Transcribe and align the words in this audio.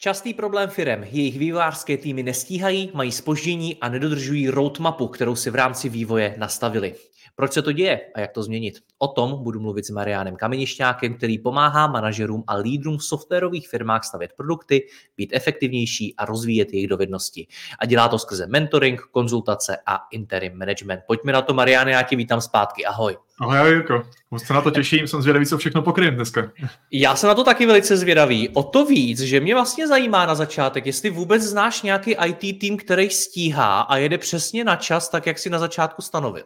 Častý 0.00 0.34
problém 0.34 0.70
firem. 0.70 1.04
Jejich 1.04 1.38
vývojářské 1.38 1.96
týmy 1.96 2.22
nestíhají, 2.22 2.90
mají 2.94 3.12
spoždění 3.12 3.76
a 3.76 3.88
nedodržují 3.88 4.50
roadmapu, 4.50 5.08
kterou 5.08 5.36
si 5.36 5.50
v 5.50 5.54
rámci 5.54 5.88
vývoje 5.88 6.34
nastavili. 6.38 6.94
Proč 7.36 7.52
se 7.52 7.62
to 7.62 7.72
děje 7.72 8.00
a 8.14 8.20
jak 8.20 8.32
to 8.32 8.42
změnit? 8.42 8.78
O 8.98 9.08
tom 9.08 9.42
budu 9.42 9.60
mluvit 9.60 9.86
s 9.86 9.90
Marianem 9.90 10.36
Kamenišťákem, 10.36 11.14
který 11.14 11.38
pomáhá 11.38 11.86
manažerům 11.86 12.44
a 12.46 12.56
lídrům 12.56 12.98
v 12.98 13.04
softwarových 13.04 13.68
firmách 13.68 14.04
stavět 14.04 14.32
produkty, 14.36 14.86
být 15.16 15.30
efektivnější 15.32 16.14
a 16.16 16.24
rozvíjet 16.24 16.72
jejich 16.72 16.88
dovednosti. 16.88 17.46
A 17.78 17.86
dělá 17.86 18.08
to 18.08 18.18
skrze 18.18 18.46
mentoring, 18.46 19.00
konzultace 19.00 19.78
a 19.86 19.98
interim 20.12 20.58
management. 20.58 21.00
Pojďme 21.06 21.32
na 21.32 21.42
to, 21.42 21.54
Mariane, 21.54 21.90
já 21.90 22.02
tě 22.02 22.16
vítám 22.16 22.40
zpátky. 22.40 22.86
Ahoj. 22.86 23.16
Ahoj, 23.40 23.70
Jirko. 23.70 24.02
Moc 24.30 24.46
se 24.46 24.54
na 24.54 24.60
to 24.60 24.70
těším, 24.70 25.08
jsem 25.08 25.22
zvědavý, 25.22 25.46
co 25.46 25.58
všechno 25.58 25.82
pokryjem 25.82 26.14
dneska. 26.14 26.50
Já 26.92 27.16
jsem 27.16 27.28
na 27.28 27.34
to 27.34 27.44
taky 27.44 27.66
velice 27.66 27.96
zvědavý. 27.96 28.48
O 28.48 28.62
to 28.62 28.84
víc, 28.84 29.20
že 29.20 29.40
mě 29.40 29.54
vlastně 29.54 29.88
zajímá 29.88 30.26
na 30.26 30.34
začátek, 30.34 30.86
jestli 30.86 31.10
vůbec 31.10 31.42
znáš 31.42 31.82
nějaký 31.82 32.16
IT 32.26 32.60
tým, 32.60 32.76
který 32.76 33.10
stíhá 33.10 33.80
a 33.80 33.96
jede 33.96 34.18
přesně 34.18 34.64
na 34.64 34.76
čas, 34.76 35.08
tak 35.08 35.26
jak 35.26 35.38
si 35.38 35.50
na 35.50 35.58
začátku 35.58 36.02
stanovil. 36.02 36.44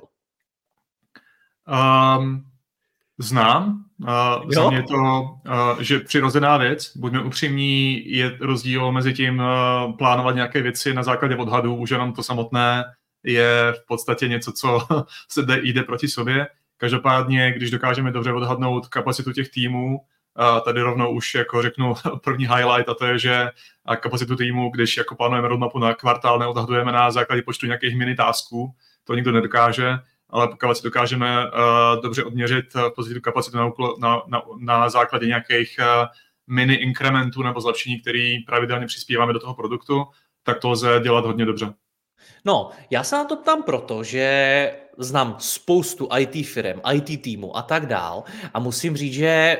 Um, 2.18 2.44
znám. 3.18 3.84
Uh, 4.42 4.50
za 4.50 4.68
mě 4.68 4.78
je 4.78 4.82
to 4.82 4.94
uh, 4.96 5.80
že 5.80 6.00
přirozená 6.00 6.56
věc. 6.56 6.96
Buďme 6.96 7.22
upřímní, 7.22 8.02
je 8.10 8.38
rozdíl 8.40 8.92
mezi 8.92 9.12
tím 9.12 9.38
uh, 9.38 9.96
plánovat 9.96 10.34
nějaké 10.34 10.62
věci 10.62 10.94
na 10.94 11.02
základě 11.02 11.36
odhadů, 11.36 11.74
už 11.74 11.90
jenom 11.90 12.12
to 12.12 12.22
samotné 12.22 12.84
je 13.24 13.74
v 13.82 13.86
podstatě 13.86 14.28
něco, 14.28 14.52
co 14.52 14.86
se 15.28 15.42
jde, 15.42 15.60
jde 15.62 15.82
proti 15.82 16.08
sobě. 16.08 16.46
Každopádně, 16.82 17.52
když 17.52 17.70
dokážeme 17.70 18.10
dobře 18.10 18.32
odhadnout 18.32 18.88
kapacitu 18.88 19.32
těch 19.32 19.48
týmů, 19.48 20.00
a 20.36 20.60
tady 20.60 20.80
rovnou 20.80 21.14
už 21.14 21.34
jako 21.34 21.62
řeknu 21.62 21.94
první 22.24 22.46
highlight 22.46 22.88
a 22.88 22.94
to 22.94 23.06
je, 23.06 23.18
že 23.18 23.50
kapacitu 24.00 24.36
týmu, 24.36 24.70
když 24.70 24.96
jako 24.96 25.14
plánujeme 25.14 25.48
roadmapu 25.48 25.78
na 25.78 25.94
kvartál, 25.94 26.38
neodhadujeme 26.38 26.92
na 26.92 27.10
základě 27.10 27.42
počtu 27.42 27.66
nějakých 27.66 27.96
mini 27.96 28.14
tasků, 28.14 28.74
to 29.04 29.14
nikdo 29.14 29.32
nedokáže, 29.32 29.98
ale 30.30 30.48
pokud 30.48 30.74
si 30.74 30.82
dokážeme 30.82 31.46
uh, 31.46 32.02
dobře 32.02 32.24
odměřit 32.24 32.64
uh, 32.74 33.18
kapacitu 33.18 33.58
na, 33.58 33.72
na, 33.98 34.22
na, 34.26 34.42
na 34.58 34.88
základě 34.88 35.26
nějakých 35.26 35.76
uh, 35.78 36.06
mini 36.46 36.74
inkrementů 36.74 37.42
nebo 37.42 37.60
zlepšení, 37.60 38.00
který 38.00 38.38
pravidelně 38.38 38.86
přispíváme 38.86 39.32
do 39.32 39.38
toho 39.38 39.54
produktu, 39.54 40.04
tak 40.42 40.58
to 40.58 40.70
lze 40.70 41.00
dělat 41.02 41.24
hodně 41.24 41.44
dobře. 41.44 41.74
No, 42.44 42.70
já 42.90 43.04
se 43.04 43.16
na 43.16 43.24
to 43.24 43.36
ptám 43.36 43.62
proto, 43.62 44.04
že 44.04 44.81
znám 44.98 45.36
spoustu 45.38 46.08
IT 46.18 46.46
firm, 46.46 46.80
IT 46.92 47.22
týmu 47.22 47.56
a 47.56 47.62
tak 47.62 47.86
dál 47.86 48.24
a 48.54 48.60
musím 48.60 48.96
říct, 48.96 49.14
že 49.14 49.58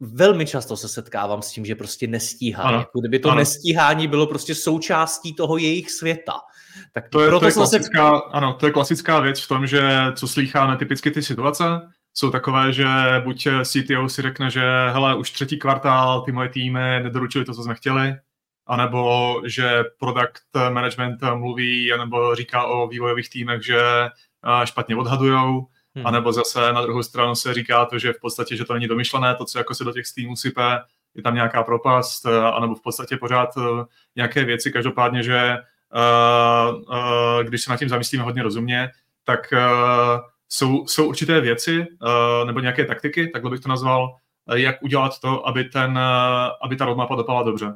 velmi 0.00 0.46
často 0.46 0.76
se 0.76 0.88
setkávám 0.88 1.42
s 1.42 1.50
tím, 1.50 1.64
že 1.64 1.74
prostě 1.74 2.06
nestíhá. 2.06 2.72
Jako 2.72 3.00
kdyby 3.00 3.18
to 3.18 3.28
ano. 3.28 3.38
nestíhání 3.38 4.08
bylo 4.08 4.26
prostě 4.26 4.54
součástí 4.54 5.34
toho 5.34 5.56
jejich 5.56 5.90
světa. 5.90 6.32
Tak 6.92 7.08
to 7.08 7.20
je, 7.20 7.28
proto 7.28 7.40
to 7.40 7.46
je 7.46 7.52
klasická, 7.52 8.18
se... 8.18 8.22
ano, 8.32 8.54
to 8.54 8.66
je 8.66 8.72
klasická 8.72 9.20
věc 9.20 9.40
v 9.40 9.48
tom, 9.48 9.66
že 9.66 9.90
co 10.14 10.28
slýcháme 10.28 10.76
typicky 10.76 11.10
ty 11.10 11.22
situace, 11.22 11.64
jsou 12.14 12.30
takové, 12.30 12.72
že 12.72 12.86
buď 13.24 13.48
CTO 13.64 14.08
si 14.08 14.22
řekne, 14.22 14.50
že 14.50 14.62
hele, 14.92 15.16
už 15.16 15.30
třetí 15.30 15.58
kvartál 15.58 16.22
ty 16.22 16.32
moje 16.32 16.48
týmy 16.48 17.00
nedoručili 17.02 17.44
to, 17.44 17.54
co 17.54 17.62
jsme 17.62 17.74
chtěli, 17.74 18.14
anebo 18.66 19.34
že 19.44 19.84
product 19.98 20.70
management 20.70 21.22
mluví, 21.34 21.92
nebo 21.98 22.34
říká 22.34 22.64
o 22.64 22.88
vývojových 22.88 23.30
týmech, 23.30 23.64
že 23.64 23.80
špatně 24.64 24.96
odhadujou, 24.96 25.66
hmm. 25.94 26.06
anebo 26.06 26.32
zase 26.32 26.72
na 26.72 26.82
druhou 26.82 27.02
stranu 27.02 27.34
se 27.34 27.54
říká 27.54 27.84
to, 27.84 27.98
že 27.98 28.12
v 28.12 28.20
podstatě, 28.20 28.56
že 28.56 28.64
to 28.64 28.74
není 28.74 28.86
domyšlené, 28.86 29.34
to, 29.34 29.44
co 29.44 29.58
jako 29.58 29.74
se 29.74 29.84
do 29.84 29.92
těch 29.92 30.04
týmů 30.14 30.36
sype, 30.36 30.80
je 31.14 31.22
tam 31.22 31.34
nějaká 31.34 31.62
propast, 31.62 32.26
anebo 32.26 32.74
v 32.74 32.82
podstatě 32.82 33.16
pořád 33.16 33.48
nějaké 34.16 34.44
věci, 34.44 34.72
každopádně, 34.72 35.22
že 35.22 35.58
když 37.42 37.62
se 37.62 37.70
nad 37.70 37.76
tím 37.76 37.88
zamyslíme 37.88 38.24
hodně 38.24 38.42
rozumně, 38.42 38.90
tak 39.24 39.54
jsou, 40.48 40.86
jsou 40.86 41.08
určité 41.08 41.40
věci 41.40 41.86
nebo 42.46 42.60
nějaké 42.60 42.84
taktiky, 42.84 43.28
takhle 43.28 43.50
bych 43.50 43.60
to 43.60 43.68
nazval, 43.68 44.16
jak 44.54 44.82
udělat 44.82 45.20
to, 45.20 45.48
aby, 45.48 45.64
ten, 45.64 45.98
aby 46.62 46.76
ta 46.76 46.84
roadmapa 46.84 47.14
dopadla 47.14 47.42
dobře. 47.42 47.72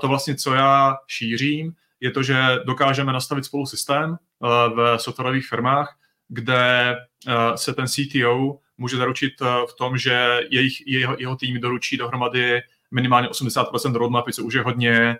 To 0.00 0.08
vlastně, 0.08 0.34
co 0.34 0.54
já 0.54 0.96
šířím, 1.06 1.72
je 2.00 2.10
to, 2.10 2.22
že 2.22 2.36
dokážeme 2.66 3.12
nastavit 3.12 3.44
spolu 3.44 3.66
systém 3.66 4.16
v 4.74 4.96
softwarových 4.98 5.48
firmách, 5.48 5.96
kde 6.28 6.96
se 7.54 7.74
ten 7.74 7.86
CTO 7.86 8.58
může 8.78 8.96
zaručit 8.96 9.32
v 9.40 9.76
tom, 9.78 9.98
že 9.98 10.40
jejich, 10.50 10.86
jeho, 10.86 11.16
jeho 11.18 11.36
tým 11.36 11.60
doručí 11.60 11.96
dohromady 11.96 12.62
minimálně 12.90 13.28
80% 13.28 13.94
roadmapy, 13.94 14.32
co 14.32 14.44
už 14.44 14.54
je 14.54 14.62
hodně 14.62 15.16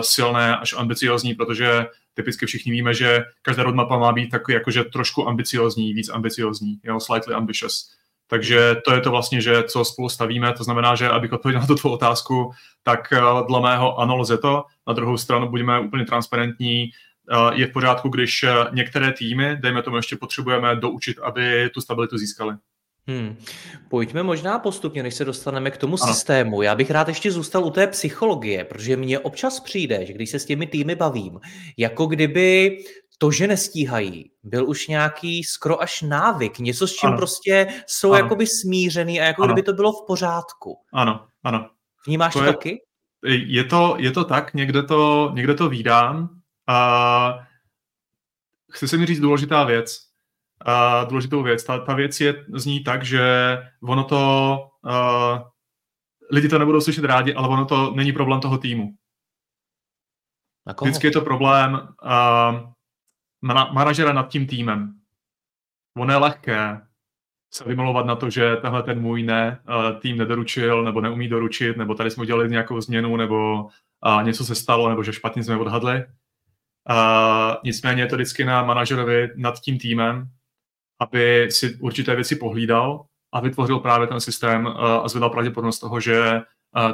silné 0.00 0.56
až 0.56 0.74
ambiciozní, 0.78 1.34
protože 1.34 1.86
typicky 2.14 2.46
všichni 2.46 2.72
víme, 2.72 2.94
že 2.94 3.24
každá 3.42 3.62
roadmapa 3.62 3.98
má 3.98 4.12
být 4.12 4.28
takový 4.28 4.54
jakože 4.54 4.84
trošku 4.84 5.28
ambiciozní, 5.28 5.94
víc 5.94 6.08
ambiciozní, 6.08 6.80
jo, 6.84 7.00
slightly 7.00 7.34
ambitious. 7.34 7.92
Takže 8.26 8.76
to 8.84 8.94
je 8.94 9.00
to 9.00 9.10
vlastně, 9.10 9.40
že 9.40 9.62
co 9.62 9.84
spolu 9.84 10.08
stavíme, 10.08 10.52
to 10.52 10.64
znamená, 10.64 10.94
že 10.94 11.08
abych 11.08 11.32
odpověděl 11.32 11.60
na 11.60 11.66
tu 11.66 11.74
tvou 11.74 11.90
otázku, 11.90 12.50
tak 12.82 13.12
eh, 13.12 13.20
dle 13.48 13.60
mého 13.60 14.00
ano, 14.00 14.16
lze 14.16 14.38
to. 14.38 14.64
Na 14.86 14.92
druhou 14.92 15.16
stranu 15.16 15.48
budeme 15.48 15.80
úplně 15.80 16.04
transparentní, 16.04 16.84
eh, 16.84 17.54
je 17.54 17.66
v 17.66 17.72
pořádku, 17.72 18.08
když 18.08 18.44
některé 18.72 19.12
týmy, 19.12 19.56
dejme 19.60 19.82
tomu, 19.82 19.96
ještě 19.96 20.16
potřebujeme 20.16 20.76
doučit, 20.76 21.18
aby 21.18 21.70
tu 21.74 21.80
stabilitu 21.80 22.18
získali. 22.18 22.56
Hmm. 23.08 23.36
Pojďme 23.88 24.22
možná 24.22 24.58
postupně, 24.58 25.02
než 25.02 25.14
se 25.14 25.24
dostaneme 25.24 25.70
k 25.70 25.76
tomu 25.76 25.96
ano. 26.02 26.14
systému. 26.14 26.62
Já 26.62 26.74
bych 26.74 26.90
rád 26.90 27.08
ještě 27.08 27.32
zůstal 27.32 27.64
u 27.64 27.70
té 27.70 27.86
psychologie, 27.86 28.64
protože 28.64 28.96
mně 28.96 29.18
občas 29.18 29.60
přijde, 29.60 30.06
že 30.06 30.12
když 30.12 30.30
se 30.30 30.38
s 30.38 30.44
těmi 30.44 30.66
týmy 30.66 30.94
bavím, 30.94 31.40
jako 31.76 32.06
kdyby 32.06 32.78
to, 33.18 33.30
že 33.30 33.46
nestíhají, 33.46 34.30
byl 34.42 34.68
už 34.68 34.88
nějaký 34.88 35.44
skoro 35.44 35.82
až 35.82 36.02
návyk, 36.02 36.58
něco, 36.58 36.88
s 36.88 36.92
čím 36.92 37.08
ano. 37.08 37.16
prostě 37.16 37.66
jsou 37.86 38.12
ano. 38.12 38.24
jakoby 38.24 38.46
smířený 38.46 39.20
a 39.20 39.24
jako 39.24 39.42
ano. 39.42 39.52
kdyby 39.52 39.66
to 39.66 39.72
bylo 39.72 39.92
v 39.92 40.06
pořádku. 40.06 40.76
Ano, 40.92 41.26
ano. 41.44 41.70
Vnímáš 42.06 42.32
to, 42.32 42.38
to 42.38 42.44
je, 42.44 42.52
taky? 42.52 42.78
Je 43.26 43.64
to, 43.64 43.96
je 43.98 44.10
to 44.10 44.24
tak, 44.24 44.54
někde 44.54 44.82
to, 44.82 45.30
někde 45.34 45.54
to 45.54 45.68
vídám. 45.68 46.28
A 46.68 47.38
chci 48.72 48.88
se 48.88 48.96
mi 48.96 49.06
říct 49.06 49.20
důležitá 49.20 49.64
věc 49.64 50.06
uh, 50.66 51.08
důležitou 51.08 51.42
věc. 51.42 51.64
Ta, 51.64 51.78
ta 51.78 51.94
věc 51.94 52.20
je, 52.20 52.44
zní 52.54 52.84
tak, 52.84 53.04
že 53.04 53.22
ono 53.82 54.04
to, 54.04 54.58
uh, 54.84 55.38
lidi 56.32 56.48
to 56.48 56.58
nebudou 56.58 56.80
slyšet 56.80 57.04
rádi, 57.04 57.34
ale 57.34 57.48
ono 57.48 57.64
to 57.64 57.90
není 57.90 58.12
problém 58.12 58.40
toho 58.40 58.58
týmu. 58.58 58.88
Vždycky 60.82 61.06
je 61.06 61.10
to 61.10 61.20
problém 61.20 61.72
uh, 61.74 62.72
mana- 63.46 63.72
manažera 63.72 64.12
nad 64.12 64.28
tím 64.28 64.46
týmem. 64.46 64.94
Ono 65.96 66.12
je 66.12 66.16
lehké 66.16 66.86
se 67.56 67.64
vymlouvat 67.64 68.06
na 68.06 68.16
to, 68.16 68.30
že 68.30 68.56
tenhle 68.56 68.82
ten 68.82 69.00
můj 69.00 69.22
ne, 69.22 69.60
uh, 69.68 70.00
tým 70.00 70.18
nedoručil, 70.18 70.82
nebo 70.82 71.00
neumí 71.00 71.28
doručit, 71.28 71.76
nebo 71.76 71.94
tady 71.94 72.10
jsme 72.10 72.20
udělali 72.20 72.48
nějakou 72.48 72.80
změnu, 72.80 73.16
nebo 73.16 73.64
uh, 73.64 74.22
něco 74.22 74.44
se 74.44 74.54
stalo, 74.54 74.88
nebo 74.88 75.02
že 75.02 75.12
špatně 75.12 75.44
jsme 75.44 75.56
odhadli. 75.56 76.04
Uh, 76.90 77.54
nicméně 77.64 78.02
je 78.02 78.06
to 78.06 78.16
vždycky 78.16 78.44
na 78.44 78.62
manažerovi 78.62 79.28
nad 79.36 79.60
tím 79.60 79.78
týmem, 79.78 80.28
aby 81.00 81.48
si 81.50 81.76
určité 81.76 82.14
věci 82.14 82.36
pohlídal 82.36 83.06
a 83.32 83.40
vytvořil 83.40 83.78
právě 83.78 84.06
ten 84.06 84.20
systém 84.20 84.66
a 84.66 85.08
zvedal 85.08 85.30
pravděpodobnost 85.30 85.78
toho, 85.78 86.00
že 86.00 86.42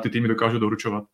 ty 0.00 0.10
týmy 0.10 0.28
dokážou 0.28 0.58
doručovat. 0.58 1.04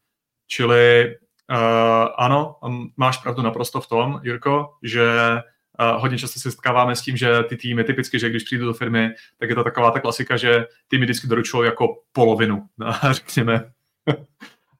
Čili 0.47 1.17
uh, 1.51 2.09
ano, 2.17 2.57
máš 2.97 3.17
pravdu 3.17 3.43
naprosto 3.43 3.81
v 3.81 3.87
tom, 3.87 4.21
Jirko, 4.23 4.75
že 4.83 5.33
uh, 5.81 6.01
hodně 6.01 6.19
často 6.19 6.41
se 6.41 6.51
setkáváme 6.51 6.97
s 6.97 7.03
tím, 7.03 7.17
že 7.17 7.43
ty 7.43 7.57
týmy, 7.57 7.85
typicky, 7.85 8.19
že 8.19 8.31
když 8.31 8.43
přijdu 8.43 8.67
do 8.67 8.75
firmy, 8.75 9.11
tak 9.39 9.49
je 9.49 9.55
to 9.55 9.65
taková 9.65 9.91
ta 9.91 10.01
klasika, 10.01 10.37
že 10.37 10.67
týmy 10.89 11.05
vždycky 11.05 11.27
doručují 11.27 11.67
jako 11.67 12.03
polovinu, 12.13 12.69
řekněme. 13.11 13.71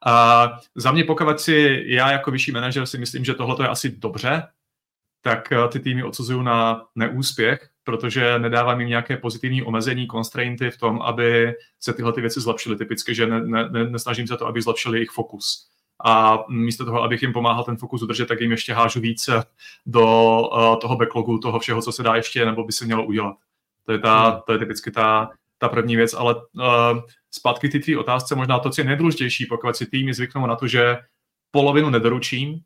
A 0.07 0.49
za 0.75 0.93
mě, 0.93 1.05
pokud 1.05 1.41
si 1.41 1.85
já 1.87 2.13
jako 2.13 2.31
vyšší 2.31 2.53
manažer 2.53 2.87
si 2.87 2.99
myslím, 2.99 3.25
že 3.25 3.35
tohle 3.35 3.65
je 3.65 3.69
asi 3.69 3.97
dobře, 3.97 4.43
tak 5.23 5.53
ty 5.73 5.81
týmy 5.81 6.03
odsuzují 6.03 6.45
na 6.45 6.87
neúspěch, 6.95 7.71
protože 7.85 8.39
nedávám 8.39 8.81
jim 8.81 8.89
nějaké 8.89 9.17
pozitivní 9.17 9.63
omezení, 9.63 10.07
constrainty 10.07 10.71
v 10.71 10.79
tom, 10.79 11.03
aby 11.03 11.55
se 11.81 11.93
tyhle 11.93 12.13
ty 12.13 12.21
věci 12.21 12.41
zlepšily. 12.41 12.77
Typicky, 12.77 13.15
že 13.15 13.27
ne, 13.27 13.69
ne, 13.69 13.85
nesnažím 13.91 14.27
se 14.27 14.37
to, 14.37 14.47
aby 14.47 14.63
zlepšili 14.63 14.99
jejich 14.99 15.11
fokus. 15.11 15.69
A 16.05 16.45
místo 16.49 16.85
toho, 16.85 17.03
abych 17.03 17.23
jim 17.23 17.33
pomáhal 17.33 17.65
ten 17.65 17.77
fokus 17.77 18.03
udržet, 18.03 18.27
tak 18.27 18.41
jim 18.41 18.51
ještě 18.51 18.75
hážu 18.75 19.01
více 19.01 19.45
do 19.87 20.05
uh, 20.41 20.79
toho 20.79 20.97
backlogu, 20.97 21.39
toho 21.39 21.59
všeho, 21.59 21.83
co 21.83 21.93
se 21.93 22.03
dá 22.03 22.17
ještě 22.17 22.45
nebo 22.45 22.65
by 22.65 22.73
se 22.73 22.85
mělo 22.85 23.07
udělat. 23.07 23.37
To 23.85 23.93
je, 23.93 23.99
ta, 23.99 24.29
hmm. 24.29 24.41
to 24.47 24.53
je 24.53 24.59
typicky 24.59 24.91
ta, 24.91 25.31
ta 25.59 25.69
první 25.69 25.97
věc, 25.97 26.15
ale 26.15 26.35
uh, 26.35 27.01
zpátky 27.31 27.69
ty 27.69 27.81
tvý 27.81 27.97
otázce, 27.97 28.35
možná 28.35 28.59
to, 28.59 28.71
co 28.71 28.81
je 28.81 28.85
nejdůležitější, 28.85 29.47
pokud 29.47 29.77
si 29.77 29.87
týmy 29.87 30.15
zvyknou 30.15 30.47
na 30.47 30.57
to, 30.57 30.67
že 30.67 30.97
polovinu 31.51 31.91
nedoručím, 31.91 32.61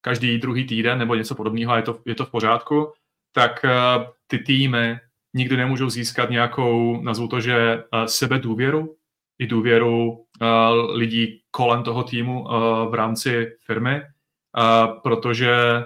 každý 0.00 0.38
druhý 0.38 0.66
týden 0.66 0.98
nebo 0.98 1.14
něco 1.14 1.34
podobného 1.34 1.72
a 1.72 1.76
je 1.76 1.82
to, 1.82 1.98
je 2.06 2.14
to 2.14 2.24
v 2.26 2.30
pořádku, 2.30 2.92
tak 3.32 3.64
uh, 3.64 4.04
ty 4.26 4.38
týmy 4.38 4.98
nikdy 5.34 5.56
nemůžou 5.56 5.90
získat 5.90 6.30
nějakou, 6.30 7.02
nazvu 7.02 7.28
to, 7.28 7.40
že 7.40 7.84
uh, 7.92 8.04
sebedůvěru, 8.04 8.96
i 9.40 9.46
důvěru 9.46 10.10
uh, 10.10 10.96
lidí 10.96 11.42
kolem 11.50 11.82
toho 11.82 12.02
týmu 12.02 12.42
uh, 12.42 12.50
v 12.90 12.94
rámci 12.94 13.56
firmy, 13.66 14.02
uh, 14.02 15.00
protože 15.02 15.84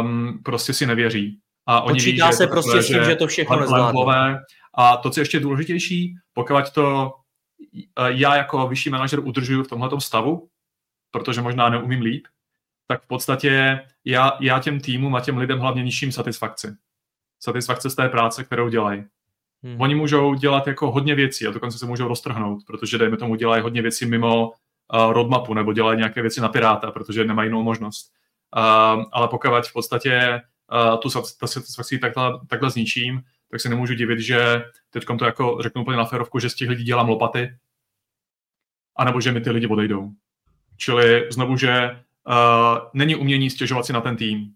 um, 0.00 0.40
prostě 0.44 0.72
si 0.72 0.86
nevěří. 0.86 1.40
A 1.66 1.80
oni 1.80 2.00
Počítá 2.00 2.26
ví, 2.26 2.32
se 2.32 2.46
prostě 2.46 2.82
s 2.82 2.86
tím, 2.86 3.04
že 3.04 3.16
to 3.16 3.26
všechno 3.26 3.60
nezvládne. 3.60 4.42
A 4.74 4.96
to, 4.96 5.10
co 5.10 5.20
je 5.20 5.22
ještě 5.22 5.40
důležitější, 5.40 6.14
pokud 6.32 6.70
to 6.74 7.12
já 8.06 8.36
jako 8.36 8.68
vyšší 8.68 8.90
manažer 8.90 9.20
udržuju 9.20 9.62
v 9.62 9.68
tomhle 9.68 10.00
stavu, 10.00 10.48
protože 11.10 11.42
možná 11.42 11.68
neumím 11.68 12.00
líp, 12.00 12.26
tak 12.86 13.02
v 13.02 13.06
podstatě 13.06 13.80
já, 14.04 14.32
já 14.40 14.58
těm 14.58 14.80
týmům 14.80 15.14
a 15.14 15.20
těm 15.20 15.38
lidem 15.38 15.58
hlavně 15.58 15.82
nižším 15.82 16.12
satisfakci. 16.12 16.76
Satisfakce 17.42 17.90
z 17.90 17.94
té 17.94 18.08
práce, 18.08 18.44
kterou 18.44 18.68
dělají. 18.68 19.04
Hmm. 19.62 19.80
Oni 19.80 19.94
můžou 19.94 20.34
dělat 20.34 20.66
jako 20.66 20.90
hodně 20.90 21.14
věcí 21.14 21.46
a 21.46 21.50
dokonce 21.50 21.78
se 21.78 21.86
můžou 21.86 22.08
roztrhnout, 22.08 22.64
protože 22.66 22.98
dejme 22.98 23.16
tomu 23.16 23.34
dělají 23.34 23.62
hodně 23.62 23.82
věcí 23.82 24.06
mimo 24.06 24.48
uh, 24.48 25.12
roadmapu 25.12 25.54
nebo 25.54 25.72
dělají 25.72 25.98
nějaké 25.98 26.22
věci 26.22 26.40
na 26.40 26.48
Piráta, 26.48 26.90
protože 26.90 27.24
nemají 27.24 27.46
jinou 27.46 27.62
možnost. 27.62 28.12
Uh, 28.56 29.04
ale 29.12 29.28
pokud 29.28 29.66
v 29.66 29.72
podstatě 29.72 30.40
uh, 30.90 31.00
tu 31.00 31.10
satisfakci 31.46 31.98
takhle, 31.98 32.40
takhle 32.48 32.70
zničím, 32.70 33.22
tak 33.50 33.60
se 33.60 33.68
nemůžu 33.68 33.94
divit, 33.94 34.18
že 34.18 34.62
teď 34.90 35.04
to 35.18 35.24
jako 35.24 35.58
řeknu 35.60 35.82
úplně 35.82 35.96
na 35.96 36.04
férovku, 36.04 36.38
že 36.38 36.50
z 36.50 36.54
těch 36.54 36.68
lidí 36.68 36.84
dělám 36.84 37.08
lopaty, 37.08 37.56
anebo 38.96 39.20
že 39.20 39.32
mi 39.32 39.40
ty 39.40 39.50
lidi 39.50 39.66
odejdou. 39.66 40.10
Čili 40.76 41.26
znovu, 41.30 41.56
že 41.56 41.90
uh, 42.28 42.78
není 42.94 43.16
umění 43.16 43.50
stěžovat 43.50 43.86
si 43.86 43.92
na 43.92 44.00
ten 44.00 44.16
tým. 44.16 44.52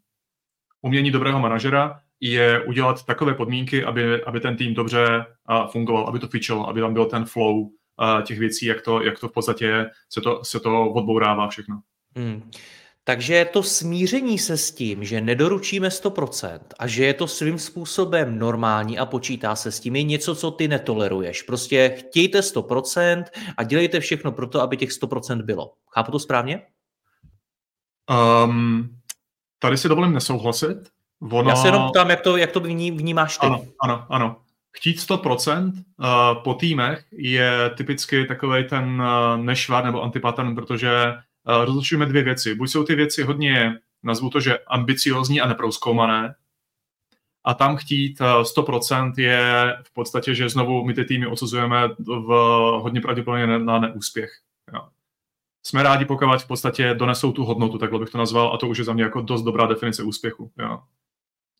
Umění 0.82 1.10
dobrého 1.10 1.40
manažera 1.40 2.00
je 2.24 2.64
udělat 2.64 3.04
takové 3.04 3.34
podmínky, 3.34 3.84
aby, 3.84 4.24
aby 4.24 4.40
ten 4.40 4.56
tým 4.56 4.74
dobře 4.74 5.26
fungoval, 5.70 6.06
aby 6.08 6.18
to 6.18 6.28
fičelo, 6.28 6.68
aby 6.68 6.80
tam 6.80 6.92
byl 6.92 7.04
ten 7.04 7.24
flow 7.24 7.70
těch 8.26 8.38
věcí, 8.38 8.66
jak 8.66 8.82
to, 8.82 9.02
jak 9.02 9.18
to 9.18 9.28
v 9.28 9.32
podstatě 9.32 9.90
se 10.08 10.20
to, 10.20 10.44
se 10.44 10.60
to 10.60 10.90
odbourává 10.90 11.48
všechno. 11.48 11.80
Hmm. 12.16 12.50
Takže 13.04 13.46
to 13.52 13.62
smíření 13.62 14.38
se 14.38 14.56
s 14.56 14.70
tím, 14.70 15.04
že 15.04 15.20
nedoručíme 15.20 15.88
100% 15.88 16.60
a 16.78 16.86
že 16.86 17.04
je 17.04 17.14
to 17.14 17.26
svým 17.26 17.58
způsobem 17.58 18.38
normální 18.38 18.98
a 18.98 19.06
počítá 19.06 19.56
se 19.56 19.72
s 19.72 19.80
tím, 19.80 19.96
je 19.96 20.02
něco, 20.02 20.34
co 20.34 20.50
ty 20.50 20.68
netoleruješ. 20.68 21.42
Prostě 21.42 21.94
chtějte 21.98 22.40
100% 22.40 23.24
a 23.56 23.62
dělejte 23.62 24.00
všechno 24.00 24.32
pro 24.32 24.46
to, 24.46 24.60
aby 24.60 24.76
těch 24.76 24.90
100% 24.90 25.42
bylo. 25.42 25.72
Chápu 25.94 26.12
to 26.12 26.18
správně? 26.18 26.62
Um, 28.44 28.88
tady 29.58 29.78
si 29.78 29.88
dovolím 29.88 30.12
nesouhlasit. 30.12 31.01
Ono... 31.30 31.50
Já 31.50 31.56
se 31.56 31.68
jenom 31.68 31.88
ptám, 31.90 32.10
jak 32.10 32.20
to, 32.20 32.36
jak 32.36 32.52
to 32.52 32.60
vní, 32.60 32.90
vnímáš 32.90 33.38
ty. 33.38 33.46
Ano, 33.46 33.64
ano, 33.80 34.06
ano. 34.08 34.36
Chtít 34.76 34.96
100% 34.96 35.72
uh, 35.72 36.42
po 36.42 36.54
týmech 36.54 37.04
je 37.12 37.70
typicky 37.76 38.24
takový 38.24 38.64
ten 38.64 39.02
uh, 39.02 39.44
nešvar 39.44 39.84
nebo 39.84 40.02
antipattern, 40.02 40.54
protože 40.54 41.14
uh, 41.48 41.64
rozlišujeme 41.64 42.06
dvě 42.06 42.22
věci. 42.22 42.54
Buď 42.54 42.70
jsou 42.70 42.84
ty 42.84 42.94
věci 42.94 43.22
hodně, 43.22 43.78
nazvu 44.02 44.30
to, 44.30 44.40
že 44.40 44.58
ambiciozní 44.58 45.40
a 45.40 45.48
neprouskoumané, 45.48 46.34
a 47.44 47.54
tam 47.54 47.76
chtít 47.76 48.20
100% 48.20 49.12
je 49.18 49.76
v 49.82 49.92
podstatě, 49.92 50.34
že 50.34 50.48
znovu 50.48 50.84
my 50.84 50.94
ty 50.94 51.04
týmy 51.04 51.26
odsuzujeme 51.26 51.88
v 51.98 52.28
hodně 52.82 53.00
pravděpodobně 53.00 53.58
na 53.58 53.78
neúspěch. 53.78 54.30
Jo 54.74 54.80
jsme 55.62 55.82
rádi, 55.82 56.04
pokud 56.04 56.42
v 56.42 56.46
podstatě 56.46 56.94
donesou 56.94 57.32
tu 57.32 57.44
hodnotu, 57.44 57.78
takhle 57.78 57.98
bych 57.98 58.10
to 58.10 58.18
nazval, 58.18 58.54
a 58.54 58.56
to 58.58 58.68
už 58.68 58.78
je 58.78 58.84
za 58.84 58.92
mě 58.92 59.02
jako 59.02 59.20
dost 59.20 59.42
dobrá 59.42 59.66
definice 59.66 60.02
úspěchu. 60.02 60.50
Jo. 60.58 60.78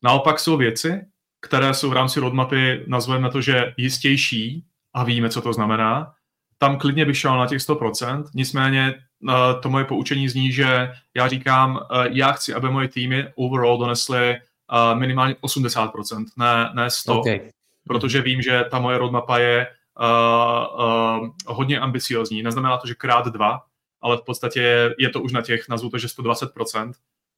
Naopak 0.03 0.39
jsou 0.39 0.57
věci, 0.57 1.01
které 1.41 1.73
jsou 1.73 1.89
v 1.89 1.93
rámci 1.93 2.19
roadmapy, 2.19 2.83
nazveme 2.87 3.29
to, 3.29 3.41
že 3.41 3.73
jistější 3.77 4.65
a 4.93 5.03
víme, 5.03 5.29
co 5.29 5.41
to 5.41 5.53
znamená. 5.53 6.13
Tam 6.57 6.77
klidně 6.77 7.05
bych 7.05 7.17
šel 7.17 7.37
na 7.37 7.47
těch 7.47 7.59
100%, 7.59 8.23
nicméně 8.33 8.93
eh, 9.29 9.33
to 9.61 9.69
moje 9.69 9.85
poučení 9.85 10.29
zní, 10.29 10.51
že 10.51 10.91
já 11.15 11.27
říkám, 11.27 11.79
eh, 11.91 12.07
já 12.11 12.31
chci, 12.31 12.53
aby 12.53 12.69
moje 12.69 12.87
týmy 12.87 13.27
overall 13.35 13.77
donesly 13.77 14.29
eh, 14.29 14.95
minimálně 14.95 15.35
80%, 15.41 16.25
ne, 16.37 16.69
ne 16.73 16.87
100%, 16.87 17.19
okay. 17.19 17.39
protože 17.87 18.21
vím, 18.21 18.41
že 18.41 18.65
ta 18.71 18.79
moje 18.79 18.97
roadmapa 18.97 19.37
je 19.37 19.67
uh, 19.99 20.85
uh, 20.85 21.29
hodně 21.47 21.79
ambiciozní. 21.79 22.43
Neznamená 22.43 22.77
to, 22.77 22.87
že 22.87 22.95
krát 22.95 23.27
dva, 23.27 23.61
ale 24.01 24.17
v 24.17 24.21
podstatě 24.21 24.93
je 24.97 25.09
to 25.09 25.21
už 25.21 25.31
na 25.31 25.41
těch, 25.41 25.69
nazvu 25.69 25.89
to, 25.89 25.97
že 25.97 26.07
120%, 26.07 26.91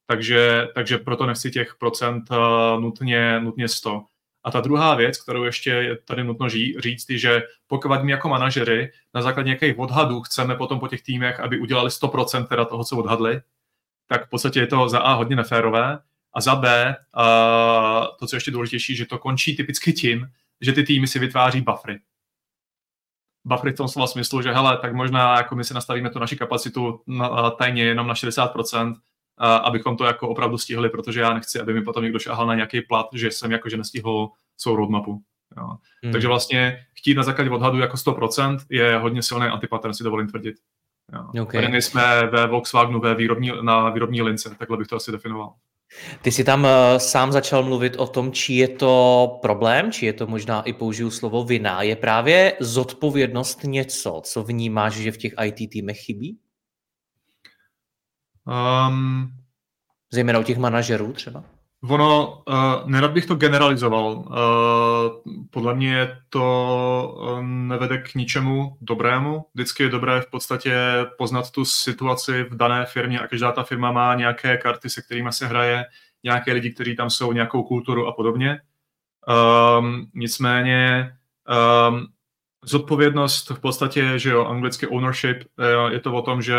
takže, 0.05 0.67
takže 0.75 0.97
proto 0.97 1.25
nechci 1.25 1.51
těch 1.51 1.75
procent 1.79 2.23
uh, 2.31 2.81
nutně, 2.81 3.39
nutně 3.39 3.67
100. 3.67 4.03
A 4.43 4.51
ta 4.51 4.61
druhá 4.61 4.95
věc, 4.95 5.21
kterou 5.21 5.43
ještě 5.43 5.69
je 5.69 5.97
tady 5.97 6.23
nutno 6.23 6.49
ří, 6.49 6.75
říct, 6.79 7.09
je, 7.09 7.17
že 7.17 7.41
pokud 7.67 8.03
my 8.03 8.11
jako 8.11 8.29
manažery 8.29 8.91
na 9.13 9.21
základě 9.21 9.47
nějakých 9.47 9.79
odhadů 9.79 10.21
chceme 10.21 10.55
potom 10.55 10.79
po 10.79 10.87
těch 10.87 11.01
týmech, 11.01 11.39
aby 11.39 11.59
udělali 11.59 11.89
100% 11.89 12.47
teda 12.47 12.65
toho, 12.65 12.83
co 12.83 12.97
odhadli, 12.97 13.41
tak 14.07 14.25
v 14.25 14.29
podstatě 14.29 14.59
je 14.59 14.67
to 14.67 14.89
za 14.89 14.99
A 14.99 15.13
hodně 15.13 15.35
neférové 15.35 15.99
a 16.33 16.41
za 16.41 16.55
B, 16.55 16.95
uh, 17.17 18.05
to, 18.19 18.27
co 18.27 18.35
je 18.35 18.37
ještě 18.37 18.51
důležitější, 18.51 18.95
že 18.95 19.05
to 19.05 19.17
končí 19.17 19.55
typicky 19.55 19.93
tím, 19.93 20.27
že 20.61 20.73
ty 20.73 20.83
týmy 20.83 21.07
si 21.07 21.19
vytváří 21.19 21.61
buffery 21.61 21.99
buffery 23.45 23.73
v 23.73 23.77
tom 23.77 23.87
slova 23.87 24.07
smyslu, 24.07 24.41
že 24.41 24.51
hele, 24.51 24.77
tak 24.77 24.93
možná 24.93 25.37
jako 25.37 25.55
my 25.55 25.63
si 25.63 25.73
nastavíme 25.73 26.09
tu 26.09 26.19
naši 26.19 26.35
kapacitu 26.35 27.01
na, 27.07 27.51
tajně 27.51 27.83
jenom 27.83 28.07
na 28.07 28.13
60%, 28.13 28.93
a, 28.93 28.95
abychom 29.37 29.97
to 29.97 30.05
jako 30.05 30.29
opravdu 30.29 30.57
stihli, 30.57 30.89
protože 30.89 31.21
já 31.21 31.33
nechci, 31.33 31.59
aby 31.59 31.73
mi 31.73 31.81
potom 31.81 32.03
někdo 32.03 32.19
šáhal 32.19 32.47
na 32.47 32.55
nějaký 32.55 32.81
plat, 32.81 33.07
že 33.13 33.31
jsem 33.31 33.51
jako, 33.51 33.69
že 33.69 33.77
nestihl 33.77 34.29
svou 34.57 34.75
roadmapu. 34.75 35.21
Jo. 35.57 35.67
Hmm. 36.03 36.11
Takže 36.11 36.27
vlastně 36.27 36.85
chtít 36.93 37.15
na 37.15 37.23
základě 37.23 37.49
odhadu 37.49 37.79
jako 37.79 37.97
100% 37.97 38.57
je 38.69 38.97
hodně 38.97 39.23
silný 39.23 39.47
antipattern, 39.47 39.93
si 39.93 40.03
dovolím 40.03 40.27
tvrdit. 40.27 40.55
Jo. 41.13 41.43
Okay. 41.43 41.61
Tady 41.65 41.81
jsme 41.81 42.27
ve 42.27 42.47
Volkswagenu 42.47 42.99
ve 42.99 43.15
výrobní, 43.15 43.51
na 43.61 43.89
výrobní 43.89 44.21
lince, 44.21 44.55
takhle 44.59 44.77
bych 44.77 44.87
to 44.87 44.95
asi 44.95 45.11
definoval. 45.11 45.53
Ty 46.21 46.31
jsi 46.31 46.43
tam 46.43 46.63
uh, 46.63 46.69
sám 46.97 47.31
začal 47.31 47.63
mluvit 47.63 47.95
o 47.95 48.07
tom, 48.07 48.31
či 48.31 48.53
je 48.53 48.67
to 48.67 49.39
problém, 49.41 49.91
či 49.91 50.05
je 50.05 50.13
to 50.13 50.27
možná 50.27 50.61
i 50.61 50.73
použiju 50.73 51.11
slovo 51.11 51.43
vina. 51.43 51.81
Je 51.81 51.95
právě 51.95 52.53
zodpovědnost 52.59 53.63
něco, 53.63 54.21
co 54.25 54.43
vnímáš, 54.43 54.93
že 54.93 55.11
v 55.11 55.17
těch 55.17 55.33
IT 55.43 55.69
týmech 55.69 55.99
chybí? 55.99 56.37
Um, 58.45 59.31
Zejména 60.13 60.39
u 60.39 60.43
těch 60.43 60.57
manažerů 60.57 61.13
třeba? 61.13 61.43
Ono, 61.89 62.43
uh, 62.47 62.89
nerad 62.89 63.11
bych 63.11 63.25
to 63.25 63.35
generalizoval. 63.35 64.15
Uh, 64.15 65.33
podle 65.49 65.75
mě 65.75 66.17
to 66.29 67.17
uh, 67.17 67.43
nevede 67.43 67.97
k 67.97 68.15
ničemu 68.15 68.77
dobrému. 68.81 69.45
Vždycky 69.53 69.83
je 69.83 69.89
dobré 69.89 70.21
v 70.21 70.29
podstatě 70.29 70.75
poznat 71.17 71.51
tu 71.51 71.65
situaci 71.65 72.43
v 72.43 72.57
dané 72.57 72.85
firmě 72.85 73.19
a 73.19 73.27
každá 73.27 73.51
ta 73.51 73.63
firma 73.63 73.91
má 73.91 74.15
nějaké 74.15 74.57
karty, 74.57 74.89
se 74.89 75.01
kterými 75.01 75.33
se 75.33 75.47
hraje, 75.47 75.85
nějaké 76.23 76.53
lidi, 76.53 76.73
kteří 76.73 76.95
tam 76.95 77.09
jsou, 77.09 77.31
nějakou 77.31 77.63
kulturu 77.63 78.07
a 78.07 78.11
podobně. 78.11 78.61
Um, 79.79 80.07
nicméně 80.13 81.11
um, 81.89 82.07
zodpovědnost 82.63 83.49
v 83.49 83.59
podstatě, 83.59 84.19
že 84.19 84.29
jo, 84.29 84.45
anglicky 84.45 84.87
ownership, 84.87 85.37
je 85.89 85.99
to 85.99 86.13
o 86.13 86.21
tom, 86.21 86.41
že, 86.41 86.57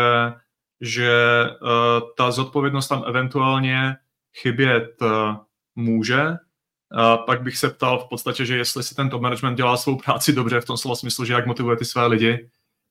že 0.81 1.43
uh, 1.61 2.09
ta 2.17 2.31
zodpovědnost 2.31 2.87
tam 2.87 3.03
eventuálně 3.07 3.95
chybět 4.41 4.89
uh, 5.01 5.35
může. 5.75 6.23
Uh, 6.23 7.25
pak 7.25 7.41
bych 7.41 7.57
se 7.57 7.69
ptal 7.69 7.99
v 7.99 8.09
podstatě, 8.09 8.45
že 8.45 8.57
jestli 8.57 8.83
si 8.83 8.95
tento 8.95 9.19
management 9.19 9.55
dělá 9.55 9.77
svou 9.77 9.97
práci 9.97 10.33
dobře 10.33 10.61
v 10.61 10.65
tom 10.65 10.77
slova 10.77 10.95
smyslu, 10.95 11.25
že 11.25 11.33
jak 11.33 11.47
motivuje 11.47 11.77
ty 11.77 11.85
své 11.85 12.07
lidi, 12.07 12.49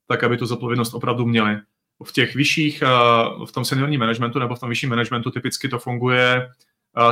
tak 0.09 0.25
aby 0.25 0.37
tu 0.37 0.47
zodpovědnost 0.47 0.95
opravdu 0.95 1.27
měli. 1.27 1.59
V 2.05 2.13
těch 2.13 2.35
vyšších, 2.35 2.83
uh, 2.83 3.47
v 3.47 3.53
tom 3.53 3.65
seniorním 3.65 4.01
managementu 4.01 4.39
nebo 4.39 4.55
v 4.55 4.61
tom 4.61 4.69
vyšším 4.69 4.91
managementu 4.91 5.31
typicky 5.31 5.69
to 5.69 5.79
funguje 5.79 6.49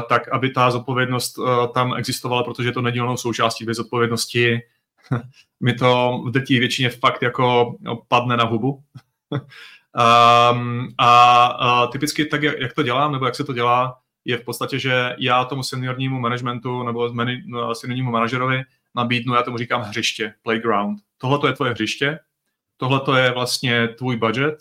tak, 0.08 0.28
aby 0.28 0.50
ta 0.50 0.70
zodpovědnost 0.70 1.38
tam 1.74 1.94
existovala, 1.94 2.42
protože 2.42 2.72
to 2.72 2.82
nedílnou 2.82 3.16
součástí 3.16 3.64
bez 3.64 3.76
zodpovědnosti. 3.76 4.60
Mi 5.60 5.74
to 5.74 6.22
v 6.26 6.30
drtí 6.30 6.58
většině 6.58 6.90
fakt 6.90 7.22
jako 7.22 7.74
no, 7.80 8.02
padne 8.08 8.36
na 8.36 8.44
hubu. 8.44 8.82
um, 9.94 10.88
a, 10.98 11.44
a 11.44 11.86
typicky 11.86 12.24
tak, 12.24 12.42
jak, 12.42 12.72
to 12.72 12.82
dělám, 12.82 13.12
nebo 13.12 13.24
jak 13.24 13.34
se 13.34 13.44
to 13.44 13.52
dělá, 13.52 13.98
je 14.24 14.36
v 14.38 14.44
podstatě, 14.44 14.78
že 14.78 15.14
já 15.18 15.44
tomu 15.44 15.62
seniornímu 15.62 16.20
managementu 16.20 16.82
nebo 16.82 17.12
no, 17.46 17.74
seniornímu 17.74 18.10
manažerovi 18.10 18.62
nabídnu, 18.94 19.34
já 19.34 19.42
tomu 19.42 19.58
říkám 19.58 19.82
hřiště, 19.82 20.34
playground. 20.42 20.98
Tohle 21.18 21.38
to 21.38 21.46
je 21.46 21.52
tvoje 21.52 21.72
hřiště, 21.72 22.18
tohle 22.76 23.00
to 23.00 23.14
je 23.16 23.30
vlastně 23.30 23.88
tvůj 23.88 24.16
budget, 24.16 24.54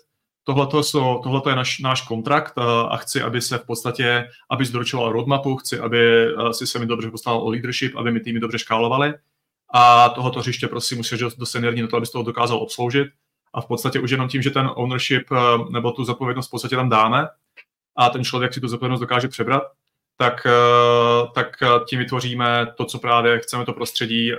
tohle 0.44 1.42
to 1.44 1.50
je 1.50 1.56
naš, 1.56 1.80
náš 1.80 2.02
kontrakt 2.02 2.54
a 2.90 2.98
chci, 2.98 3.22
aby 3.22 3.42
se 3.42 3.58
v 3.58 3.66
podstatě, 3.66 4.28
aby 4.50 4.66
doručoval 4.66 5.12
roadmapu, 5.12 5.56
chci, 5.56 5.80
aby 5.80 6.28
si 6.52 6.68
se 6.68 6.80
mi 6.80 6.86
dobře 6.86 7.12
postaral 7.12 7.40
o 7.40 7.50
leadership, 7.50 7.96
aby 7.96 8.12
mi 8.12 8.20
týmy 8.20 8.40
dobře 8.40 8.60
škálovali 8.60 9.14
a 9.74 10.10
tohoto 10.10 10.40
hřiště 10.40 10.68
prosím 10.68 10.98
musíš 10.98 11.20
do, 11.20 11.30
do 11.38 11.46
seniorní 11.46 11.82
na 11.82 11.88
to, 11.88 11.98
aby 11.98 12.06
toho 12.06 12.24
dokázal 12.24 12.58
obsloužit 12.58 13.08
a 13.54 13.62
v 13.62 13.68
podstatě 13.68 14.00
už 14.00 14.12
jenom 14.12 14.28
tím, 14.28 14.42
že 14.42 14.50
ten 14.50 14.70
ownership 14.76 15.28
nebo 15.70 15.92
tu 15.92 16.04
zodpovědnost 16.04 16.48
v 16.48 16.52
podstatě 16.52 16.76
tam 16.76 16.90
dáme, 16.90 17.28
a 17.98 18.10
ten 18.10 18.24
člověk 18.24 18.54
si 18.54 18.62
tu 18.62 18.68
zodpovědnost 18.68 19.00
dokáže 19.00 19.28
přebrat, 19.28 19.64
tak, 20.18 20.48
eh, 20.48 21.28
tak 21.34 21.58
tím 21.88 22.00
vytvoříme 22.00 22.68
to, 22.78 22.86
co 22.86 23.00
právě 23.00 23.40
chceme, 23.40 23.66
to 23.66 23.74
prostředí, 23.74 24.34
eh, 24.34 24.38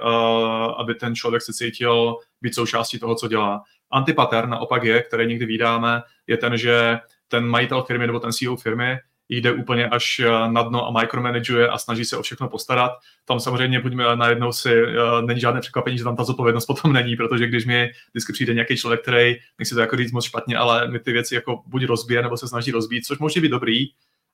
aby 0.78 0.94
ten 0.94 1.14
člověk 1.14 1.42
se 1.42 1.52
cítil 1.52 2.16
být 2.40 2.54
součástí 2.54 2.98
toho, 2.98 3.14
co 3.14 3.28
dělá. 3.28 3.62
Antipattern 3.90 4.50
naopak 4.50 4.84
je, 4.84 5.02
který 5.02 5.26
někdy 5.26 5.46
vydáme, 5.46 6.02
je 6.26 6.36
ten, 6.36 6.56
že 6.56 6.98
ten 7.28 7.46
majitel 7.46 7.82
firmy 7.82 8.06
nebo 8.06 8.20
ten 8.20 8.32
CEO 8.32 8.56
firmy 8.56 8.98
jde 9.36 9.52
úplně 9.52 9.88
až 9.88 10.20
eh, 10.20 10.28
na 10.48 10.62
dno 10.62 10.86
a 10.86 11.00
micromanaguje 11.00 11.68
a 11.68 11.78
snaží 11.78 12.04
se 12.04 12.16
o 12.16 12.22
všechno 12.22 12.48
postarat. 12.48 12.92
Tam 13.24 13.40
samozřejmě 13.40 13.80
buďme 13.80 14.16
najednou 14.16 14.52
si, 14.52 14.82
uh, 14.82 15.26
není 15.26 15.40
žádné 15.40 15.60
překvapení, 15.60 15.98
že 15.98 16.04
tam 16.04 16.16
ta 16.16 16.24
zodpovědnost 16.24 16.66
potom 16.72 16.92
není, 16.92 17.16
protože 17.16 17.46
když 17.46 17.66
mi 17.66 17.90
vždycky 18.10 18.32
přijde 18.32 18.54
nějaký 18.54 18.76
člověk, 18.76 19.02
který, 19.02 19.36
nechci 19.58 19.74
to 19.74 19.80
jako 19.80 19.96
říct 19.96 20.12
moc 20.12 20.24
špatně, 20.24 20.56
ale 20.56 20.88
mi 20.88 20.98
ty 20.98 21.12
věci 21.12 21.34
jako 21.34 21.62
buď 21.66 21.84
rozbije 21.84 22.22
nebo 22.22 22.36
se 22.36 22.48
snaží 22.48 22.70
rozbít, 22.70 23.06
což 23.06 23.18
může 23.18 23.40
být 23.40 23.48
dobrý, 23.48 23.86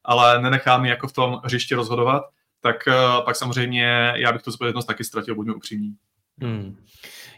ale 0.05 0.43
nenechá 0.43 0.79
mi 0.79 0.89
jako 0.89 1.09
v 1.09 1.13
tom 1.13 1.41
hřišti 1.45 1.75
rozhodovat, 1.75 2.23
tak 2.61 2.77
pak 3.25 3.37
samozřejmě 3.37 4.13
já 4.17 4.33
bych 4.33 4.43
tu 4.43 4.51
zodpovědnost 4.51 4.85
taky 4.85 5.05
ztratil, 5.05 5.35
buďme 5.35 5.55
upřímní. 5.55 5.95
Hmm. 6.43 6.77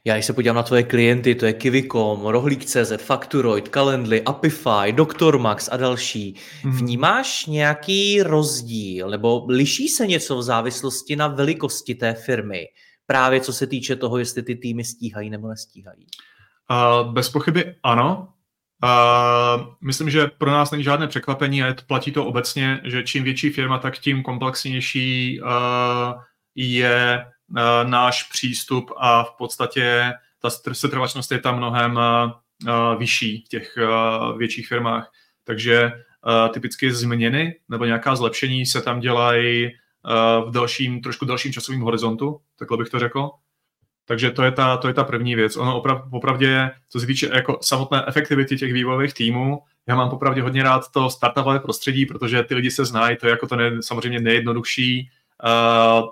Já 0.04 0.14
když 0.14 0.26
se 0.26 0.32
podívám 0.32 0.56
na 0.56 0.62
tvoje 0.62 0.82
klienty, 0.82 1.35
to 1.35 1.47
je 1.47 1.52
Kivicom, 1.52 2.26
Rohlík.cz, 2.26 2.92
Facturoid, 2.97 3.68
Calendly, 3.68 4.23
Apify, 4.23 4.94
Max 5.38 5.68
a 5.73 5.76
další. 5.76 6.35
Hmm. 6.62 6.76
Vnímáš 6.76 7.47
nějaký 7.47 8.23
rozdíl 8.23 9.11
nebo 9.11 9.47
liší 9.49 9.88
se 9.88 10.06
něco 10.06 10.37
v 10.37 10.42
závislosti 10.42 11.16
na 11.16 11.28
velikosti 11.28 11.94
té 11.94 12.14
firmy? 12.14 12.66
Právě 13.06 13.40
co 13.40 13.52
se 13.52 13.66
týče 13.66 13.97
toho, 13.97 14.18
jestli 14.18 14.42
ty 14.42 14.56
týmy 14.56 14.85
stíhají 14.85 15.30
nebo 15.30 15.49
nestíhají. 15.49 16.06
Uh, 16.71 17.12
bez 17.12 17.28
pochyby 17.30 17.75
ano. 17.82 18.28
Uh, 18.85 19.64
myslím, 19.80 20.11
že 20.11 20.26
pro 20.26 20.50
nás 20.50 20.71
není 20.71 20.85
žádné 20.85 21.06
překvapení 21.06 21.62
a 21.62 21.75
platí 21.87 22.12
to 22.12 22.26
obecně, 22.26 22.80
že 22.85 23.02
čím 23.02 23.25
větší 23.25 23.50
firma, 23.50 23.78
tak 23.78 23.99
tím 23.99 24.23
komplexnější 24.23 25.40
uh, 25.40 25.49
je 26.54 27.25
náš 27.85 28.23
přístup 28.23 28.90
a 28.97 29.25
v 29.25 29.30
podstatě 29.38 30.12
ta 30.38 30.50
setrvačnost 30.73 31.32
je 31.32 31.38
tam 31.38 31.56
mnohem 31.56 31.97
uh, 31.97 32.99
vyšší 32.99 33.44
v 33.47 33.49
těch 33.49 33.78
uh, 33.78 34.38
větších 34.38 34.68
firmách. 34.68 35.11
Takže 35.44 35.92
typicky 36.52 36.92
změny 36.92 37.54
nebo 37.68 37.85
nějaká 37.85 38.16
zlepšení 38.16 38.66
se 38.66 38.82
tam 38.82 39.00
dělají 39.00 39.71
v 40.47 40.50
dalším, 40.50 41.00
trošku 41.00 41.25
dalším 41.25 41.52
časovým 41.52 41.80
horizontu, 41.80 42.40
takhle 42.59 42.78
bych 42.78 42.88
to 42.88 42.99
řekl. 42.99 43.30
Takže 44.04 44.30
to 44.30 44.42
je 44.42 44.52
ta, 44.52 44.76
to 44.76 44.88
je 44.88 44.94
ta 44.94 45.04
první 45.04 45.35
věc. 45.35 45.56
Ono 45.56 45.76
oprav, 45.76 46.04
opravdě, 46.11 46.71
co 46.88 47.00
se 47.00 47.06
týče 47.06 47.30
jako 47.35 47.59
samotné 47.62 48.04
efektivity 48.06 48.56
těch 48.56 48.73
vývojových 48.73 49.14
týmů, 49.14 49.62
já 49.87 49.97
mám 49.97 50.11
popravdě 50.11 50.42
hodně 50.42 50.62
rád 50.62 50.90
to 50.90 51.11
startupové 51.11 51.61
prostředí, 51.61 52.06
protože 52.06 52.42
ty 52.42 52.54
lidi 52.54 52.71
se 52.71 52.85
znají, 52.85 53.16
to 53.16 53.26
je 53.26 53.30
jako 53.30 53.47
to 53.47 53.56
ne, 53.56 53.82
samozřejmě 53.82 54.21
nejjednodušší, 54.21 55.11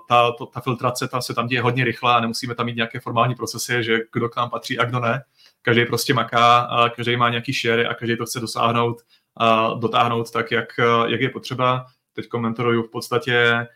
ta, 0.07 0.31
to, 0.31 0.45
ta 0.45 0.61
filtrace 0.61 1.07
ta 1.07 1.21
se 1.21 1.33
tam 1.33 1.47
děje 1.47 1.61
hodně 1.61 1.83
rychle 1.83 2.13
a 2.13 2.19
nemusíme 2.19 2.55
tam 2.55 2.65
mít 2.65 2.75
nějaké 2.75 2.99
formální 2.99 3.35
procesy, 3.35 3.83
že 3.83 3.99
kdo 4.13 4.29
k 4.29 4.35
nám 4.35 4.49
patří 4.49 4.79
a 4.79 4.85
kdo 4.85 4.99
ne. 4.99 5.23
Každý 5.61 5.85
prostě 5.85 6.13
maká, 6.13 6.69
každý 6.95 7.15
má 7.15 7.29
nějaký 7.29 7.53
share 7.53 7.87
a 7.87 7.93
každý 7.93 8.17
to 8.17 8.25
chce 8.25 8.39
dosáhnout 8.39 9.01
a 9.37 9.73
dotáhnout 9.73 10.31
tak, 10.31 10.51
jak, 10.51 10.67
jak 11.07 11.21
je 11.21 11.29
potřeba. 11.29 11.85
Teď 12.13 12.27
komentoruju 12.27 12.83
v 12.83 12.91
podstatě 12.91 13.67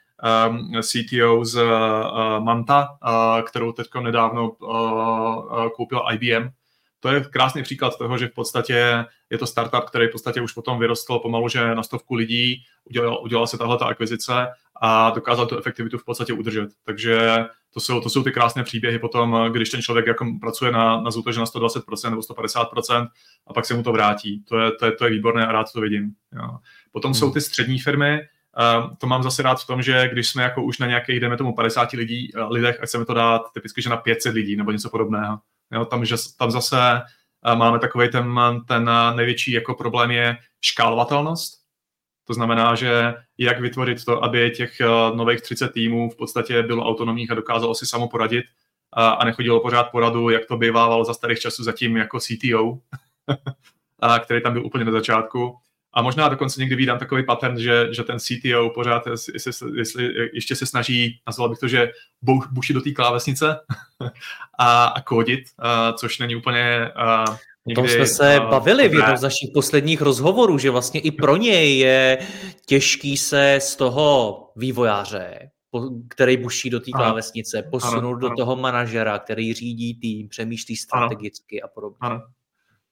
um, 0.50 0.72
CTO 0.82 1.46
z 1.46 1.56
uh, 1.56 2.44
Manta, 2.44 2.88
uh, 2.90 3.42
kterou 3.42 3.72
teď 3.72 3.88
nedávno 4.00 4.50
uh, 4.50 5.70
koupila 5.70 6.14
IBM. 6.14 6.50
To 7.00 7.10
je 7.10 7.22
krásný 7.22 7.64
příklad 7.64 7.98
toho, 7.98 8.18
že 8.18 8.28
v 8.28 8.34
podstatě 8.34 9.06
je 9.30 9.38
to 9.38 9.48
startup, 9.48 9.84
který 9.84 10.08
v 10.08 10.12
podstatě 10.12 10.42
už 10.42 10.54
potom 10.54 10.80
vyrostl 10.80 11.20
pomalu, 11.20 11.50
že 11.50 11.76
na 11.76 11.84
stovku 11.84 12.16
lidí 12.16 12.64
udělal, 12.86 13.20
udělala 13.24 13.48
se 13.48 13.58
tahle 13.58 13.78
akvizice 13.82 14.48
a 14.82 15.10
dokázal 15.10 15.46
tu 15.46 15.58
efektivitu 15.58 15.98
v 15.98 16.06
podstatě 16.06 16.34
udržet. 16.34 16.70
Takže 16.86 17.46
to 17.74 17.80
jsou, 17.80 18.02
to 18.02 18.10
jsou 18.10 18.24
ty 18.24 18.32
krásné 18.32 18.64
příběhy 18.64 19.00
potom, 19.00 19.50
když 19.52 19.70
ten 19.70 19.82
člověk 19.82 20.08
jako 20.08 20.26
pracuje 20.42 20.72
na, 20.72 21.02
na 21.02 21.12
zútože 21.12 21.40
na 21.40 21.46
120% 21.46 22.10
nebo 22.10 22.22
150% 22.22 23.08
a 23.48 23.54
pak 23.54 23.66
se 23.66 23.74
mu 23.74 23.84
to 23.84 23.92
vrátí. 23.92 24.44
To 24.44 24.60
je, 24.60 24.72
to 24.72 24.86
je, 24.86 24.92
to 24.92 25.06
je 25.06 25.12
výborné 25.12 25.48
a 25.48 25.52
rád 25.52 25.74
to 25.74 25.82
vidím. 25.82 26.12
Jo. 26.36 26.58
Potom 26.92 27.10
hmm. 27.10 27.20
jsou 27.20 27.32
ty 27.32 27.42
střední 27.42 27.80
firmy, 27.80 28.20
Uh, 28.60 28.96
to 28.98 29.08
mám 29.08 29.24
zase 29.24 29.44
rád 29.44 29.62
v 29.62 29.68
tom, 29.68 29.82
že 29.82 30.10
když 30.12 30.30
jsme 30.30 30.44
jako 30.44 30.64
už 30.64 30.80
na 30.80 30.88
nějakých, 30.88 31.20
jdeme 31.20 31.38
tomu 31.38 31.56
50 31.56 31.92
lidí, 31.92 32.34
uh, 32.34 32.52
lidech 32.52 32.80
a 32.82 32.86
chceme 32.86 33.06
to 33.06 33.14
dát 33.14 33.42
typicky, 33.54 33.82
že 33.82 33.90
na 33.90 33.98
500 33.98 34.34
lidí 34.34 34.56
nebo 34.56 34.72
něco 34.72 34.90
podobného. 34.90 35.40
Jo, 35.72 35.86
tam, 35.86 36.06
že, 36.06 36.16
tam 36.40 36.52
zase 36.52 36.78
uh, 37.48 37.56
máme 37.56 37.80
takový 37.80 38.10
ten, 38.10 38.40
ten 38.68 38.90
největší 39.16 39.52
jako 39.52 39.74
problém 39.74 40.12
je 40.12 40.38
škálovatelnost. 40.62 41.65
To 42.28 42.34
znamená, 42.34 42.76
že 42.76 43.14
jak 43.38 43.60
vytvořit 43.60 44.06
to, 44.06 44.24
aby 44.24 44.52
těch 44.52 44.72
nových 45.16 45.42
30 45.42 45.68
týmů 45.68 46.10
v 46.10 46.16
podstatě 46.16 46.64
bylo 46.64 46.86
autonomních 46.86 47.32
a 47.32 47.36
dokázalo 47.36 47.76
si 47.76 47.86
samo 47.86 48.08
poradit 48.08 48.46
a, 48.94 49.10
a 49.10 49.26
nechodilo 49.26 49.60
pořád 49.60 49.84
poradu, 49.84 50.30
jak 50.30 50.46
to 50.46 50.58
bývávalo 50.58 51.06
za 51.06 51.14
starých 51.14 51.40
časů 51.40 51.64
zatím 51.64 51.98
jako 51.98 52.20
CTO, 52.20 52.78
a 54.00 54.20
který 54.20 54.42
tam 54.42 54.54
byl 54.54 54.66
úplně 54.66 54.86
na 54.86 54.92
začátku. 54.92 55.58
A 55.94 56.02
možná 56.02 56.30
dokonce 56.30 56.62
někdy 56.62 56.76
vydám 56.76 57.00
takový 57.00 57.26
pattern, 57.26 57.60
že, 57.60 57.88
že 57.92 58.04
ten 58.04 58.20
CTO 58.20 58.70
pořád, 58.70 59.08
jestli, 59.08 59.78
jestli 59.78 60.14
ještě 60.34 60.56
se 60.56 60.66
snaží, 60.66 61.20
nazval 61.28 61.50
bych 61.50 61.60
to, 61.60 61.68
že 61.68 61.92
buši 62.52 62.74
do 62.74 62.82
té 62.82 62.92
klávesnice 62.92 63.60
a, 64.60 64.86
a 64.86 65.02
kódit, 65.02 65.44
a, 65.60 65.94
což 65.94 66.20
není 66.20 66.36
úplně... 66.36 66.90
A, 66.96 67.26
O 67.72 67.74
tom 67.76 67.88
jsme 67.88 68.06
se 68.06 68.40
uh, 68.40 68.50
bavili 68.50 68.88
v 68.90 68.94
jednom 68.94 69.18
z 69.18 69.22
našich 69.22 69.50
posledních 69.54 70.02
rozhovorů, 70.02 70.58
že 70.58 70.70
vlastně 70.70 71.00
i 71.00 71.12
pro 71.12 71.38
něj 71.38 71.78
je 71.78 72.18
těžký 72.66 73.18
se 73.18 73.58
z 73.62 73.76
toho 73.76 74.40
vývojáře, 74.56 75.50
který 76.10 76.38
buší 76.38 76.70
do 76.70 76.80
té 76.80 76.92
klávesnice, 76.92 77.64
posunout 77.72 77.98
ano, 77.98 78.16
do 78.16 78.28
ano. 78.28 78.36
toho 78.36 78.56
manažera, 78.56 79.20
který 79.20 79.54
řídí 79.54 80.00
tým, 80.00 80.30
přemýšlí 80.30 80.76
strategicky 80.76 81.62
ano. 81.62 81.70
a 81.72 81.74
podobně. 81.74 81.98
Ano 82.02 82.22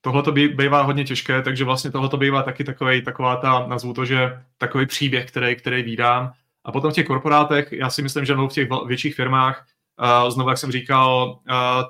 tohle 0.03 0.23
to 0.23 0.31
bývá 0.31 0.81
hodně 0.81 1.05
těžké, 1.05 1.41
takže 1.41 1.63
vlastně 1.63 1.91
tohle 1.91 2.09
to 2.09 2.17
bývá 2.17 2.43
taky 2.43 2.63
takový, 2.63 3.01
taková 3.01 3.35
ta, 3.35 3.67
nazvu 3.67 3.93
to, 3.93 4.05
že 4.05 4.43
takový 4.57 4.85
příběh, 4.85 5.25
který, 5.27 5.55
který 5.55 5.83
vídám. 5.83 6.31
A 6.65 6.71
potom 6.71 6.91
v 6.91 6.93
těch 6.93 7.07
korporátech, 7.07 7.71
já 7.71 7.89
si 7.89 8.01
myslím, 8.01 8.25
že 8.25 8.35
v 8.35 8.47
těch 8.47 8.69
větších 8.87 9.15
firmách, 9.15 9.65
znovu, 10.29 10.49
jak 10.49 10.57
jsem 10.57 10.71
říkal, 10.71 11.39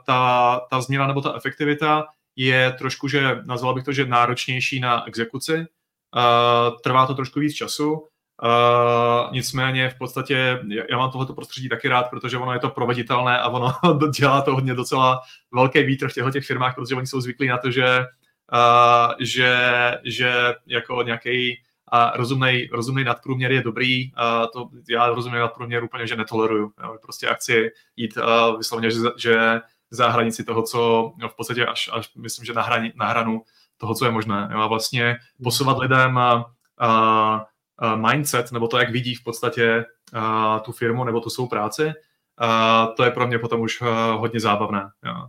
ta, 0.06 0.62
ta 0.70 0.82
změna 0.82 1.08
nebo 1.08 1.22
ta 1.22 1.34
efektivita 1.38 2.06
je 2.36 2.72
trošku, 2.78 3.08
že 3.08 3.42
nazval 3.46 3.74
bych 3.74 3.84
to, 3.84 3.92
že 3.94 4.06
náročnější 4.06 4.80
na 4.80 5.08
exekuci. 5.08 5.54
Uh, 5.56 6.78
trvá 6.84 7.08
to 7.08 7.14
trošku 7.14 7.40
víc 7.40 7.54
času, 7.54 8.08
Uh, 8.44 9.34
nicméně 9.34 9.90
v 9.90 9.98
podstatě 9.98 10.60
já 10.90 10.98
mám 10.98 11.12
tohoto 11.12 11.34
prostředí 11.34 11.70
taky 11.70 11.88
rád, 11.88 12.10
protože 12.10 12.38
ono 12.38 12.54
je 12.54 12.60
to 12.60 12.70
proveditelné 12.70 13.40
a 13.40 13.48
ono 13.50 13.74
dělá 14.20 14.42
to 14.42 14.54
hodně 14.54 14.74
docela 14.74 15.22
velký 15.54 15.84
vítr 15.84 16.10
v 16.10 16.14
těchto 16.14 16.32
těch 16.32 16.46
firmách, 16.46 16.76
protože 16.76 16.96
oni 16.96 17.08
jsou 17.08 17.22
zvyklí 17.22 17.48
na 17.48 17.58
to, 17.58 17.72
že, 17.72 18.06
uh, 18.54 19.14
že, 19.20 19.58
že 20.04 20.56
jako 20.68 21.02
nějaký 21.02 21.62
a 21.92 22.18
rozumný, 22.18 22.70
rozumný 22.72 23.04
nadprůměr 23.04 23.52
je 23.52 23.62
dobrý, 23.62 24.12
a 24.16 24.48
to 24.48 24.70
já 24.90 25.10
rozumný 25.10 25.40
nadprůměr 25.40 25.84
úplně, 25.84 26.08
že 26.08 26.16
netoleruju. 26.16 26.72
Jo. 26.84 26.98
Prostě 27.02 27.28
akci 27.28 27.72
jít 27.96 28.18
uh, 28.18 28.58
vyslovně, 28.58 28.92
že, 28.92 29.00
že 29.18 29.62
za 29.94 30.10
hranici 30.10 30.44
toho, 30.44 30.64
co 30.64 31.12
no, 31.18 31.30
v 31.30 31.36
podstatě 31.36 31.66
až, 31.66 31.90
až 31.94 32.16
myslím, 32.16 32.46
že 32.46 32.54
na, 32.54 32.62
hrani, 32.62 32.94
na 32.96 33.08
hranu 33.08 33.44
toho, 33.78 33.96
co 33.96 34.06
je 34.06 34.12
možné. 34.12 34.50
Jo. 34.52 34.60
A 34.60 34.68
vlastně 34.68 35.16
posouvat 35.44 35.78
lidem 35.78 36.18
a, 36.18 36.46
a 36.78 37.46
mindset, 37.96 38.52
nebo 38.52 38.68
to, 38.68 38.78
jak 38.78 38.92
vidí 38.92 39.16
v 39.16 39.24
podstatě 39.24 39.86
tu 40.62 40.72
firmu 40.72 41.04
nebo 41.04 41.20
tu 41.20 41.30
svou 41.30 41.48
práci, 41.48 41.92
to 42.96 43.04
je 43.04 43.12
pro 43.12 43.28
mě 43.28 43.40
potom 43.40 43.62
už 43.62 43.82
hodně 44.18 44.40
zábavné. 44.40 44.90
Jo. 45.06 45.28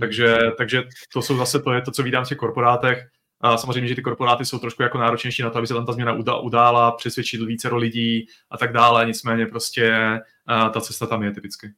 Takže, 0.00 0.38
takže 0.58 0.82
to 1.12 1.22
jsou 1.22 1.36
zase 1.36 1.62
to, 1.62 1.72
je 1.72 1.82
to, 1.82 1.90
co 1.90 2.02
vidím 2.02 2.20
v 2.24 2.28
těch 2.28 2.38
korporátech. 2.38 3.08
A 3.40 3.56
samozřejmě, 3.56 3.88
že 3.88 3.94
ty 3.94 4.02
korporáty 4.02 4.44
jsou 4.44 4.58
trošku 4.58 4.82
jako 4.82 4.98
náročnější 4.98 5.42
na 5.42 5.50
to, 5.50 5.58
aby 5.58 5.66
se 5.66 5.74
tam 5.74 5.86
ta 5.86 5.92
změna 5.92 6.12
udála, 6.40 6.92
přesvědčit 6.92 7.40
více 7.40 7.74
lidí 7.74 8.28
a 8.50 8.58
tak 8.58 8.72
dále. 8.72 9.06
Nicméně 9.06 9.46
prostě 9.46 10.18
ta 10.46 10.80
cesta 10.80 11.06
tam 11.06 11.22
je 11.22 11.32
typicky. 11.32 11.72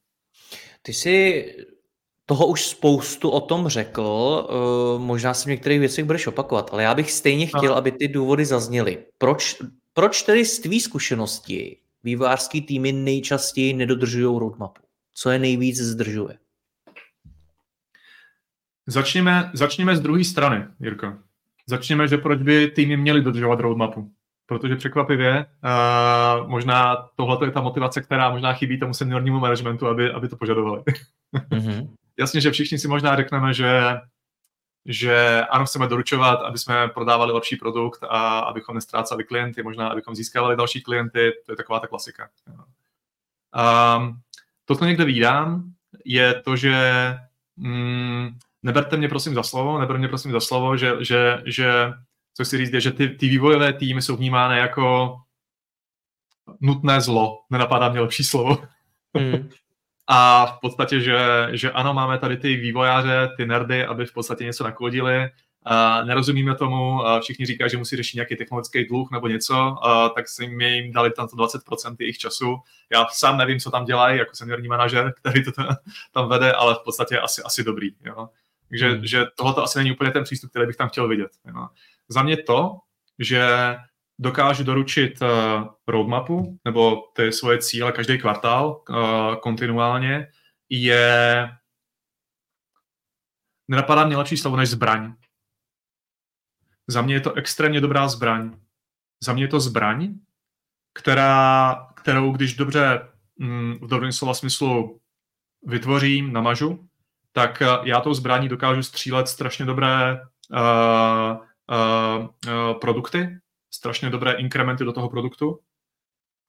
Ty 0.82 0.92
jsi 0.92 1.46
toho 2.28 2.46
už 2.46 2.66
spoustu 2.66 3.30
o 3.30 3.40
tom 3.40 3.68
řekl, 3.68 4.48
možná 4.98 5.34
si 5.34 5.44
v 5.44 5.50
některých 5.50 5.80
věcech 5.80 6.04
budeš 6.04 6.26
opakovat, 6.26 6.70
ale 6.72 6.82
já 6.82 6.94
bych 6.94 7.12
stejně 7.12 7.46
chtěl, 7.46 7.74
aby 7.74 7.92
ty 7.92 8.08
důvody 8.08 8.44
zazněly. 8.44 8.98
Proč 9.18 9.56
proč 9.98 10.22
tedy 10.22 10.44
z 10.44 10.58
tvý 10.58 10.80
zkušenosti 10.80 11.76
vývojářský 12.04 12.62
týmy 12.62 12.92
nejčastěji 12.92 13.74
nedodržují 13.74 14.38
roadmapu? 14.38 14.82
Co 15.14 15.30
je 15.30 15.38
nejvíc 15.38 15.76
zdržuje? 15.76 16.38
Začněme, 18.86 19.50
začněme 19.54 19.96
z 19.96 20.00
druhé 20.00 20.24
strany, 20.24 20.66
Jirko. 20.80 21.14
Začněme, 21.66 22.08
že 22.08 22.18
proč 22.18 22.42
by 22.42 22.70
týmy 22.70 22.96
měly 22.96 23.22
dodržovat 23.22 23.60
roadmapu. 23.60 24.10
Protože 24.46 24.76
překvapivě, 24.76 25.46
uh, 25.46 26.48
možná 26.48 27.08
tohle 27.16 27.46
je 27.46 27.50
ta 27.50 27.60
motivace, 27.60 28.02
která 28.02 28.30
možná 28.30 28.52
chybí 28.52 28.80
tomu 28.80 28.94
seniornímu 28.94 29.40
managementu, 29.40 29.86
aby, 29.86 30.10
aby 30.10 30.28
to 30.28 30.36
požadovali. 30.36 30.82
Mm-hmm. 31.50 31.88
Jasně, 32.18 32.40
že 32.40 32.50
všichni 32.50 32.78
si 32.78 32.88
možná 32.88 33.16
řekneme, 33.16 33.54
že 33.54 33.96
že 34.90 35.44
ano, 35.50 35.64
chceme 35.64 35.88
doručovat, 35.88 36.40
aby 36.42 36.58
jsme 36.58 36.88
prodávali 36.88 37.32
lepší 37.32 37.56
produkt 37.56 38.04
a 38.08 38.38
abychom 38.38 38.74
nestráceli 38.74 39.24
klienty, 39.24 39.62
možná 39.62 39.88
abychom 39.88 40.14
získávali 40.14 40.56
další 40.56 40.80
klienty, 40.80 41.32
to 41.46 41.52
je 41.52 41.56
taková 41.56 41.80
ta 41.80 41.86
klasika. 41.86 42.28
Um, 43.98 44.20
to, 44.64 44.76
co 44.76 44.84
někde 44.84 45.04
vídám, 45.04 45.72
je 46.04 46.34
to, 46.40 46.56
že 46.56 46.74
mm, 47.56 48.38
neberte 48.62 48.96
mě 48.96 49.08
prosím 49.08 49.34
za 49.34 49.42
slovo, 49.42 49.78
neberte 49.78 49.98
mě 49.98 50.08
prosím 50.08 50.32
za 50.32 50.40
slovo, 50.40 50.76
že, 50.76 50.92
že, 51.00 51.42
že 51.46 51.92
co 52.34 52.44
chci 52.44 52.58
říct, 52.58 52.72
je, 52.72 52.80
že 52.80 52.92
ty, 52.92 53.08
ty 53.08 53.28
vývojové 53.28 53.72
týmy 53.72 54.02
jsou 54.02 54.16
vnímány 54.16 54.58
jako 54.58 55.16
nutné 56.60 57.00
zlo. 57.00 57.40
Nenapadá 57.50 57.88
mě 57.88 58.00
lepší 58.00 58.24
slovo. 58.24 58.58
Hmm. 59.16 59.48
A 60.08 60.46
v 60.46 60.60
podstatě, 60.60 61.00
že, 61.00 61.48
že 61.52 61.70
ano, 61.70 61.94
máme 61.94 62.18
tady 62.18 62.36
ty 62.36 62.56
vývojáře, 62.56 63.28
ty 63.36 63.46
nerdy, 63.46 63.84
aby 63.84 64.06
v 64.06 64.12
podstatě 64.12 64.44
něco 64.44 64.64
nakodili, 64.64 65.30
a 65.70 66.04
nerozumíme 66.04 66.54
tomu, 66.54 67.06
a 67.06 67.20
všichni 67.20 67.46
říkají, 67.46 67.70
že 67.70 67.76
musí 67.76 67.96
řešit 67.96 68.16
nějaký 68.16 68.36
technologický 68.36 68.84
dluh 68.84 69.10
nebo 69.10 69.28
něco, 69.28 69.86
a 69.86 70.08
tak 70.08 70.28
si 70.28 70.46
mi 70.48 70.64
jim 70.64 70.92
dali 70.92 71.10
tam 71.10 71.26
20% 71.26 71.96
jejich 71.98 72.18
času. 72.18 72.56
Já 72.92 73.06
sám 73.12 73.38
nevím, 73.38 73.58
co 73.58 73.70
tam 73.70 73.84
dělají, 73.84 74.18
jako 74.18 74.36
seniorní 74.36 74.68
manažer, 74.68 75.12
který 75.20 75.44
to 75.44 75.52
tam 76.12 76.28
vede, 76.28 76.52
ale 76.52 76.74
v 76.74 76.78
podstatě 76.84 77.18
asi, 77.18 77.42
asi 77.42 77.64
dobrý. 77.64 77.88
Jo. 78.04 78.28
Takže 78.68 78.88
hmm. 78.88 79.06
že 79.06 79.24
tohle 79.34 79.64
asi 79.64 79.78
není 79.78 79.92
úplně 79.92 80.10
ten 80.10 80.24
přístup, 80.24 80.50
který 80.50 80.66
bych 80.66 80.76
tam 80.76 80.88
chtěl 80.88 81.08
vidět. 81.08 81.30
Jo. 81.46 81.66
Za 82.08 82.22
mě 82.22 82.36
to, 82.36 82.76
že 83.18 83.48
dokážu 84.18 84.64
doručit 84.64 85.22
uh, 85.22 85.28
roadmapu 85.86 86.58
nebo 86.64 86.96
ty 87.12 87.32
svoje 87.32 87.58
cíle 87.58 87.92
každý 87.92 88.18
kvartál 88.18 88.82
uh, 88.88 89.34
kontinuálně, 89.34 90.28
je 90.68 91.48
nenapadá 93.68 94.04
mě 94.04 94.16
lepší 94.16 94.36
slovo 94.36 94.56
než 94.56 94.70
zbraň. 94.70 95.14
Za 96.86 97.02
mě 97.02 97.14
je 97.14 97.20
to 97.20 97.32
extrémně 97.32 97.80
dobrá 97.80 98.08
zbraň. 98.08 98.60
Za 99.22 99.32
mě 99.32 99.44
je 99.44 99.48
to 99.48 99.60
zbraň, 99.60 100.14
která, 100.94 101.74
kterou 101.94 102.32
když 102.32 102.56
dobře 102.56 103.08
mm, 103.38 103.78
v 103.82 103.88
dobrém 103.88 104.12
slova 104.12 104.34
smyslu 104.34 105.00
vytvořím, 105.66 106.32
namažu, 106.32 106.88
tak 107.32 107.62
uh, 107.62 107.86
já 107.88 108.00
tou 108.00 108.14
zbraní 108.14 108.48
dokážu 108.48 108.82
střílet 108.82 109.28
strašně 109.28 109.64
dobré 109.64 110.20
uh, 110.50 110.58
uh, 111.70 112.26
uh, 112.26 112.78
produkty, 112.80 113.38
strašně 113.78 114.10
dobré 114.10 114.32
inkrementy 114.32 114.84
do 114.84 114.92
toho 114.92 115.08
produktu. 115.08 115.58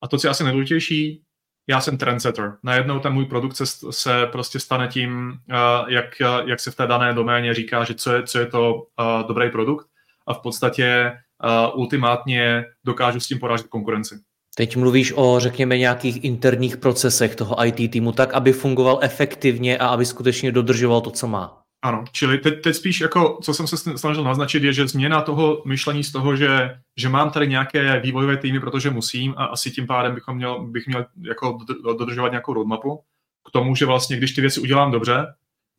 A 0.04 0.08
to, 0.08 0.18
co 0.18 0.28
je 0.28 0.32
asi 0.32 0.44
nejdůležitější, 0.44 1.24
já 1.70 1.82
jsem 1.82 1.98
trendsetter. 1.98 2.58
Najednou 2.64 3.00
ten 3.00 3.14
můj 3.14 3.26
produkt 3.26 3.56
se, 3.56 3.66
se 3.90 4.26
prostě 4.26 4.60
stane 4.60 4.88
tím, 4.88 5.30
uh, 5.30 5.90
jak, 5.90 6.06
jak 6.46 6.60
se 6.60 6.72
v 6.72 6.76
té 6.76 6.88
dané 6.88 7.14
doméně 7.14 7.54
říká, 7.54 7.84
že 7.84 7.94
co 7.94 8.14
je, 8.14 8.24
co 8.24 8.40
je 8.40 8.46
to 8.46 8.74
uh, 8.74 9.28
dobrý 9.28 9.52
produkt 9.52 9.88
a 10.28 10.34
v 10.34 10.42
podstatě 10.42 11.12
uh, 11.44 11.80
ultimátně 11.80 12.66
dokážu 12.86 13.20
s 13.20 13.28
tím 13.28 13.40
porážet 13.40 13.68
konkurenci. 13.68 14.16
Teď 14.56 14.76
mluvíš 14.76 15.14
o, 15.16 15.40
řekněme, 15.40 15.78
nějakých 15.78 16.24
interních 16.24 16.78
procesech 16.78 17.36
toho 17.36 17.66
IT 17.66 17.92
týmu, 17.92 18.12
tak, 18.12 18.34
aby 18.34 18.54
fungoval 18.54 19.00
efektivně 19.02 19.78
a 19.78 19.88
aby 19.88 20.06
skutečně 20.06 20.52
dodržoval 20.52 21.02
to, 21.02 21.12
co 21.12 21.28
má. 21.28 21.59
Ano, 21.82 22.04
čili 22.12 22.38
teď, 22.38 22.62
teď 22.64 22.76
spíš 22.76 23.02
jako, 23.02 23.40
co 23.44 23.54
jsem 23.54 23.68
se 23.68 23.98
snažil 23.98 24.24
naznačit, 24.24 24.64
je, 24.64 24.74
že 24.74 24.88
změna 24.88 25.22
toho 25.22 25.62
myšlení 25.66 26.04
z 26.04 26.12
toho, 26.12 26.36
že, 26.36 26.80
že 26.98 27.10
mám 27.10 27.32
tady 27.32 27.48
nějaké 27.48 28.00
vývojové 28.00 28.38
týmy, 28.38 28.60
protože 28.60 28.90
musím 28.90 29.34
a 29.38 29.46
asi 29.46 29.72
tím 29.72 29.88
pádem 29.88 30.16
bychom 30.16 30.36
měl, 30.36 30.66
bych 30.66 30.88
měl 30.88 31.06
jako 31.22 31.58
dodržovat 31.84 32.30
nějakou 32.30 32.54
roadmapu, 32.54 33.04
k 33.48 33.52
tomu, 33.52 33.76
že 33.76 33.86
vlastně, 33.86 34.18
když 34.18 34.32
ty 34.32 34.42
věci 34.42 34.60
udělám 34.60 34.92
dobře, 34.92 35.34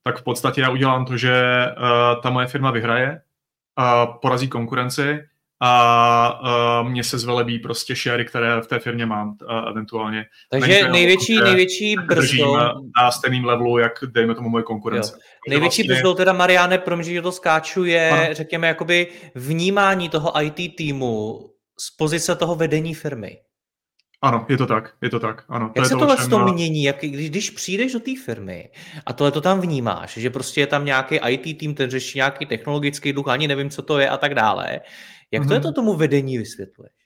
tak 0.05 0.19
v 0.19 0.23
podstatě 0.23 0.61
já 0.61 0.71
udělám 0.71 1.05
to, 1.05 1.17
že 1.17 1.67
uh, 1.67 2.23
ta 2.23 2.31
moje 2.31 2.47
firma 2.47 2.71
vyhraje 2.71 3.23
a 3.77 4.07
porazí 4.07 4.49
konkurenci 4.49 5.21
a 5.63 6.81
uh, 6.83 6.89
mě 6.89 7.05
se 7.05 7.19
zvelebí 7.19 7.59
prostě 7.59 7.95
share, 7.95 8.25
které 8.25 8.61
v 8.61 8.67
té 8.67 8.79
firmě 8.79 9.07
mám 9.07 9.29
uh, 9.29 9.69
eventuálně. 9.69 10.25
Takže 10.51 10.89
největší, 10.89 11.41
největší 11.41 11.97
brzdou... 11.97 12.57
na 13.03 13.11
stejným 13.11 13.45
levelu, 13.45 13.79
jak 13.79 13.93
dejme 14.07 14.35
tomu 14.35 14.49
moje 14.49 14.65
konkurence. 14.65 15.13
Jo. 15.15 15.21
Největší 15.49 15.83
vlastně... 15.83 15.95
brzdou 15.95 16.15
teda, 16.15 16.33
Mariane, 16.33 16.79
promiň, 16.79 17.05
že 17.05 17.23
to 17.23 17.33
skáču, 17.33 17.85
je, 17.85 18.11
ano. 18.11 18.35
řekněme, 18.35 18.69
jakoby 18.69 19.07
vnímání 19.35 20.09
toho 20.09 20.43
IT 20.43 20.77
týmu 20.77 21.41
z 21.81 21.97
pozice 21.97 22.37
toho 22.37 22.55
vedení 22.55 22.95
firmy. 22.95 23.37
Ano, 24.23 24.47
je 24.49 24.57
to 24.57 24.67
tak, 24.67 24.95
je 25.03 25.11
to 25.11 25.21
tak, 25.21 25.45
ano. 25.49 25.73
Jak 25.77 25.85
to 25.85 25.89
se 25.89 25.97
tohle 25.97 26.17
to 26.17 26.29
tom 26.29 26.53
mění, 26.53 26.83
jak, 26.83 26.97
když, 27.01 27.31
když 27.31 27.51
přijdeš 27.51 27.93
do 27.93 28.01
té 28.01 28.11
firmy 28.25 28.71
a 29.07 29.13
tohle 29.13 29.33
to 29.33 29.41
tam 29.41 29.61
vnímáš, 29.61 30.17
že 30.17 30.31
prostě 30.31 30.61
je 30.61 30.67
tam 30.67 30.85
nějaký 30.85 31.19
IT 31.29 31.59
tým, 31.59 31.75
ten 31.75 31.91
řeší 31.91 32.19
nějaký 32.19 32.47
technologický 32.47 33.13
duch, 33.13 33.29
ani 33.29 33.49
nevím, 33.49 33.71
co 33.71 33.83
to 33.83 33.99
je 33.99 34.09
a 34.09 34.17
tak 34.17 34.35
dále, 34.35 34.81
jak 35.31 35.47
to 35.47 35.55
je 35.55 35.61
to 35.61 35.69
mhm. 35.69 35.75
tomu 35.75 35.95
vedení 35.95 36.39
vysvětluješ? 36.39 37.00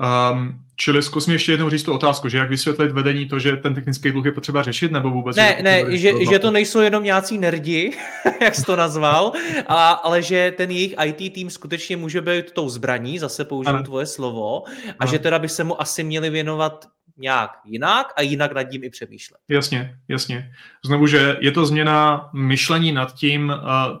Um, 0.00 0.60
čili 0.76 1.02
zkus 1.02 1.26
mi 1.26 1.34
ještě 1.34 1.52
jednou 1.52 1.70
říct 1.70 1.82
tu 1.82 1.92
otázku, 1.92 2.28
že 2.28 2.38
jak 2.38 2.48
vysvětlit 2.48 2.92
vedení 2.92 3.28
to, 3.28 3.38
že 3.38 3.56
ten 3.56 3.74
technický 3.74 4.10
dluh 4.10 4.26
je 4.26 4.32
potřeba 4.32 4.62
řešit, 4.62 4.92
nebo 4.92 5.10
vůbec? 5.10 5.36
Ne, 5.36 5.58
ne, 5.62 5.98
že, 5.98 6.12
že 6.30 6.38
to 6.38 6.50
nejsou 6.50 6.80
jenom 6.80 7.04
nějací 7.04 7.38
nerdi, 7.38 7.96
jak 8.40 8.54
jsi 8.54 8.62
to 8.62 8.76
nazval, 8.76 9.32
a, 9.66 9.90
ale 9.90 10.22
že 10.22 10.54
ten 10.56 10.70
jejich 10.70 10.94
IT 11.04 11.32
tým 11.34 11.50
skutečně 11.50 11.96
může 11.96 12.20
být 12.20 12.52
tou 12.52 12.68
zbraní, 12.68 13.18
zase 13.18 13.44
použiju 13.44 13.82
tvoje 13.82 14.06
slovo, 14.06 14.62
a 14.66 14.94
ano. 14.98 15.10
že 15.10 15.18
teda 15.18 15.38
by 15.38 15.48
se 15.48 15.64
mu 15.64 15.80
asi 15.80 16.04
měli 16.04 16.30
věnovat 16.30 16.86
nějak 17.16 17.50
jinak 17.64 18.12
a 18.16 18.22
jinak 18.22 18.52
nad 18.52 18.62
tím 18.62 18.84
i 18.84 18.90
přemýšlet. 18.90 19.40
Jasně, 19.48 19.98
jasně. 20.08 20.52
Znovu, 20.84 21.06
že 21.06 21.36
je 21.40 21.52
to 21.52 21.66
změna 21.66 22.30
myšlení 22.34 22.92
nad 22.92 23.14
tím, 23.14 23.52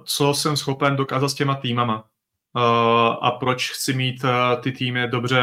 co 0.04 0.34
jsem 0.34 0.56
schopen 0.56 0.96
dokázat 0.96 1.28
s 1.28 1.34
těma 1.34 1.54
týmama. 1.54 2.04
Uh, 2.56 2.62
a 3.20 3.30
proč 3.30 3.70
chci 3.70 3.92
mít 3.92 4.24
uh, 4.24 4.30
ty 4.62 4.72
týmy 4.72 5.08
dobře 5.08 5.42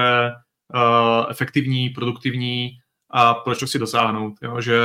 efektivní, 1.30 1.90
produktivní 1.90 2.72
a 3.10 3.34
proč 3.34 3.60
to 3.60 3.66
chci 3.66 3.80
dosáhnout. 3.80 4.34
Jo? 4.42 4.62
Že, 4.62 4.80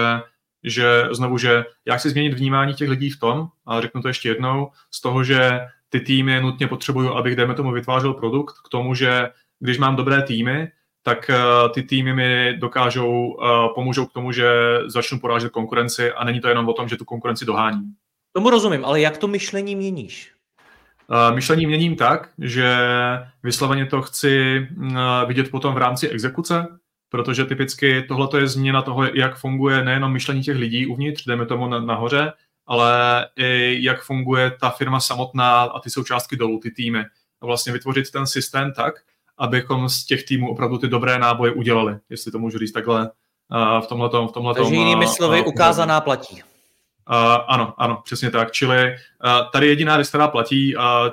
že 0.65 1.09
znovu, 1.11 1.39
že 1.39 1.65
já 1.87 1.97
chci 1.97 2.11
změnit 2.11 2.35
vnímání 2.35 2.75
těch 2.75 2.89
lidí 2.89 3.11
v 3.11 3.21
tom, 3.21 3.47
a 3.67 3.81
řeknu 3.81 4.03
to 4.03 4.09
ještě 4.09 4.29
jednou, 4.29 4.71
z 4.91 5.01
toho, 5.01 5.25
že 5.25 5.61
ty 5.89 6.01
týmy 6.01 6.41
nutně 6.41 6.69
potřebují, 6.69 7.09
abych, 7.09 7.37
dejme 7.37 7.55
tomu, 7.55 7.73
vytvářel 7.73 8.15
produkt, 8.15 8.55
k 8.67 8.69
tomu, 8.69 8.95
že 8.95 9.29
když 9.61 9.79
mám 9.79 9.97
dobré 9.97 10.23
týmy, 10.23 10.73
tak 11.03 11.31
uh, 11.31 11.73
ty 11.73 11.83
týmy 11.83 12.15
mi 12.15 12.57
dokážou, 12.59 13.27
uh, 13.27 13.75
pomůžou 13.75 14.07
k 14.07 14.13
tomu, 14.13 14.33
že 14.33 14.49
začnu 14.87 15.21
porážet 15.21 15.53
konkurenci 15.53 16.13
a 16.13 16.25
není 16.25 16.41
to 16.41 16.49
jenom 16.49 16.69
o 16.69 16.73
tom, 16.73 16.89
že 16.89 16.97
tu 16.97 17.05
konkurenci 17.05 17.45
doháním. 17.45 17.95
Tomu 18.33 18.51
rozumím, 18.51 18.85
ale 18.85 19.01
jak 19.01 19.19
to 19.19 19.29
myšlení 19.29 19.77
měníš? 19.77 20.32
Myšlení 21.35 21.67
měním 21.67 21.97
tak, 21.97 22.29
že 22.39 22.77
vysloveně 23.43 23.87
to 23.87 24.03
chci 24.03 24.67
vidět 25.27 25.51
potom 25.51 25.75
v 25.75 25.79
rámci 25.79 26.09
exekuce, 26.09 26.67
protože 27.09 27.45
typicky 27.45 28.03
tohle 28.03 28.29
je 28.39 28.49
změna 28.49 28.83
toho, 28.83 29.05
jak 29.05 29.37
funguje 29.37 29.85
nejenom 29.85 30.13
myšlení 30.13 30.43
těch 30.43 30.57
lidí 30.57 30.87
uvnitř, 30.87 31.25
jdeme 31.27 31.47
tomu 31.47 31.69
nahoře, 31.69 32.33
ale 32.67 33.27
i 33.37 33.79
jak 33.81 34.03
funguje 34.03 34.51
ta 34.61 34.71
firma 34.71 35.01
samotná 35.01 35.61
a 35.61 35.81
ty 35.81 35.91
součástky 35.91 36.37
dolů, 36.37 36.61
ty 36.63 36.71
týmy. 36.71 37.05
A 37.41 37.47
vlastně 37.47 37.73
vytvořit 37.73 38.11
ten 38.11 38.27
systém 38.27 38.73
tak, 38.73 38.95
abychom 39.39 39.89
z 39.89 40.05
těch 40.05 40.25
týmů 40.25 40.51
opravdu 40.51 40.79
ty 40.79 40.89
dobré 40.89 41.19
náboje 41.19 41.53
udělali, 41.53 41.99
jestli 42.11 42.33
to 42.33 42.39
můžu 42.39 42.59
říct 42.59 42.73
takhle 42.73 43.11
v 43.83 43.87
tomhletom. 43.87 44.29
V 44.29 44.33
tomhletom 44.33 44.65
Takže 44.65 44.79
jinými 44.79 45.07
slovy, 45.07 45.45
ukázaná 45.45 46.01
platí. 46.01 46.43
Uh, 47.11 47.45
ano, 47.47 47.75
ano, 47.79 48.01
přesně 48.05 48.31
tak. 48.31 48.53
Čili 48.53 48.95
uh, 49.25 49.51
tady 49.53 49.67
jediná 49.67 49.97
věc, 49.97 50.09
která 50.09 50.29
platí, 50.29 50.77
a 50.77 51.11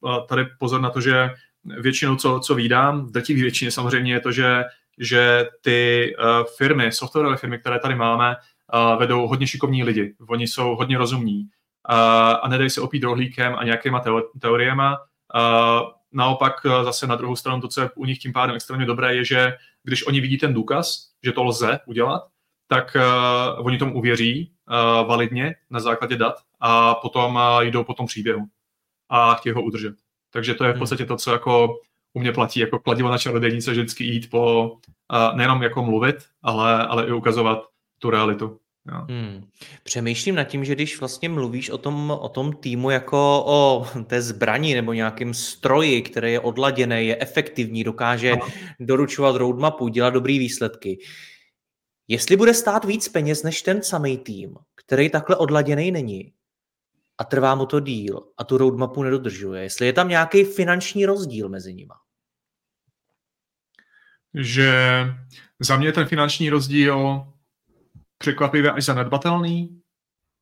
uh, 0.00 0.26
tady 0.26 0.46
pozor 0.58 0.80
na 0.80 0.90
to, 0.90 1.00
že 1.00 1.30
většinou, 1.64 2.16
co, 2.16 2.40
co 2.40 2.54
vídám, 2.54 3.06
v 3.06 3.10
drtivé 3.10 3.42
většině 3.42 3.70
samozřejmě 3.70 4.12
je 4.12 4.20
to, 4.20 4.32
že, 4.32 4.64
že 4.98 5.48
ty 5.60 6.12
uh, 6.18 6.46
firmy, 6.56 6.92
softwarové 6.92 7.36
firmy, 7.36 7.58
které 7.58 7.78
tady 7.78 7.94
máme, 7.94 8.36
uh, 8.74 8.98
vedou 8.98 9.26
hodně 9.26 9.46
šikovní 9.46 9.84
lidi. 9.84 10.14
Oni 10.28 10.46
jsou 10.46 10.76
hodně 10.76 10.98
rozumní 10.98 11.40
uh, 11.40 11.96
a 12.42 12.48
nedají 12.48 12.70
se 12.70 12.80
opít 12.80 13.02
rohlíkem 13.02 13.54
a 13.58 13.64
nějakýma 13.64 14.04
teo- 14.04 14.28
teoriema. 14.40 14.98
Uh, 15.34 15.88
naopak 16.12 16.54
zase 16.84 17.06
na 17.06 17.16
druhou 17.16 17.36
stranu 17.36 17.60
to, 17.60 17.68
co 17.68 17.80
je 17.80 17.90
u 17.94 18.04
nich 18.04 18.18
tím 18.18 18.32
pádem 18.32 18.56
extrémně 18.56 18.86
dobré, 18.86 19.16
je, 19.16 19.24
že 19.24 19.54
když 19.82 20.06
oni 20.06 20.20
vidí 20.20 20.38
ten 20.38 20.54
důkaz, 20.54 21.08
že 21.24 21.32
to 21.32 21.44
lze 21.44 21.78
udělat, 21.86 22.22
tak 22.72 22.96
uh, 22.96 23.66
oni 23.66 23.78
tomu 23.78 23.94
uvěří 23.94 24.52
uh, 24.68 25.08
validně 25.08 25.54
na 25.70 25.80
základě 25.80 26.16
dat 26.16 26.34
a 26.60 26.94
potom 26.94 27.34
uh, 27.34 27.62
jdou 27.62 27.84
po 27.84 27.94
tom 27.94 28.06
příběhu 28.06 28.40
a 29.08 29.34
chtějí 29.34 29.52
ho 29.52 29.62
udržet. 29.62 29.94
Takže 30.30 30.54
to 30.54 30.64
je 30.64 30.70
v 30.70 30.72
hmm. 30.72 30.78
podstatě 30.78 31.04
to, 31.04 31.16
co 31.16 31.32
jako 31.32 31.76
u 32.12 32.20
mě 32.20 32.32
platí 32.32 32.60
jako 32.60 32.78
kladivo 32.78 33.10
na 33.10 33.18
čarodějnice, 33.18 33.74
že 33.74 33.80
vždycky 33.80 34.04
jít 34.04 34.30
po, 34.30 34.72
uh, 34.72 35.36
nejenom 35.36 35.62
jako 35.62 35.82
mluvit, 35.82 36.16
ale, 36.42 36.86
ale 36.86 37.06
i 37.06 37.12
ukazovat 37.12 37.62
tu 37.98 38.10
realitu. 38.10 38.58
Jo. 38.88 39.06
Hmm. 39.08 39.44
Přemýšlím 39.82 40.34
nad 40.34 40.44
tím, 40.44 40.64
že 40.64 40.74
když 40.74 41.00
vlastně 41.00 41.28
mluvíš 41.28 41.70
o 41.70 41.78
tom, 41.78 42.10
o 42.10 42.28
tom 42.28 42.52
týmu 42.52 42.90
jako 42.90 43.44
o 43.46 43.86
té 44.06 44.22
zbraní 44.22 44.74
nebo 44.74 44.92
nějakým 44.92 45.34
stroji, 45.34 46.02
který 46.02 46.32
je 46.32 46.40
odladěný, 46.40 47.06
je 47.06 47.16
efektivní, 47.20 47.84
dokáže 47.84 48.36
no. 48.36 48.48
doručovat 48.80 49.36
roadmapu, 49.36 49.88
dělat 49.88 50.10
dobré 50.10 50.32
výsledky, 50.32 50.98
Jestli 52.08 52.36
bude 52.36 52.54
stát 52.54 52.84
víc 52.84 53.08
peněz 53.08 53.42
než 53.42 53.62
ten 53.62 53.82
samý 53.82 54.18
tým, 54.18 54.54
který 54.74 55.10
takhle 55.10 55.36
odladěný 55.36 55.90
není 55.90 56.32
a 57.18 57.24
trvá 57.24 57.54
mu 57.54 57.66
to 57.66 57.80
díl 57.80 58.22
a 58.38 58.44
tu 58.44 58.58
roadmapu 58.58 59.02
nedodržuje, 59.02 59.62
jestli 59.62 59.86
je 59.86 59.92
tam 59.92 60.08
nějaký 60.08 60.44
finanční 60.44 61.06
rozdíl 61.06 61.48
mezi 61.48 61.74
nimi. 61.74 61.92
Že 64.34 64.72
za 65.60 65.76
mě 65.76 65.92
ten 65.92 66.06
finanční 66.06 66.50
rozdíl 66.50 67.26
překvapivě 68.18 68.70
až 68.70 68.84
zanedbatelný. 68.84 69.80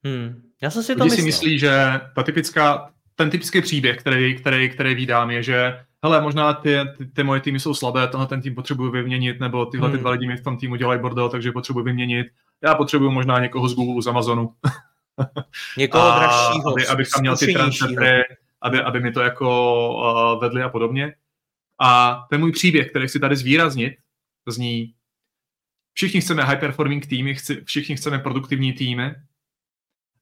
Hmm. 0.04 0.42
Já 0.62 0.70
jsem 0.70 0.82
si 0.82 0.96
to 0.96 1.04
Lidi 1.04 1.16
si 1.16 1.22
myslí, 1.22 1.58
že 1.58 1.70
ta 2.14 2.22
typická, 2.22 2.94
ten 3.14 3.30
typický 3.30 3.60
příběh, 3.60 3.98
který, 3.98 4.36
který, 4.36 4.70
který 4.70 4.94
vídám, 4.94 5.30
je, 5.30 5.42
že 5.42 5.84
hele, 6.04 6.20
možná 6.20 6.52
ty, 6.52 6.76
ty, 6.98 7.06
ty 7.06 7.22
moje 7.22 7.40
týmy 7.40 7.60
jsou 7.60 7.74
slabé, 7.74 8.08
tenhle 8.08 8.26
ten 8.26 8.42
tým 8.42 8.54
potřebuji 8.54 8.90
vyměnit, 8.90 9.40
nebo 9.40 9.66
tyhle 9.66 9.88
hmm. 9.88 9.96
ty 9.96 10.00
dva 10.00 10.10
lidi 10.10 10.26
mi 10.26 10.36
v 10.36 10.44
tom 10.44 10.56
týmu 10.56 10.76
dělají 10.76 11.00
bordel, 11.00 11.28
takže 11.28 11.52
potřebuji 11.52 11.82
vyměnit. 11.82 12.26
Já 12.62 12.74
potřebuji 12.74 13.10
možná 13.10 13.38
někoho 13.38 13.68
z 13.68 13.74
Google, 13.74 14.02
z 14.02 14.06
Amazonu. 14.06 14.54
Někoho 15.76 16.12
a, 16.12 16.18
dražšího. 16.18 16.70
Aby, 16.72 16.86
abych 16.86 17.08
tam 17.10 17.20
měl 17.20 17.36
ty 17.36 17.52
transfery, 17.52 18.22
aby, 18.60 18.80
aby 18.80 19.00
mi 19.00 19.12
to 19.12 19.20
jako 19.20 20.34
uh, 20.34 20.40
vedli 20.40 20.62
a 20.62 20.68
podobně. 20.68 21.14
A 21.80 22.20
ten 22.30 22.40
můj 22.40 22.52
příběh, 22.52 22.90
který 22.90 23.08
chci 23.08 23.20
tady 23.20 23.36
zvýraznit, 23.36 23.94
zní, 24.48 24.94
všichni 25.92 26.20
chceme 26.20 26.42
high-performing 26.42 27.06
týmy, 27.06 27.34
chci, 27.34 27.64
všichni 27.64 27.96
chceme 27.96 28.18
produktivní 28.18 28.72
týmy, 28.72 29.14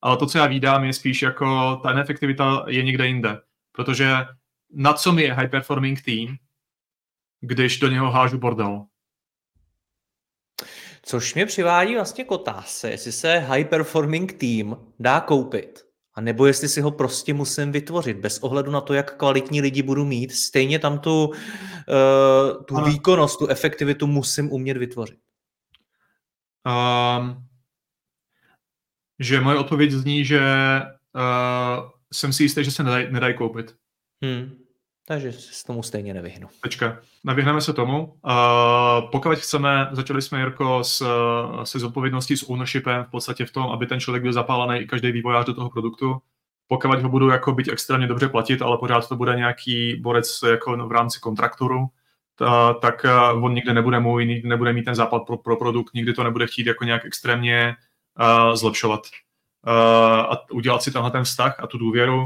ale 0.02 0.16
to, 0.16 0.26
co 0.26 0.38
já 0.38 0.46
vídám, 0.46 0.84
je 0.84 0.92
spíš 0.92 1.22
jako 1.22 1.76
ta 1.82 1.92
neefektivita 1.92 2.64
je 2.68 2.82
někde 2.82 3.06
jinde. 3.06 3.40
Protože 3.72 4.14
na 4.70 4.92
co 4.92 5.12
mi 5.12 5.22
je 5.22 5.34
high-performing 5.34 6.02
tým, 6.02 6.36
když 7.40 7.78
do 7.78 7.88
něho 7.88 8.10
hážu 8.10 8.38
bordel? 8.38 8.86
Což 11.02 11.34
mě 11.34 11.46
přivádí 11.46 11.94
vlastně 11.94 12.24
k 12.24 12.30
otázce, 12.30 12.90
jestli 12.90 13.12
se 13.12 13.38
high-performing 13.38 14.32
tým 14.32 14.76
dá 14.98 15.20
koupit, 15.20 15.84
a 16.14 16.20
nebo 16.20 16.46
jestli 16.46 16.68
si 16.68 16.80
ho 16.80 16.90
prostě 16.90 17.34
musím 17.34 17.72
vytvořit, 17.72 18.16
bez 18.16 18.38
ohledu 18.38 18.70
na 18.70 18.80
to, 18.80 18.94
jak 18.94 19.16
kvalitní 19.16 19.60
lidi 19.60 19.82
budu 19.82 20.04
mít, 20.04 20.32
stejně 20.32 20.78
tam 20.78 20.98
tu, 20.98 21.26
uh, 21.26 22.64
tu 22.64 22.84
výkonnost, 22.84 23.38
tu 23.38 23.46
efektivitu 23.46 24.06
musím 24.06 24.52
umět 24.52 24.76
vytvořit. 24.76 25.18
Um, 26.66 27.48
že 29.18 29.40
moje 29.40 29.58
odpověď 29.58 29.90
zní, 29.90 30.24
že 30.24 30.40
uh, 31.14 31.90
jsem 32.12 32.32
si 32.32 32.42
jistý, 32.42 32.64
že 32.64 32.70
se 32.70 32.82
nedají 32.82 33.12
nedaj 33.12 33.34
koupit. 33.34 33.76
Hmm. 34.24 34.56
Takže 35.06 35.32
se 35.32 35.66
tomu 35.66 35.82
stejně 35.82 36.14
nevyhnu. 36.14 36.48
Tečka. 36.62 36.98
Nevyhneme 37.24 37.60
se 37.60 37.72
tomu. 37.72 38.04
Uh, 38.04 39.10
pokud 39.12 39.38
chceme, 39.38 39.88
začali 39.92 40.22
jsme, 40.22 40.38
Jirko, 40.38 40.84
s, 40.84 41.06
se 41.64 41.78
zodpovědností, 41.78 42.36
s 42.36 42.50
ownershipem 42.50 43.04
v 43.04 43.10
podstatě 43.10 43.46
v 43.46 43.52
tom, 43.52 43.70
aby 43.70 43.86
ten 43.86 44.00
člověk 44.00 44.22
byl 44.22 44.32
zapálený 44.32 44.80
i 44.80 44.86
každý 44.86 45.12
vývojář 45.12 45.46
do 45.46 45.54
toho 45.54 45.70
produktu. 45.70 46.18
Pokud 46.66 47.02
ho 47.02 47.08
budu 47.08 47.28
jako 47.28 47.52
být 47.52 47.68
extrémně 47.68 48.06
dobře 48.06 48.28
platit, 48.28 48.62
ale 48.62 48.78
pořád 48.78 49.08
to 49.08 49.16
bude 49.16 49.36
nějaký 49.36 49.96
borec 50.00 50.40
jako 50.50 50.88
v 50.88 50.92
rámci 50.92 51.20
kontrakturu, 51.20 51.86
ta, 52.36 52.74
tak 52.74 53.06
uh, 53.34 53.44
on 53.44 53.54
nikdy 53.54 53.74
nebude 53.74 54.00
můj, 54.00 54.26
nikdy 54.26 54.48
nebude 54.48 54.72
mít 54.72 54.84
ten 54.84 54.94
západ 54.94 55.22
pro, 55.26 55.36
pro 55.36 55.56
produkt, 55.56 55.94
nikdy 55.94 56.12
to 56.12 56.24
nebude 56.24 56.46
chtít 56.46 56.66
jako 56.66 56.84
nějak 56.84 57.04
extrémně 57.04 57.76
uh, 58.20 58.54
zlepšovat. 58.54 59.00
Uh, 59.66 59.72
a 60.32 60.50
udělat 60.50 60.82
si 60.82 60.90
tenhle 60.90 61.10
ten 61.10 61.24
vztah 61.24 61.60
a 61.60 61.66
tu 61.66 61.78
důvěru, 61.78 62.24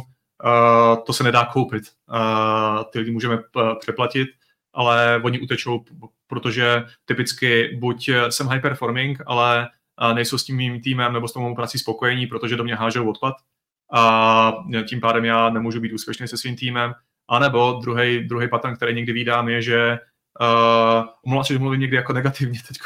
to 1.06 1.12
se 1.12 1.24
nedá 1.24 1.44
koupit. 1.44 1.82
Uh, 2.08 2.84
ty 2.92 2.98
lidi 2.98 3.10
můžeme 3.10 3.38
přeplatit, 3.80 4.28
ale 4.72 5.20
oni 5.24 5.40
utečou, 5.40 5.84
protože 6.26 6.84
typicky 7.04 7.78
buď 7.80 8.10
jsem 8.28 8.46
high 8.46 8.60
performing, 8.60 9.22
ale 9.26 9.68
nejsou 10.14 10.38
s 10.38 10.44
tím 10.44 10.56
mým 10.56 10.80
týmem 10.80 11.12
nebo 11.12 11.28
s 11.28 11.32
tou 11.32 11.54
prací 11.54 11.78
spokojení, 11.78 12.26
protože 12.26 12.56
do 12.56 12.64
mě 12.64 12.74
hážou 12.74 13.10
odpad 13.10 13.34
a 13.92 14.52
tím 14.88 15.00
pádem 15.00 15.24
já 15.24 15.50
nemůžu 15.50 15.80
být 15.80 15.92
úspěšný 15.92 16.28
se 16.28 16.36
svým 16.36 16.56
týmem. 16.56 16.94
A 17.28 17.38
nebo 17.38 17.80
druhý, 17.82 18.28
druhý 18.28 18.48
pattern, 18.48 18.76
který 18.76 18.94
někdy 18.94 19.12
vídám, 19.12 19.48
je, 19.48 19.62
že 19.62 19.98
uh, 20.40 21.06
omlouvám 21.26 21.44
se, 21.44 21.52
že 21.52 21.58
mluvím 21.58 21.80
někdy 21.80 21.96
jako 21.96 22.12
negativně 22.12 22.60
teď, 22.68 22.78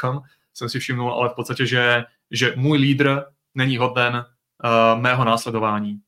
jsem 0.53 0.69
si 0.69 0.79
všimnul, 0.79 1.13
ale 1.13 1.29
v 1.29 1.33
podstatě, 1.33 1.65
že, 1.65 2.05
že 2.31 2.53
můj 2.55 2.77
lídr 2.77 3.23
není 3.55 3.77
hoden 3.77 4.15
uh, 4.15 5.01
mého 5.01 5.25
následování. 5.25 5.99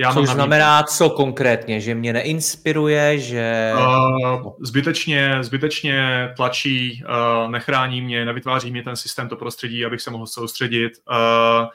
Já 0.00 0.12
Což 0.12 0.28
znamená 0.28 0.82
co 0.82 1.10
konkrétně? 1.10 1.80
Že 1.80 1.94
mě 1.94 2.12
neinspiruje, 2.12 3.18
že... 3.18 3.72
Uh, 3.78 4.52
zbytečně, 4.60 5.44
zbytečně 5.44 6.28
tlačí, 6.36 7.04
uh, 7.04 7.50
nechrání 7.50 8.00
mě, 8.00 8.24
nevytváří 8.24 8.70
mě 8.70 8.82
ten 8.82 8.96
systém, 8.96 9.28
to 9.28 9.36
prostředí, 9.36 9.84
abych 9.84 10.00
se 10.00 10.10
mohl 10.10 10.26
soustředit, 10.26 10.92
uh, 11.10 11.68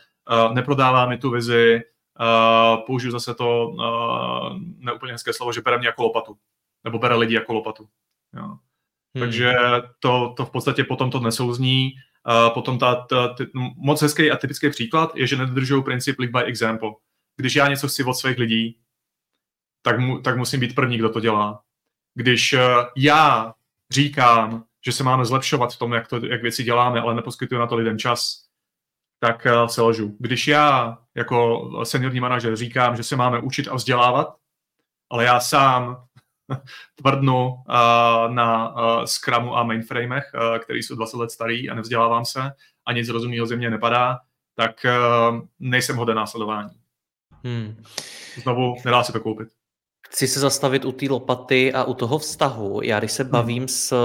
uh, 0.45 0.53
neprodává 0.53 1.05
mi 1.05 1.17
tu 1.17 1.31
vizi, 1.31 1.81
uh, 2.19 2.85
použiju 2.85 3.11
zase 3.11 3.33
to 3.33 3.67
uh, 3.67 4.57
neúplně 4.77 5.13
hezké 5.13 5.33
slovo, 5.33 5.53
že 5.53 5.61
bere 5.61 5.77
mě 5.77 5.87
jako 5.87 6.03
lopatu. 6.03 6.37
Nebo 6.83 6.99
bere 6.99 7.15
lidi 7.15 7.35
jako 7.35 7.53
lopatu. 7.53 7.87
Jo. 8.35 8.43
Hmm. 8.43 8.59
Takže 9.19 9.55
to, 9.99 10.33
to 10.37 10.45
v 10.45 10.51
podstatě 10.51 10.83
potom 10.83 11.11
to 11.11 11.19
nesouzní. 11.19 11.91
Uh, 12.27 12.53
potom 12.53 12.79
ta, 12.79 12.95
ta, 12.95 13.27
ta, 13.27 13.43
moc 13.77 14.01
hezký 14.01 14.31
a 14.31 14.37
typický 14.37 14.69
příklad 14.69 15.11
je, 15.15 15.27
že 15.27 15.37
nedržují 15.37 15.83
princip 15.83 16.19
lead 16.19 16.31
by 16.31 16.43
example 16.43 16.89
když 17.39 17.55
já 17.55 17.67
něco 17.67 17.87
chci 17.87 18.03
od 18.03 18.13
svých 18.13 18.37
lidí, 18.37 18.79
tak, 19.81 19.99
mu, 19.99 20.21
tak 20.21 20.37
musím 20.37 20.59
být 20.59 20.75
první, 20.75 20.97
kdo 20.97 21.09
to 21.09 21.19
dělá. 21.19 21.63
Když 22.15 22.53
uh, 22.53 22.59
já 22.97 23.53
říkám, 23.91 24.63
že 24.85 24.91
se 24.91 25.03
máme 25.03 25.25
zlepšovat 25.25 25.73
v 25.73 25.77
tom, 25.77 25.93
jak, 25.93 26.07
to, 26.07 26.25
jak 26.25 26.41
věci 26.41 26.63
děláme, 26.63 27.01
ale 27.01 27.15
neposkytuju 27.15 27.59
na 27.61 27.67
to 27.67 27.75
lidem 27.75 27.97
čas, 27.97 28.45
tak 29.19 29.47
uh, 29.61 29.67
se 29.67 29.81
ložu. 29.81 30.15
Když 30.19 30.47
já 30.47 30.97
jako 31.15 31.69
seniorní 31.83 32.19
manažer 32.19 32.55
říkám, 32.55 32.95
že 32.95 33.03
se 33.03 33.15
máme 33.15 33.39
učit 33.39 33.67
a 33.67 33.75
vzdělávat, 33.75 34.35
ale 35.09 35.23
já 35.23 35.39
sám 35.39 36.05
tvrdnu 36.95 37.47
uh, 37.47 38.33
na 38.33 38.75
uh, 38.75 39.03
Scrumu 39.03 39.57
a 39.57 39.63
mainframech, 39.63 40.31
uh, 40.33 40.57
který 40.57 40.83
jsou 40.83 40.95
20 40.95 41.17
let 41.17 41.31
starý 41.31 41.69
a 41.69 41.75
nevzdělávám 41.75 42.25
se 42.25 42.51
a 42.85 42.93
nic 42.93 43.09
rozumného 43.09 43.45
ze 43.45 43.55
mě 43.55 43.69
nepadá, 43.69 44.19
tak 44.55 44.85
uh, 44.85 45.39
nejsem 45.59 45.95
hoden 45.95 46.15
následování. 46.15 46.79
Hmm. 47.43 47.83
Znovu, 48.43 48.75
nedá 48.85 49.03
se 49.03 49.13
to 49.13 49.19
koupit. 49.19 49.47
Chci 50.11 50.27
se 50.27 50.39
zastavit 50.39 50.85
u 50.85 50.91
té 50.91 51.05
lopaty 51.09 51.73
a 51.73 51.83
u 51.83 51.93
toho 51.93 52.17
vztahu. 52.17 52.81
Já 52.83 52.99
když 52.99 53.11
se 53.11 53.23
hmm. 53.23 53.31
bavím 53.31 53.57
hmm. 53.57 53.67
s 53.67 53.95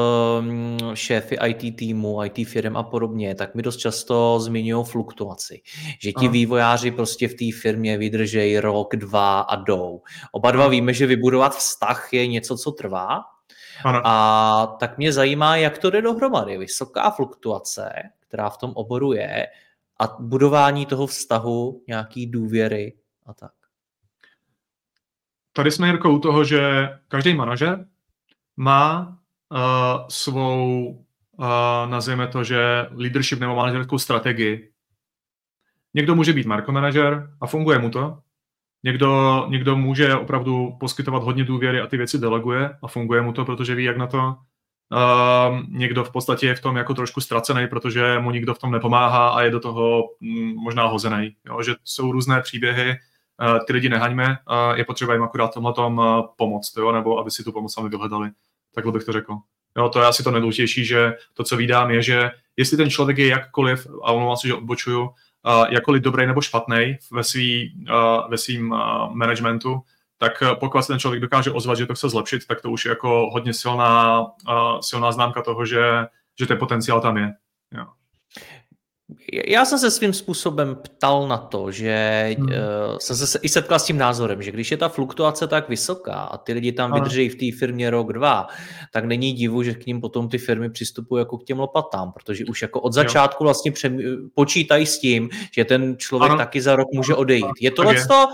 mm, 0.41 0.79
šéfy 0.95 1.37
IT 1.47 1.77
týmu, 1.77 2.25
IT 2.25 2.49
firm 2.49 2.77
a 2.77 2.83
podobně, 2.83 3.35
tak 3.35 3.55
mi 3.55 3.63
dost 3.63 3.77
často 3.77 4.41
zmiňují 4.41 4.85
fluktuaci. 4.85 5.63
Že 6.01 6.13
ti 6.13 6.25
Aha. 6.25 6.33
vývojáři 6.33 6.91
prostě 6.91 7.29
v 7.29 7.35
té 7.35 7.45
firmě 7.61 7.99
vydržejí 7.99 8.59
rok, 8.59 8.97
dva 8.97 9.41
a 9.41 9.57
jdou. 9.57 10.03
Oba 10.33 10.51
dva 10.51 10.69
víme, 10.69 10.93
že 10.93 11.07
vybudovat 11.07 11.57
vztah 11.57 12.13
je 12.13 12.27
něco, 12.27 12.57
co 12.57 12.73
trvá. 12.73 13.21
Ano. 13.85 14.01
A 14.05 14.77
tak 14.81 14.99
mě 14.99 15.13
zajímá, 15.13 15.57
jak 15.57 15.79
to 15.79 15.91
jde 15.91 16.03
dohromady. 16.03 16.59
Vysoká 16.59 17.11
fluktuace, 17.11 17.93
která 18.21 18.51
v 18.51 18.59
tom 18.59 18.73
oboru 18.75 19.13
je, 19.13 19.47
a 20.01 20.17
budování 20.21 20.87
toho 20.87 21.07
vztahu, 21.07 21.83
nějaký 21.89 22.27
důvěry 22.27 22.93
a 23.27 23.35
tak. 23.35 23.53
Tady 25.57 25.71
jsme, 25.71 25.87
Jirko, 25.87 26.11
u 26.11 26.19
toho, 26.19 26.45
že 26.45 26.89
každý 27.09 27.35
manažer 27.35 27.87
má 28.57 29.19
uh, 29.49 29.59
svou, 30.09 30.87
uh, 31.33 31.47
nazvěme 31.91 32.27
to, 32.27 32.45
že 32.45 32.87
leadership 32.91 33.41
nebo 33.41 33.55
manažerskou 33.55 33.99
strategii. 33.99 34.71
Někdo 35.95 36.15
může 36.15 36.33
být 36.33 36.47
manažer 36.47 37.31
a 37.41 37.47
funguje 37.47 37.79
mu 37.79 37.91
to. 37.91 38.19
Někdo, 38.83 39.47
někdo 39.49 39.77
může 39.77 40.15
opravdu 40.15 40.77
poskytovat 40.81 41.23
hodně 41.23 41.45
důvěry 41.45 41.81
a 41.81 41.87
ty 41.87 41.97
věci 41.97 42.19
deleguje 42.19 42.71
a 42.83 42.89
funguje 42.89 43.23
mu 43.23 43.33
to, 43.33 43.45
protože 43.45 43.75
ví, 43.75 43.85
jak 43.85 43.97
na 43.97 44.07
to. 44.07 44.37
Uh, 44.93 45.61
někdo 45.69 46.05
v 46.05 46.13
podstatě 46.13 46.47
je 46.47 46.55
v 46.55 46.61
tom 46.61 46.77
jako 46.77 46.95
trošku 46.95 47.21
ztracený, 47.21 47.67
protože 47.67 48.19
mu 48.19 48.31
nikdo 48.31 48.55
v 48.55 48.59
tom 48.59 48.71
nepomáhá 48.73 49.29
a 49.29 49.43
je 49.43 49.51
do 49.51 49.61
toho 49.61 50.03
mm, 50.21 50.55
možná 50.55 50.87
hozený. 50.87 51.37
Jo? 51.47 51.63
Že 51.63 51.75
jsou 51.85 52.13
různé 52.13 52.43
příběhy, 52.43 52.97
Eh, 52.97 53.14
ty 53.67 53.73
lidi 53.73 53.89
nehaňme, 53.89 54.37
je 54.75 54.85
potřeba 54.85 55.13
jim 55.13 55.23
akorát 55.23 55.55
tomhle 55.55 55.73
tom 55.73 56.01
eh, 56.05 56.23
pomoct, 56.37 56.77
jo? 56.77 56.93
nebo 56.93 57.19
aby 57.19 57.31
si 57.31 57.45
tu 57.45 57.53
pomoc 57.53 57.75
sami 57.75 57.89
vyhledali. 57.89 58.31
Takhle 58.75 58.93
bych 58.93 59.05
to 59.05 59.13
řekl. 59.13 59.37
Jo, 59.79 59.89
to 59.89 60.01
je 60.01 60.07
asi 60.07 60.23
to 60.23 60.31
nejdůležitější, 60.31 60.85
že 60.85 61.15
to, 61.35 61.45
co 61.45 61.57
vídám, 61.57 61.91
je, 61.91 62.03
že 62.03 62.31
jestli 62.57 62.77
ten 62.77 62.91
člověk 62.91 63.19
je 63.19 63.27
jakkoliv, 63.27 63.87
a 64.03 64.13
omlouvám 64.13 64.37
se, 64.37 64.49
že 64.49 64.55
odbočuju, 64.55 65.11
jakkoliv 65.69 66.03
dobrý 66.03 66.27
nebo 66.27 66.41
špatný 66.41 66.97
ve, 67.13 67.25
svý, 67.25 67.75
ve 68.29 68.39
svým 68.39 68.69
managementu, 69.09 69.83
tak 70.19 70.43
pokud 70.61 70.83
se 70.83 70.89
ten 70.89 70.99
člověk 70.99 71.23
dokáže 71.23 71.51
ozvat, 71.51 71.79
že 71.79 71.87
to 71.87 71.95
chce 71.95 72.09
zlepšit, 72.09 72.47
tak 72.47 72.61
to 72.61 72.71
už 72.71 72.85
je 72.85 72.89
jako 72.89 73.31
hodně 73.33 73.55
silná, 73.55 74.27
silná 74.81 75.13
známka 75.13 75.43
toho, 75.43 75.67
že, 75.67 76.07
že 76.39 76.47
ten 76.47 76.59
potenciál 76.59 77.01
tam 77.01 77.17
je. 77.17 77.33
Jo. 77.77 77.87
Já 79.33 79.65
jsem 79.65 79.79
se 79.79 79.91
svým 79.91 80.13
způsobem 80.13 80.77
ptal 80.77 81.29
na 81.29 81.37
to, 81.37 81.71
že 81.71 82.27
hmm. 82.39 82.47
uh, 82.47 82.99
jsem 82.99 83.17
se 83.17 83.39
i 83.43 83.49
setkal 83.49 83.79
s 83.79 83.85
tím 83.85 83.99
názorem, 83.99 84.43
že 84.43 84.51
když 84.51 84.71
je 84.71 84.77
ta 84.77 84.89
fluktuace 84.89 85.47
tak 85.47 85.69
vysoká 85.69 86.15
a 86.15 86.39
ty 86.39 86.53
lidi 86.53 86.73
tam 86.73 86.93
vydrží 86.93 87.29
v 87.29 87.35
té 87.35 87.59
firmě 87.59 87.91
rok, 87.91 88.13
dva, 88.13 88.47
tak 88.93 89.05
není 89.05 89.33
divu, 89.33 89.63
že 89.63 89.75
k 89.75 89.87
ním 89.87 90.01
potom 90.01 90.29
ty 90.29 90.39
firmy 90.39 90.71
přistupují 90.71 91.21
jako 91.21 91.39
k 91.39 91.45
těm 91.45 91.59
lopatám, 91.59 92.13
protože 92.13 92.45
už 92.45 92.63
jako 92.63 92.81
od 92.81 92.93
začátku 92.93 93.45
vlastně 93.45 93.73
přem, 93.73 93.99
počítají 94.35 94.87
s 94.87 94.99
tím, 94.99 95.31
že 95.55 95.65
ten 95.65 95.97
člověk 95.99 96.31
ano. 96.31 96.39
taky 96.39 96.61
za 96.63 96.77
rok 96.77 96.89
může 96.93 97.15
odejít. 97.15 97.47
Je 97.61 97.71
to 97.71 97.83
je. 97.83 98.07
to, 98.07 98.27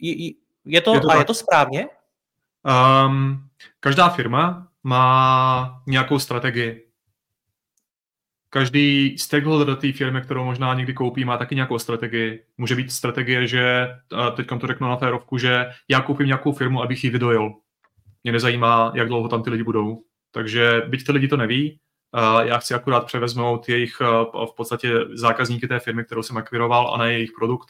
je, 0.00 0.32
je 0.64 0.80
to, 0.80 0.94
je 0.94 1.00
to 1.00 1.10
a 1.10 1.16
je 1.16 1.24
to 1.24 1.34
správně? 1.34 1.86
Um, 3.06 3.42
každá 3.80 4.08
firma 4.08 4.68
má 4.82 5.82
nějakou 5.86 6.18
strategii 6.18 6.89
každý 8.50 9.18
stakeholder 9.18 9.66
do 9.66 9.76
té 9.76 9.92
firmy, 9.92 10.20
kterou 10.20 10.44
možná 10.44 10.74
někdy 10.74 10.94
koupí, 10.94 11.24
má 11.24 11.36
taky 11.36 11.54
nějakou 11.54 11.78
strategii. 11.78 12.44
Může 12.58 12.76
být 12.76 12.92
strategie, 12.92 13.46
že 13.46 13.88
teď 14.36 14.46
to 14.60 14.66
řeknu 14.66 14.88
na 14.88 14.96
férovku, 14.96 15.38
že 15.38 15.66
já 15.88 16.00
koupím 16.00 16.26
nějakou 16.26 16.52
firmu, 16.52 16.82
abych 16.82 17.04
ji 17.04 17.10
vydojil. 17.10 17.52
Mě 18.24 18.32
nezajímá, 18.32 18.92
jak 18.94 19.08
dlouho 19.08 19.28
tam 19.28 19.42
ty 19.42 19.50
lidi 19.50 19.64
budou. 19.64 20.02
Takže 20.32 20.82
byť 20.88 21.06
ty 21.06 21.12
lidi 21.12 21.28
to 21.28 21.36
neví, 21.36 21.78
já 22.42 22.58
chci 22.58 22.74
akurát 22.74 23.04
převezmout 23.04 23.68
jejich 23.68 24.00
v 24.22 24.54
podstatě 24.56 24.92
zákazníky 25.14 25.68
té 25.68 25.78
firmy, 25.78 26.04
kterou 26.04 26.22
jsem 26.22 26.36
akviroval 26.36 26.94
a 26.94 26.98
ne 26.98 27.12
jejich 27.12 27.30
produkt. 27.38 27.68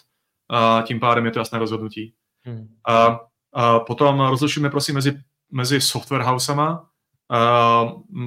Tím 0.83 1.01
pádem 1.01 1.25
je 1.27 1.31
to 1.31 1.39
jasné 1.39 1.59
rozhodnutí. 1.59 2.15
Hmm. 2.45 2.69
A, 2.89 3.21
a 3.53 3.81
potom 3.81 4.21
rozlišujeme 4.21 4.71
prosím 4.71 4.95
mezi, 4.95 5.21
mezi 5.53 5.81
software 5.81 6.23
housema, 6.23 6.89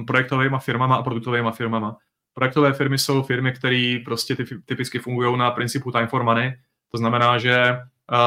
projektovými 0.06 0.56
firmama 0.58 0.96
a 0.96 1.02
produktovými 1.02 1.50
firmama. 1.52 1.96
Projektové 2.34 2.72
firmy 2.72 2.98
jsou 2.98 3.22
firmy, 3.22 3.52
které 3.52 3.98
prostě 4.04 4.36
typicky 4.64 4.98
fungují 4.98 5.38
na 5.38 5.50
principu 5.50 5.92
time 5.92 6.06
for 6.06 6.22
money. 6.22 6.56
To 6.90 6.98
znamená, 6.98 7.38
že 7.38 7.78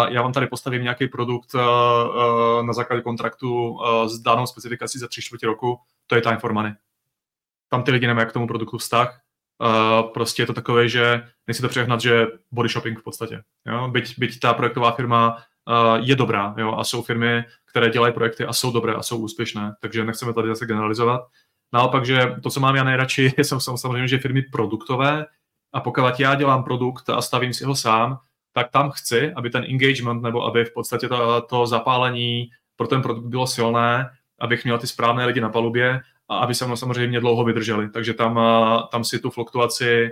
já 0.09 0.21
vám 0.21 0.33
tady 0.33 0.47
postavím 0.47 0.83
nějaký 0.83 1.07
produkt 1.07 1.55
na 2.61 2.73
základě 2.73 3.01
kontraktu 3.01 3.79
s 4.07 4.19
danou 4.19 4.47
specifikací 4.47 4.99
za 4.99 5.07
tři 5.07 5.21
čtvrtě 5.21 5.47
roku, 5.47 5.79
to 6.07 6.15
je 6.15 6.21
time 6.21 6.37
for 6.37 6.53
money. 6.53 6.73
Tam 7.69 7.83
ty 7.83 7.91
lidi 7.91 8.07
nemají 8.07 8.27
k 8.27 8.31
tomu 8.31 8.47
produktu 8.47 8.77
vztah, 8.77 9.21
prostě 10.13 10.41
je 10.41 10.45
to 10.45 10.53
takové, 10.53 10.89
že 10.89 11.27
nechci 11.47 11.61
to 11.61 11.69
přehnat, 11.69 12.01
že 12.01 12.27
body 12.51 12.69
shopping 12.69 12.99
v 12.99 13.03
podstatě. 13.03 13.43
Jo? 13.65 13.87
Byť, 13.87 14.19
byť 14.19 14.39
ta 14.39 14.53
projektová 14.53 14.91
firma 14.91 15.37
je 15.95 16.15
dobrá 16.15 16.55
jo? 16.57 16.75
a 16.77 16.83
jsou 16.83 17.01
firmy, 17.01 17.43
které 17.65 17.89
dělají 17.89 18.13
projekty 18.13 18.45
a 18.45 18.53
jsou 18.53 18.71
dobré 18.71 18.93
a 18.93 19.03
jsou 19.03 19.17
úspěšné, 19.17 19.75
takže 19.81 20.05
nechceme 20.05 20.33
tady 20.33 20.47
zase 20.47 20.65
generalizovat. 20.65 21.21
Naopak, 21.73 22.05
že 22.05 22.35
to, 22.43 22.49
co 22.49 22.59
mám 22.59 22.75
já 22.75 22.83
nejradši, 22.83 23.33
jsou 23.37 23.59
samozřejmě, 23.59 24.07
že 24.07 24.17
firmy 24.17 24.41
produktové 24.41 25.25
a 25.73 25.79
pokud 25.79 26.19
já 26.19 26.35
dělám 26.35 26.63
produkt 26.63 27.09
a 27.09 27.21
stavím 27.21 27.53
si 27.53 27.65
ho 27.65 27.75
sám, 27.75 28.19
tak 28.53 28.71
tam 28.71 28.91
chci, 28.91 29.33
aby 29.33 29.49
ten 29.49 29.63
engagement 29.63 30.21
nebo 30.21 30.45
aby 30.45 30.65
v 30.65 30.73
podstatě 30.73 31.07
to, 31.07 31.41
to 31.41 31.67
zapálení 31.67 32.49
pro 32.75 32.87
ten 32.87 33.01
produkt 33.01 33.25
bylo 33.25 33.47
silné, 33.47 34.09
abych 34.39 34.63
měl 34.63 34.77
ty 34.77 34.87
správné 34.87 35.25
lidi 35.25 35.41
na 35.41 35.49
palubě 35.49 36.01
a 36.29 36.37
aby 36.37 36.55
se 36.55 36.65
mnou 36.65 36.75
samozřejmě 36.75 37.19
dlouho 37.19 37.43
vydrželi. 37.43 37.89
Takže 37.89 38.13
tam, 38.13 38.39
tam 38.91 39.03
si 39.03 39.19
tu 39.19 39.29
fluktuaci 39.29 40.09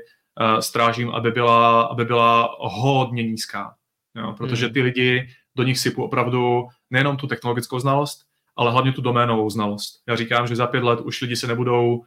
strážím, 0.59 1.09
aby 1.09 1.31
byla, 1.31 1.81
aby 1.81 2.05
byla 2.05 2.55
hodně 2.59 3.23
nízká. 3.23 3.75
Jo, 4.15 4.33
protože 4.37 4.65
hmm. 4.65 4.73
ty 4.73 4.81
lidi, 4.81 5.27
do 5.55 5.63
nich 5.63 5.79
sypu 5.79 6.03
opravdu 6.03 6.67
nejenom 6.89 7.17
tu 7.17 7.27
technologickou 7.27 7.79
znalost, 7.79 8.25
ale 8.55 8.71
hlavně 8.71 8.91
tu 8.91 9.01
doménovou 9.01 9.49
znalost. 9.49 10.01
Já 10.07 10.15
říkám, 10.15 10.47
že 10.47 10.55
za 10.55 10.67
pět 10.67 10.83
let 10.83 10.99
už 10.99 11.21
lidi 11.21 11.35
se 11.35 11.47
nebudou 11.47 11.95
uh, 11.95 12.03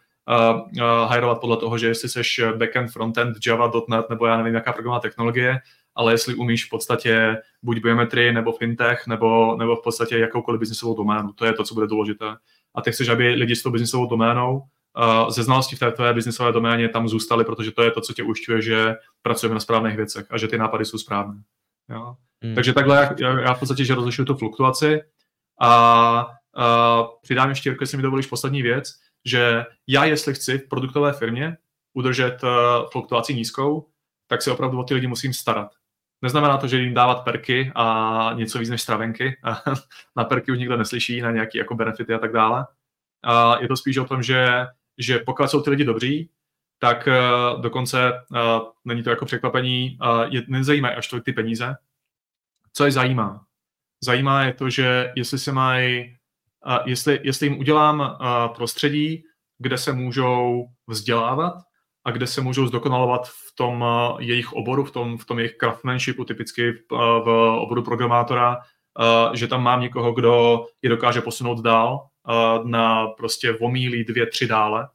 uh, 0.61 1.09
hajrovat 1.09 1.41
podle 1.41 1.57
toho, 1.57 1.79
že 1.79 1.87
jestli 1.87 2.09
seš 2.09 2.41
backend, 2.57 2.91
frontend, 2.91 3.37
Java, 3.47 3.73
.NET 3.89 4.11
nebo 4.11 4.27
já 4.27 4.37
nevím, 4.37 4.55
jaká 4.55 4.73
programová 4.73 5.01
technologie, 5.01 5.59
ale 5.95 6.13
jestli 6.13 6.35
umíš 6.35 6.67
v 6.67 6.71
podstatě 6.71 7.37
buď 7.63 7.83
biometrii, 7.83 8.33
nebo 8.33 8.53
fintech, 8.53 9.07
nebo, 9.07 9.57
nebo 9.57 9.77
v 9.77 9.83
podstatě 9.83 10.19
jakoukoliv 10.19 10.61
biznisovou 10.61 10.97
doménu. 10.97 11.33
To 11.33 11.45
je 11.45 11.53
to, 11.53 11.65
co 11.65 11.75
bude 11.75 11.87
důležité. 11.87 12.27
A 12.75 12.83
ty 12.83 12.93
chceš, 12.93 13.09
aby 13.09 13.29
lidi 13.29 13.57
s 13.57 13.63
tou 13.63 13.71
biznisovou 13.71 14.07
doménou 14.07 14.57
uh, 14.57 15.31
ze 15.31 15.43
znalostí 15.43 15.77
v 15.77 15.79
té 15.79 15.93
tvé 15.93 16.15
biznisové 16.15 16.53
doméně 16.53 16.89
tam 16.89 17.09
zůstali, 17.09 17.45
protože 17.45 17.73
to 17.73 17.83
je 17.83 17.91
to, 17.91 18.01
co 18.01 18.13
tě 18.13 18.23
ujišťuje, 18.23 18.63
že 18.63 18.95
pracujeme 19.23 19.55
na 19.55 19.61
správných 19.61 19.97
věcech 19.97 20.27
a 20.31 20.39
že 20.39 20.49
ty 20.49 20.59
nápady 20.59 20.85
jsou 20.85 20.99
správné. 20.99 21.43
Jo? 21.89 22.15
Hmm. 22.45 22.55
Takže 22.55 22.73
takhle 22.73 23.17
já, 23.21 23.41
já 23.41 23.55
v 23.55 23.59
podstatě, 23.59 23.85
že 23.85 23.95
rozlišuju 23.95 24.27
tu 24.27 24.35
fluktuaci 24.35 25.01
a 25.61 26.38
Přidám 27.23 27.49
ještě, 27.49 27.77
si 27.85 27.97
mi 27.97 28.03
dovolíš 28.03 28.27
poslední 28.27 28.63
věc, 28.63 29.01
že 29.25 29.65
já, 29.87 30.05
jestli 30.05 30.35
chci 30.35 30.59
v 30.59 30.69
produktové 30.69 31.13
firmě 31.13 31.57
udržet 31.95 32.43
uh, 32.43 32.51
fluktuaci 32.91 33.35
nízkou, 33.35 33.89
tak 34.27 34.43
se 34.43 34.53
opravdu 34.53 34.79
o 34.79 34.85
ty 34.85 34.95
lidi 34.95 35.07
musím 35.07 35.33
starat. 35.35 35.75
Neznamená 36.23 36.57
to, 36.59 36.67
že 36.67 36.81
jim 36.81 36.95
dávat 36.95 37.25
perky 37.25 37.73
a 37.75 38.31
něco 38.35 38.59
víc 38.59 38.71
než 38.71 38.83
stravenky. 38.83 39.37
na 40.17 40.25
perky 40.25 40.53
už 40.53 40.59
nikdo 40.59 40.77
neslyší, 40.77 41.21
na 41.21 41.31
nějaké 41.31 41.59
jako 41.59 41.75
benefity 41.75 42.15
a 42.15 42.19
tak 42.19 42.33
dále. 42.33 42.67
Uh, 43.27 43.63
je 43.63 43.69
to 43.69 43.77
spíš 43.77 43.97
o 43.97 44.05
tom, 44.05 44.23
že, 44.23 44.67
že 44.99 45.19
pokud 45.19 45.49
jsou 45.49 45.63
ty 45.63 45.71
lidi 45.71 45.85
dobří, 45.85 46.31
tak 46.79 47.09
uh, 47.09 47.61
dokonce 47.61 48.13
uh, 48.31 48.39
není 48.85 49.03
to 49.03 49.11
jako 49.11 49.25
překvapení, 49.25 49.99
uh, 50.03 50.23
je, 50.23 50.43
nezajímají 50.49 50.95
až 50.95 51.09
tolik 51.09 51.25
ty 51.25 51.33
peníze. 51.33 51.77
Co 52.73 52.85
je 52.85 52.93
zajímá? 52.93 53.45
Zajímá 54.05 54.45
je 54.45 54.53
to, 54.53 54.71
že 54.71 55.13
jestli 55.17 55.39
se 55.39 55.53
mají 55.53 56.18
jestli, 56.85 57.21
jestli 57.23 57.47
jim 57.47 57.59
udělám 57.59 58.19
prostředí, 58.55 59.23
kde 59.59 59.79
se 59.79 59.93
můžou 59.93 60.67
vzdělávat 60.87 61.55
a 62.05 62.11
kde 62.11 62.27
se 62.27 62.41
můžou 62.41 62.67
zdokonalovat 62.67 63.29
v 63.29 63.55
tom 63.55 63.85
jejich 64.19 64.53
oboru, 64.53 64.85
v 64.85 64.91
tom, 64.91 65.19
v 65.19 65.25
tom 65.25 65.39
jejich 65.39 65.57
craftsmanshipu, 65.57 66.25
typicky 66.25 66.73
v, 66.73 66.83
v 67.25 67.57
oboru 67.59 67.83
programátora, 67.83 68.59
že 69.35 69.47
tam 69.47 69.63
mám 69.63 69.81
někoho, 69.81 70.13
kdo 70.13 70.67
je 70.83 70.91
dokáže 70.91 71.21
posunout 71.21 71.61
dál 71.61 72.07
na 72.65 73.07
prostě 73.07 73.53
omílí 73.53 74.05
dvě, 74.05 74.27
tři 74.27 74.47
dále. 74.47 74.89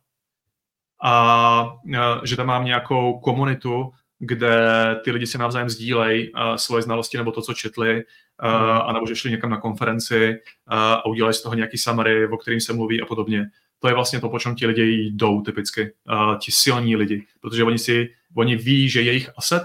A 1.04 1.76
že 2.24 2.36
tam 2.36 2.48
mám 2.48 2.66
nějakou 2.66 3.20
komunitu, 3.20 3.92
kde 4.20 4.56
ty 5.04 5.12
lidi 5.12 5.28
si 5.28 5.38
navzájem 5.38 5.70
sdílejí 5.70 6.32
svoje 6.56 6.82
znalosti 6.82 7.18
nebo 7.18 7.32
to, 7.32 7.42
co 7.42 7.54
četli, 7.54 8.04
uh, 8.44 8.90
anebo 8.90 9.08
že 9.08 9.16
šli 9.16 9.32
někam 9.32 9.50
na 9.50 9.60
konferenci 9.60 10.30
uh, 10.30 10.78
a 10.78 11.06
udělají 11.06 11.34
z 11.34 11.42
toho 11.42 11.56
nějaký 11.56 11.78
summary, 11.78 12.28
o 12.28 12.38
kterým 12.38 12.62
se 12.62 12.74
mluví 12.74 13.02
a 13.02 13.06
podobně. 13.06 13.46
To 13.80 13.88
je 13.88 13.94
vlastně 13.94 14.20
to, 14.20 14.30
po 14.30 14.40
čem 14.40 14.56
ti 14.56 14.68
lidi 14.68 15.12
jdou 15.14 15.42
typicky, 15.42 15.94
uh, 16.12 16.38
ti 16.38 16.52
silní 16.52 16.96
lidi, 16.96 17.26
protože 17.42 17.64
oni 17.64 17.80
si, 17.80 18.10
oni 18.36 18.56
ví, 18.56 18.90
že 18.90 19.02
jejich 19.02 19.30
asset 19.38 19.64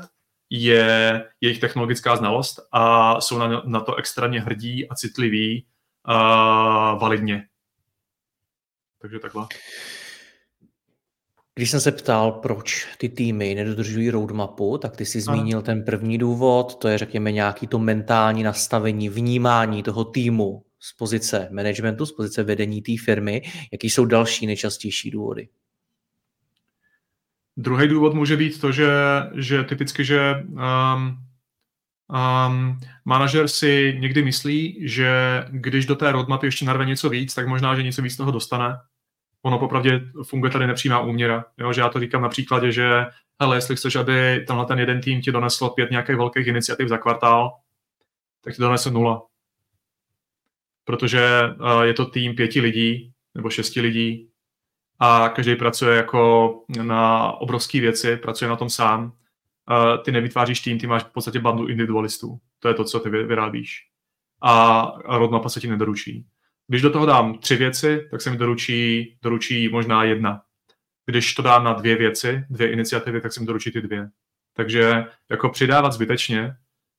je 0.51 1.25
jejich 1.41 1.61
technologická 1.61 2.17
znalost 2.17 2.61
a 2.73 3.21
jsou 3.21 3.39
na, 3.39 3.63
na 3.65 3.81
to 3.81 3.95
extrémně 3.95 4.41
hrdí 4.41 4.89
a 4.89 4.95
citliví 4.95 5.67
uh, 6.09 7.01
validně. 7.01 7.47
Takže 9.01 9.19
takhle. 9.19 9.47
Když 11.59 11.71
jsem 11.71 11.81
se 11.81 11.93
ptal, 11.93 12.33
proč 12.33 12.87
ty 12.99 13.09
týmy 13.09 13.55
nedodržují 13.55 14.11
roadmapu, 14.11 14.79
tak 14.79 14.97
ty 14.97 15.05
si 15.07 15.21
zmínil 15.21 15.63
ten 15.63 15.85
první 15.85 16.19
důvod, 16.19 16.79
to 16.79 16.89
je 16.89 16.99
řekněme 16.99 17.33
nějaký 17.33 17.67
to 17.67 17.79
mentální 17.79 18.43
nastavení, 18.43 19.09
vnímání 19.09 19.83
toho 19.83 20.05
týmu 20.05 20.65
z 20.81 20.93
pozice 20.93 21.49
managementu, 21.53 22.07
z 22.07 22.13
pozice 22.13 22.43
vedení 22.43 22.83
té 22.83 22.93
firmy. 23.05 23.43
Jaký 23.73 23.91
jsou 23.91 24.05
další 24.05 24.47
nejčastější 24.47 25.11
důvody? 25.11 25.49
Druhý 27.57 27.89
důvod 27.89 28.15
může 28.15 28.37
být 28.37 28.61
to, 28.61 28.73
že, 28.73 28.91
že 29.35 29.65
typicky, 29.65 30.05
že 30.05 30.35
um, 30.35 31.19
um, 32.09 32.81
manažer 33.05 33.49
si 33.49 33.97
někdy 34.01 34.23
myslí, 34.23 34.89
že 34.89 35.45
když 35.51 35.87
do 35.87 35.97
té 35.97 36.13
roadmapy 36.13 36.47
ještě 36.47 36.65
narve 36.65 36.85
něco 36.85 37.09
víc, 37.09 37.35
tak 37.35 37.49
možná, 37.49 37.75
že 37.75 37.83
něco 37.83 38.03
víc 38.03 38.17
toho 38.17 38.31
dostane 38.31 38.75
ono 39.43 39.59
popravdě 39.59 40.01
funguje 40.23 40.53
tady 40.53 40.67
nepřímá 40.67 41.01
úměra. 41.01 41.45
Jo? 41.59 41.73
Že 41.73 41.81
já 41.81 41.89
to 41.89 42.01
říkám 42.01 42.23
na 42.23 42.29
příkladě, 42.29 42.73
že 42.73 43.07
hele, 43.41 43.57
jestli 43.57 43.77
chceš, 43.77 43.97
aby 43.97 44.45
tenhle 44.47 44.67
ten 44.67 44.79
jeden 44.79 45.01
tým 45.01 45.21
ti 45.21 45.33
donesl 45.33 45.69
pět 45.69 45.91
nějakých 45.91 46.17
velkých 46.17 46.47
iniciativ 46.47 46.89
za 46.89 46.99
kvartál, 46.99 47.57
tak 48.45 48.55
ti 48.55 48.63
donese 48.63 48.91
nula. 48.91 49.27
Protože 50.85 51.29
uh, 51.61 51.83
je 51.83 51.95
to 51.95 52.05
tým 52.07 52.35
pěti 52.35 52.61
lidí 52.61 53.13
nebo 53.35 53.51
šesti 53.51 53.81
lidí 53.81 54.31
a 54.99 55.29
každý 55.29 55.57
pracuje 55.57 55.97
jako 55.97 56.53
na 56.83 57.33
obrovské 57.33 57.81
věci, 57.81 58.17
pracuje 58.17 58.49
na 58.49 58.57
tom 58.57 58.71
sám. 58.71 59.05
Uh, 59.05 60.03
ty 60.05 60.13
nevytváříš 60.13 60.61
tým, 60.61 60.79
ty 60.79 60.87
máš 60.87 61.03
v 61.03 61.13
podstatě 61.13 61.41
bandu 61.41 61.67
individualistů. 61.67 62.39
To 62.59 62.69
je 62.69 62.75
to, 62.75 62.85
co 62.85 63.01
ty 63.01 63.11
vyrábíš. 63.11 63.87
A 64.43 64.85
roadmapa 65.05 65.49
se 65.49 65.61
ti 65.61 65.69
nedoručí. 65.69 66.27
Když 66.69 66.83
do 66.83 66.91
toho 66.91 67.07
dám 67.07 67.39
tři 67.39 67.57
věci, 67.57 68.09
tak 68.11 68.23
se 68.23 68.31
mi 68.31 68.37
doručí, 68.37 69.17
doručí 69.23 69.69
možná 69.69 70.05
jedna. 70.05 70.43
Když 71.07 71.35
to 71.35 71.43
dám 71.43 71.65
na 71.65 71.73
dvě 71.73 71.97
věci, 71.97 72.45
dvě 72.51 72.73
iniciativy, 72.73 73.21
tak 73.21 73.33
se 73.33 73.41
mi 73.41 73.47
doručí 73.47 73.71
ty 73.71 73.81
dvě. 73.81 74.11
Takže 74.55 75.05
jako 75.31 75.49
přidávat 75.49 75.93
zbytečně 75.93 76.57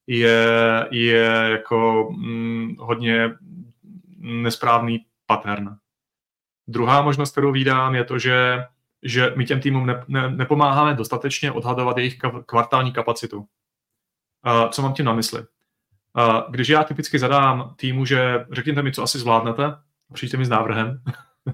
je, 0.07 0.87
je 0.91 1.25
jako 1.49 2.09
mm, 2.11 2.75
hodně 2.79 3.31
nesprávný 4.17 5.05
pattern. 5.25 5.75
Druhá 6.67 7.01
možnost, 7.01 7.31
kterou 7.31 7.51
vídám, 7.51 7.95
je 7.95 8.03
to, 8.03 8.19
že, 8.19 8.63
že 9.03 9.33
my 9.35 9.45
těm 9.45 9.59
týmům 9.59 9.85
ne, 9.85 10.03
ne, 10.07 10.29
nepomáháme 10.29 10.93
dostatečně 10.93 11.51
odhadovat 11.51 11.97
jejich 11.97 12.17
kvartální 12.45 12.91
kapacitu. 12.91 13.37
Uh, 13.37 14.69
co 14.69 14.81
mám 14.81 14.93
tím 14.93 15.05
na 15.05 15.13
mysli? 15.13 15.43
Když 16.49 16.69
já 16.69 16.83
typicky 16.83 17.19
zadám 17.19 17.73
týmu, 17.75 18.05
že 18.05 18.45
řekněte 18.51 18.81
mi, 18.81 18.91
co 18.91 19.03
asi 19.03 19.19
zvládnete, 19.19 19.63
přijďte 20.13 20.37
mi 20.37 20.45
s 20.45 20.49
návrhem, 20.49 21.01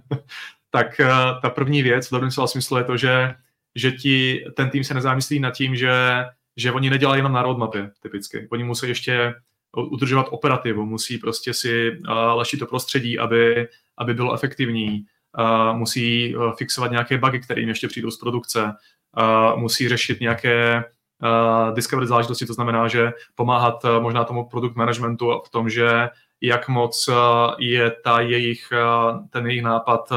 tak 0.69 0.99
eh, 0.99 1.07
ta 1.41 1.49
první 1.49 1.83
věc 1.83 2.07
v 2.07 2.11
dobrém 2.11 2.31
slova 2.31 2.47
smyslu 2.47 2.77
je 2.77 2.83
to, 2.83 2.97
že, 2.97 3.35
že 3.75 3.91
ti, 3.91 4.45
ten 4.55 4.69
tým 4.69 4.83
se 4.83 4.93
nezámyslí 4.93 5.39
nad 5.39 5.51
tím, 5.51 5.75
že, 5.75 5.91
že 6.57 6.71
oni 6.71 6.89
nedělají 6.89 7.19
jenom 7.19 7.33
na 7.33 7.41
roadmapě 7.41 7.91
typicky. 8.01 8.47
Oni 8.51 8.63
musí 8.63 8.87
ještě 8.87 9.33
udržovat 9.77 10.27
operativu, 10.29 10.85
musí 10.85 11.17
prostě 11.17 11.53
si 11.53 11.91
uh, 11.91 12.13
lešit 12.33 12.57
to 12.57 12.65
prostředí, 12.65 13.19
aby, 13.19 13.67
aby 13.97 14.13
bylo 14.13 14.33
efektivní, 14.33 15.05
uh, 15.37 15.77
musí 15.77 16.35
uh, 16.35 16.55
fixovat 16.55 16.91
nějaké 16.91 17.17
bugy, 17.17 17.39
které 17.39 17.61
jim 17.61 17.69
ještě 17.69 17.87
přijdou 17.87 18.11
z 18.11 18.19
produkce, 18.19 18.63
uh, 18.63 19.59
musí 19.59 19.89
řešit 19.89 20.21
nějaké 20.21 20.83
discovery 21.73 22.07
záležitosti, 22.07 22.45
to 22.45 22.53
znamená, 22.53 22.87
že 22.87 23.13
pomáhat 23.35 23.83
uh, 23.83 24.01
možná 24.01 24.23
tomu 24.23 24.49
produkt 24.49 24.75
managementu 24.75 25.41
v 25.45 25.49
tom, 25.49 25.69
že 25.69 26.09
jak 26.41 26.69
moc 26.69 27.07
uh, 27.07 27.15
je 27.59 27.91
ta 28.03 28.19
jejich, 28.19 28.73
ten 29.29 29.47
jejich 29.47 29.63
nápad 29.63 30.11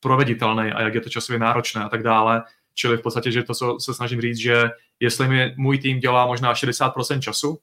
proveditelný 0.00 0.72
a 0.72 0.80
jak 0.82 0.94
je 0.94 1.00
to 1.00 1.08
časově 1.08 1.38
náročné 1.38 1.84
a 1.84 1.88
tak 1.88 2.02
dále. 2.02 2.42
Čili 2.74 2.96
v 2.96 3.02
podstatě, 3.02 3.30
že 3.30 3.42
to, 3.42 3.54
co 3.54 3.76
se 3.80 3.94
snažím 3.94 4.20
říct, 4.20 4.38
že 4.38 4.70
jestli 5.00 5.28
mi 5.28 5.54
můj 5.56 5.78
tým 5.78 5.98
dělá 5.98 6.26
možná 6.26 6.52
60% 6.52 7.20
času 7.20 7.58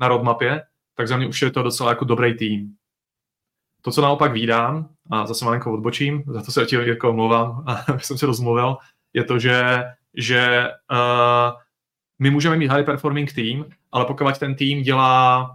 na 0.00 0.08
roadmapě, 0.08 0.62
tak 0.94 1.08
za 1.08 1.16
mě 1.16 1.26
už 1.26 1.42
je 1.42 1.50
to 1.50 1.62
docela 1.62 1.90
jako 1.90 2.04
dobrý 2.04 2.36
tým. 2.36 2.74
To, 3.82 3.90
co 3.90 4.02
naopak 4.02 4.32
výdám, 4.32 4.88
a 5.10 5.26
zase 5.26 5.44
malinko 5.44 5.72
odbočím, 5.72 6.22
za 6.26 6.42
to 6.42 6.52
se 6.52 6.66
ti 6.66 6.76
jako 6.76 7.10
omlouvám, 7.10 7.64
jsem 7.98 8.18
se 8.18 8.26
rozmluvil, 8.26 8.76
je 9.12 9.24
to, 9.24 9.38
že, 9.38 9.84
že 10.16 10.70
uh, 10.90 11.60
my 12.18 12.30
můžeme 12.30 12.56
mít 12.56 12.70
high 12.70 12.84
performing 12.84 13.32
tým, 13.32 13.64
ale 13.92 14.04
pokud 14.04 14.38
ten 14.38 14.54
tým 14.54 14.82
dělá 14.82 15.50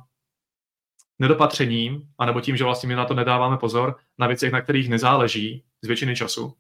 nedopatřením, 1.20 2.02
anebo 2.18 2.42
tím, 2.42 2.58
že 2.58 2.64
vlastně 2.64 2.88
my 2.88 2.96
na 2.96 3.06
to 3.06 3.14
nedáváme 3.14 3.58
pozor, 3.58 3.96
na 4.18 4.28
věcech, 4.28 4.52
na 4.52 4.62
kterých 4.62 4.90
nezáleží 4.90 5.64
z 5.82 5.88
většiny 5.88 6.16
času, 6.16 6.54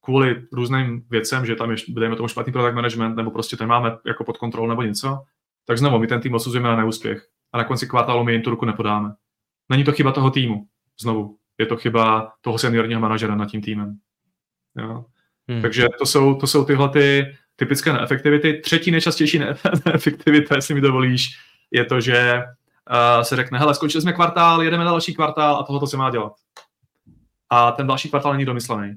kvůli 0.00 0.46
různým 0.52 1.06
věcem, 1.10 1.46
že 1.46 1.56
tam 1.56 1.70
je, 1.70 1.76
dejme 1.88 2.16
tomu 2.16 2.28
špatný 2.28 2.52
product 2.52 2.74
management, 2.74 3.16
nebo 3.16 3.30
prostě 3.30 3.56
ten 3.56 3.68
máme 3.68 3.98
jako 4.06 4.24
pod 4.24 4.36
kontrolou 4.36 4.68
nebo 4.68 4.82
něco, 4.82 5.22
tak 5.66 5.78
znovu 5.78 5.98
my 5.98 6.06
ten 6.06 6.20
tým 6.20 6.34
osuzujeme 6.34 6.68
na 6.68 6.76
neúspěch 6.76 7.26
a 7.52 7.58
na 7.58 7.64
konci 7.64 7.86
kvartálu 7.86 8.24
my 8.24 8.32
jim 8.32 8.42
tu 8.42 8.50
ruku 8.50 8.64
nepodáme. 8.64 9.14
Není 9.68 9.84
to 9.84 9.92
chyba 9.92 10.12
toho 10.12 10.30
týmu, 10.30 10.66
znovu. 11.00 11.38
Je 11.58 11.66
to 11.66 11.76
chyba 11.76 12.32
toho 12.40 12.58
seniorního 12.58 13.00
manažera 13.00 13.34
nad 13.34 13.46
tím 13.46 13.62
týmem. 13.62 13.98
Jo. 14.78 15.04
Hmm. 15.48 15.62
Takže 15.62 15.86
to 15.98 16.06
jsou, 16.06 16.34
to 16.34 16.46
jsou 16.46 16.64
tyhle 16.64 16.88
ty 16.88 17.36
typické 17.56 17.92
neefektivity. 17.92 18.60
Třetí 18.60 18.90
nejčastější 18.90 19.38
neefektivita, 19.86 20.54
jestli 20.54 20.74
mi 20.74 20.80
dovolíš, 20.80 21.38
je 21.70 21.84
to, 21.84 22.00
že 22.00 22.42
uh, 22.90 23.22
se 23.22 23.36
řekne, 23.36 23.58
hele, 23.58 23.74
skončili 23.74 24.02
jsme 24.02 24.12
kvartál, 24.12 24.62
jedeme 24.62 24.84
na 24.84 24.90
další 24.90 25.14
kvartál 25.14 25.56
a 25.56 25.62
tohoto 25.62 25.86
se 25.86 25.96
má 25.96 26.10
dělat. 26.10 26.32
A 27.50 27.72
ten 27.72 27.86
další 27.86 28.08
kvartál 28.08 28.32
není 28.32 28.44
domyslený. 28.44 28.94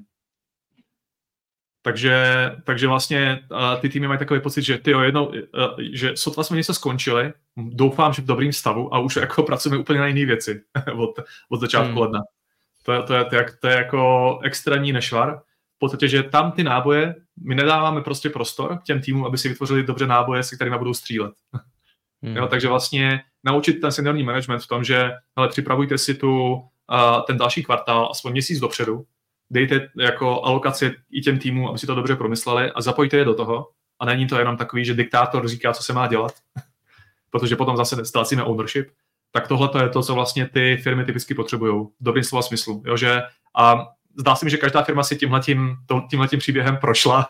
Takže, 1.82 2.50
takže 2.64 2.86
vlastně 2.86 3.40
uh, 3.50 3.80
ty 3.80 3.88
týmy 3.88 4.08
mají 4.08 4.18
takový 4.18 4.40
pocit, 4.40 4.62
že 4.62 4.78
ty 4.78 4.90
jednou, 4.90 5.26
uh, 5.26 5.34
že 5.92 6.12
sotva 6.14 6.42
jsme 6.42 6.56
něco 6.56 6.74
skončili, 6.74 7.32
doufám, 7.56 8.12
že 8.12 8.22
v 8.22 8.26
dobrým 8.26 8.52
stavu 8.52 8.94
a 8.94 8.98
už 8.98 9.16
jako 9.16 9.42
pracujeme 9.42 9.78
úplně 9.78 9.98
na 9.98 10.06
jiné 10.06 10.26
věci 10.26 10.62
od, 10.96 11.18
od 11.48 11.60
začátku 11.60 11.92
hmm. 11.92 11.98
ledna. 11.98 12.20
To, 12.82 12.92
je, 12.92 13.02
to, 13.02 13.14
je, 13.14 13.24
to, 13.24 13.36
je, 13.36 13.46
to 13.60 13.68
je 13.68 13.76
jako 13.76 14.38
extrémní 14.42 14.92
nešvar. 14.92 15.42
Podstatě, 15.80 16.08
že 16.08 16.22
tam 16.22 16.52
ty 16.52 16.64
náboje, 16.64 17.14
my 17.44 17.54
nedáváme 17.54 18.00
prostě 18.00 18.30
prostor 18.30 18.78
těm 18.84 19.00
týmům, 19.00 19.24
aby 19.24 19.38
si 19.38 19.48
vytvořili 19.48 19.82
dobře 19.82 20.06
náboje, 20.06 20.42
se 20.42 20.56
kterými 20.56 20.78
budou 20.78 20.94
střílet. 20.94 21.32
Hmm. 22.22 22.36
Jo, 22.36 22.46
takže 22.46 22.68
vlastně 22.68 23.20
naučit 23.44 23.72
ten 23.72 23.92
seniorní 23.92 24.22
management 24.22 24.60
v 24.60 24.66
tom, 24.66 24.84
že 24.84 25.10
hele, 25.36 25.48
připravujte 25.48 25.98
si 25.98 26.14
tu, 26.14 26.52
uh, 26.52 26.62
ten 27.26 27.36
další 27.36 27.62
kvartál 27.62 28.08
aspoň 28.10 28.32
měsíc 28.32 28.60
dopředu, 28.60 29.04
dejte 29.50 29.88
jako 29.98 30.44
alokaci 30.44 30.94
i 31.10 31.20
těm 31.20 31.38
týmům, 31.38 31.68
aby 31.68 31.78
si 31.78 31.86
to 31.86 31.94
dobře 31.94 32.16
promysleli 32.16 32.70
a 32.70 32.80
zapojte 32.80 33.16
je 33.16 33.24
do 33.24 33.34
toho. 33.34 33.68
A 34.00 34.04
není 34.04 34.26
to 34.26 34.38
jenom 34.38 34.56
takový, 34.56 34.84
že 34.84 34.94
diktátor 34.94 35.48
říká, 35.48 35.72
co 35.72 35.82
se 35.82 35.92
má 35.92 36.06
dělat, 36.06 36.32
protože 37.30 37.56
potom 37.56 37.76
zase 37.76 38.04
ztrácíme 38.04 38.44
ownership. 38.44 38.88
Tak 39.32 39.48
tohle 39.48 39.68
to 39.68 39.78
je 39.78 39.88
to, 39.88 40.02
co 40.02 40.14
vlastně 40.14 40.48
ty 40.48 40.76
firmy 40.76 41.04
typicky 41.04 41.34
potřebují. 41.34 41.84
V 41.84 42.04
dobrým 42.04 42.24
slova 42.24 42.42
smyslu. 42.42 42.82
Jo, 42.86 42.96
že, 42.96 43.22
a 43.56 43.86
zdá 44.16 44.36
se 44.36 44.44
mi, 44.44 44.50
že 44.50 44.56
každá 44.56 44.82
firma 44.82 45.02
si 45.02 45.16
tímhletím, 45.16 45.76
tímhletím 46.10 46.38
příběhem 46.38 46.76
prošla 46.76 47.28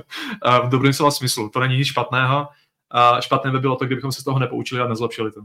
v 0.64 0.68
dobrým 0.68 0.92
slova 0.92 1.10
smyslu. 1.10 1.48
To 1.48 1.60
není 1.60 1.76
nic 1.76 1.88
špatného. 1.88 2.48
A 2.90 3.20
špatné 3.20 3.50
by 3.50 3.58
bylo 3.58 3.76
to, 3.76 3.84
kdybychom 3.84 4.12
se 4.12 4.20
z 4.20 4.24
toho 4.24 4.38
nepoučili 4.38 4.80
a 4.80 4.88
nezlepšili 4.88 5.32
to. 5.32 5.40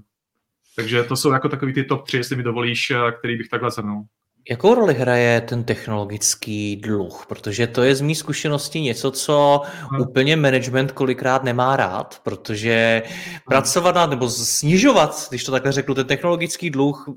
Takže 0.76 1.04
to 1.04 1.15
jsou 1.15 1.32
jako 1.32 1.50
takový 1.50 1.74
ty 1.74 1.84
top 1.84 2.06
tři, 2.06 2.17
jestli 2.17 2.36
mi 2.36 2.43
dovolíš, 2.43 2.93
který 3.19 3.38
bych 3.38 3.50
takhle 3.50 3.71
zhrnul. 3.71 4.06
Jakou 4.49 4.75
roli 4.75 4.93
hraje 4.93 5.41
ten 5.41 5.63
technologický 5.63 6.75
dluh? 6.75 7.25
Protože 7.27 7.67
to 7.67 7.84
je 7.84 7.95
z 7.95 8.01
mý 8.01 8.15
zkušenosti 8.15 8.81
něco, 8.81 9.12
co 9.12 9.62
hmm. 9.91 10.01
úplně 10.01 10.36
management 10.36 10.91
kolikrát 10.91 11.43
nemá 11.43 11.75
rád, 11.75 12.19
protože 12.23 13.03
hmm. 13.05 13.39
pracovat 13.47 14.10
nebo 14.10 14.29
snižovat, 14.29 15.27
když 15.29 15.43
to 15.43 15.51
takhle 15.51 15.71
řeknu, 15.71 15.95
ten 15.95 16.08
technologický 16.08 16.69
dluh 16.69 17.10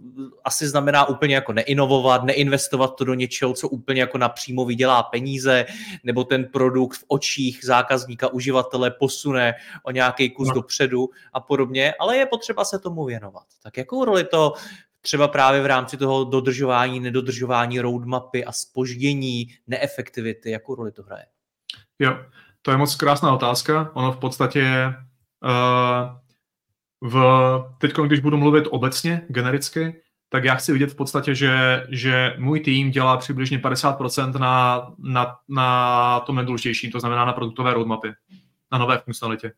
asi 0.45 0.69
znamená 0.69 1.09
úplně 1.09 1.35
jako 1.35 1.53
neinovovat, 1.53 2.25
neinvestovat 2.25 2.97
to 2.97 3.05
do 3.05 3.15
něčeho, 3.15 3.53
co 3.53 3.69
úplně 3.69 4.01
jako 4.01 4.19
napřímo 4.19 4.65
vydělá 4.65 5.03
peníze, 5.03 5.67
nebo 6.05 6.25
ten 6.25 6.45
produkt 6.45 6.97
v 6.97 7.05
očích 7.09 7.61
zákazníka, 7.65 8.29
uživatele 8.29 8.91
posune 8.91 9.55
o 9.85 9.91
nějaký 9.91 10.31
kus 10.31 10.49
no. 10.49 10.55
dopředu 10.55 11.09
a 11.33 11.41
podobně, 11.41 11.95
ale 12.01 12.17
je 12.17 12.27
potřeba 12.27 12.65
se 12.65 12.79
tomu 12.79 13.05
věnovat. 13.05 13.45
Tak 13.63 13.77
jakou 13.77 14.05
roli 14.05 14.25
to 14.25 14.53
třeba 15.01 15.29
právě 15.29 15.63
v 15.63 15.67
rámci 15.67 15.97
toho 15.97 16.25
dodržování, 16.25 17.01
nedodržování 17.01 17.81
roadmapy 17.81 18.45
a 18.45 18.53
spoždění, 18.53 19.47
neefektivity, 19.67 20.51
jakou 20.51 20.75
roli 20.75 20.93
to 20.93 21.03
hraje? 21.03 21.27
Jo, 21.99 22.19
to 22.63 22.71
je 22.71 22.77
moc 22.77 22.95
krásná 22.95 23.33
otázka. 23.33 23.91
Ono 23.95 24.13
v 24.13 24.17
podstatě 24.17 24.95
uh, 25.43 26.19
v, 27.11 27.21
teď, 27.79 27.93
když 28.07 28.21
budu 28.21 28.37
mluvit 28.37 28.65
obecně, 28.71 29.23
genericky, 29.29 30.03
tak 30.29 30.45
já 30.45 30.55
chci 30.55 30.73
vidět 30.73 30.93
v 30.93 30.97
podstatě, 30.97 31.35
že, 31.35 31.87
že 31.89 32.35
můj 32.39 32.61
tým 32.61 32.91
dělá 32.91 33.17
přibližně 33.17 33.59
50% 33.59 34.39
na, 34.39 34.87
na, 34.99 35.37
na 35.49 36.21
tom 36.21 36.37
nejdůležitějším, 36.37 36.91
to 36.91 37.01
znamená 37.01 37.25
na 37.25 37.33
produktové 37.33 37.75
roadmapy, 37.75 38.13
na 38.73 38.79
nové 38.79 38.99
funkcionalitě. 38.99 39.53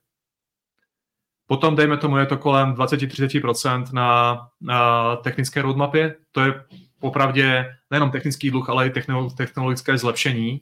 Potom, 1.51 1.77
dejme 1.77 1.97
tomu, 1.97 2.17
je 2.17 2.27
to 2.27 2.39
kolem 2.39 2.75
20-30% 2.75 3.93
na, 3.93 4.41
na 4.61 5.17
technické 5.17 5.63
roadmapě. 5.63 6.17
To 6.33 6.41
je 6.41 6.65
popravdě 7.01 7.77
nejenom 7.91 8.11
technický 8.11 8.51
dluh, 8.51 8.71
ale 8.71 8.87
i 8.87 8.91
technologické 9.37 9.99
zlepšení. 9.99 10.61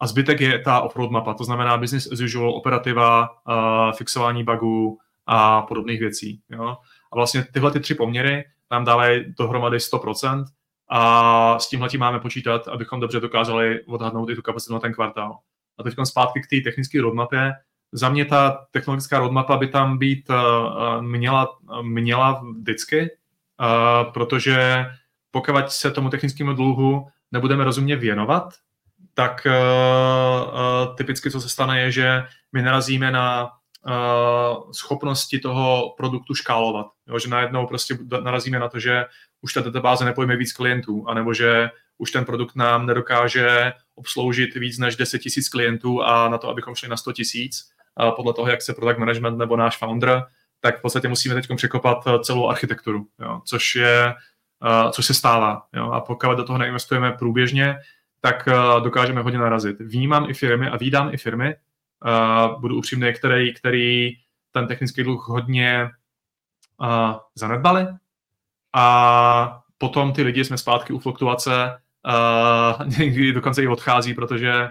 A 0.00 0.06
zbytek 0.06 0.40
je 0.40 0.58
ta 0.58 0.80
off-road 0.80 1.10
mapa, 1.10 1.34
to 1.34 1.44
znamená 1.44 1.76
business 1.76 2.12
as 2.12 2.20
usual, 2.20 2.54
operativa, 2.54 3.28
uh, 3.28 3.92
fixování 3.96 4.44
bugů 4.44 4.98
a 5.26 5.62
podobných 5.62 6.00
věcí. 6.00 6.40
Jo? 6.50 6.76
A 7.12 7.16
vlastně 7.16 7.44
tyhle 7.52 7.70
ty 7.70 7.80
tři 7.80 7.94
poměry 7.94 8.44
nám 8.70 8.84
dávají 8.84 9.34
dohromady 9.38 9.78
100% 9.78 10.44
a 10.90 11.58
s 11.58 11.68
tímhle 11.68 11.88
tím 11.88 12.00
máme 12.00 12.20
počítat, 12.20 12.68
abychom 12.68 13.00
dobře 13.00 13.20
dokázali 13.20 13.84
odhadnout 13.84 14.30
i 14.30 14.34
tu 14.34 14.42
kapacitu 14.42 14.72
na 14.72 14.80
ten 14.80 14.92
kvartál. 14.92 15.38
A 15.78 15.82
teď 15.82 15.94
zpátky 16.04 16.40
k 16.40 16.50
té 16.50 16.70
technické 16.70 17.00
roadmapě, 17.00 17.52
za 17.96 18.08
mě 18.08 18.24
ta 18.24 18.66
technologická 18.70 19.18
roadmapa 19.18 19.56
by 19.56 19.68
tam 19.68 19.98
být 19.98 20.30
uh, 20.30 21.02
měla, 21.02 21.48
měla 21.82 22.44
vždycky, 22.60 23.00
uh, 23.00 24.12
protože 24.12 24.86
pokud 25.30 25.70
se 25.70 25.90
tomu 25.90 26.10
technickému 26.10 26.52
dluhu 26.52 27.06
nebudeme 27.32 27.64
rozumně 27.64 27.96
věnovat, 27.96 28.54
tak 29.14 29.46
typicky 30.96 31.30
co 31.30 31.40
se 31.40 31.48
stane 31.48 31.80
je, 31.80 31.90
že 31.90 32.22
my 32.52 32.62
narazíme 32.62 33.10
na 33.10 33.50
schopnosti 34.72 35.38
toho 35.38 35.94
produktu 35.96 36.34
škálovat. 36.34 36.86
Jo, 37.08 37.18
že 37.18 37.28
najednou 37.28 37.66
prostě 37.66 37.98
narazíme 38.22 38.58
na 38.58 38.68
to, 38.68 38.78
že 38.78 39.04
už 39.40 39.52
ta 39.52 39.60
databáze 39.60 40.04
nepojme 40.04 40.36
víc 40.36 40.52
klientů, 40.52 41.08
anebo 41.08 41.34
že 41.34 41.70
už 41.98 42.10
ten 42.10 42.24
produkt 42.24 42.56
nám 42.56 42.86
nedokáže 42.86 43.72
obsloužit 43.94 44.54
víc 44.54 44.78
než 44.78 44.96
10 44.96 45.20
000 45.36 45.44
klientů 45.52 46.02
a 46.02 46.28
na 46.28 46.38
to, 46.38 46.48
abychom 46.48 46.74
šli 46.74 46.88
na 46.88 46.96
100 46.96 47.10
000, 47.10 47.48
podle 48.16 48.34
toho, 48.34 48.48
jak 48.48 48.62
se 48.62 48.74
product 48.74 48.98
management 48.98 49.38
nebo 49.38 49.56
náš 49.56 49.78
founder, 49.78 50.22
tak 50.64 50.78
v 50.78 50.82
podstatě 50.82 51.08
musíme 51.08 51.34
teď 51.34 51.48
překopat 51.56 51.98
eh, 52.06 52.18
celou 52.18 52.48
architekturu, 52.48 53.06
jo, 53.20 53.40
což 53.44 53.74
je, 53.74 54.14
uh, 54.62 54.90
což 54.90 55.06
se 55.06 55.14
stává. 55.14 55.62
Jo, 55.72 55.90
a 55.90 56.00
pokud 56.00 56.34
do 56.34 56.44
toho 56.44 56.58
neinvestujeme 56.58 57.12
průběžně, 57.12 57.76
tak 58.20 58.48
uh, 58.48 58.84
dokážeme 58.84 59.22
hodně 59.22 59.38
narazit. 59.38 59.80
Vnímám 59.80 60.30
i 60.30 60.34
firmy 60.34 60.68
a 60.68 60.76
vídám 60.76 61.14
i 61.14 61.16
firmy, 61.16 61.56
budu 62.58 62.76
upřímný, 62.78 63.12
který, 63.12 63.54
který 63.54 64.12
ten 64.52 64.66
technický 64.66 65.02
dluh 65.02 65.28
hodně 65.28 65.90
zanedbali 67.34 67.86
a 68.74 69.62
potom 69.78 70.12
ty 70.12 70.22
lidi 70.22 70.44
jsme 70.44 70.58
zpátky 70.58 70.92
u 70.92 70.98
fluktuace, 70.98 71.80
někdy 72.98 73.32
dokonce 73.32 73.62
i 73.62 73.66
odchází, 73.66 74.14
protože 74.14 74.70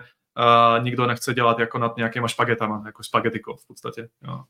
nikdo 0.83 1.07
nechce 1.07 1.33
dělat 1.33 1.59
jako 1.59 1.77
nad 1.77 1.97
nějakýma 1.97 2.27
špagetama, 2.27 2.83
jako 2.85 3.03
špagetiko 3.03 3.55
v 3.55 3.67
podstatě. 3.67 4.09
Jo. 4.27 4.43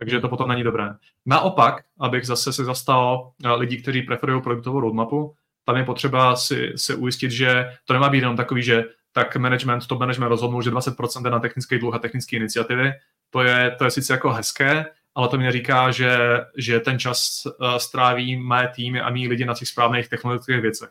Takže 0.00 0.20
to 0.20 0.28
potom 0.28 0.48
není 0.48 0.62
dobré. 0.62 0.94
Naopak, 1.26 1.84
abych 1.98 2.26
zase 2.26 2.52
se 2.52 2.64
zastal 2.64 3.32
uh, 3.44 3.52
lidí, 3.52 3.82
kteří 3.82 4.02
preferují 4.02 4.42
produktovou 4.42 4.80
roadmapu, 4.80 5.34
tam 5.64 5.76
je 5.76 5.84
potřeba 5.84 6.36
si, 6.36 6.72
se 6.76 6.94
ujistit, 6.94 7.30
že 7.30 7.70
to 7.84 7.92
nemá 7.92 8.08
být 8.08 8.18
jenom 8.18 8.36
takový, 8.36 8.62
že 8.62 8.84
tak 9.12 9.36
management, 9.36 9.86
top 9.86 10.00
management 10.00 10.28
rozhodnul, 10.28 10.62
že 10.62 10.70
20% 10.70 11.24
je 11.24 11.30
na 11.30 11.38
technický 11.38 11.78
dluh 11.78 11.94
a 11.94 11.98
technické 11.98 12.36
iniciativy. 12.36 12.92
To 13.30 13.42
je, 13.42 13.74
to 13.78 13.84
je 13.84 13.90
sice 13.90 14.12
jako 14.12 14.32
hezké, 14.32 14.86
ale 15.14 15.28
to 15.28 15.38
mi 15.38 15.44
neříká, 15.44 15.90
že, 15.90 16.18
že 16.56 16.80
ten 16.80 16.98
čas 16.98 17.42
uh, 17.46 17.76
stráví 17.76 18.36
mé 18.36 18.72
týmy 18.74 19.00
a 19.00 19.10
mý 19.10 19.28
lidi 19.28 19.44
na 19.44 19.54
těch 19.54 19.68
správných 19.68 20.08
technologických 20.08 20.60
věcech. 20.60 20.90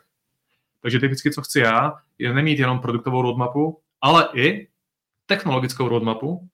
Takže 0.81 0.99
typicky, 0.99 1.31
co 1.31 1.41
chci 1.41 1.59
já, 1.59 1.93
je 2.17 2.33
nemít 2.33 2.59
jenom 2.59 2.79
produktovou 2.79 3.21
roadmapu, 3.21 3.81
ale 4.01 4.29
i 4.33 4.67
technologickou 5.25 5.87
roadmapu, 5.87 6.49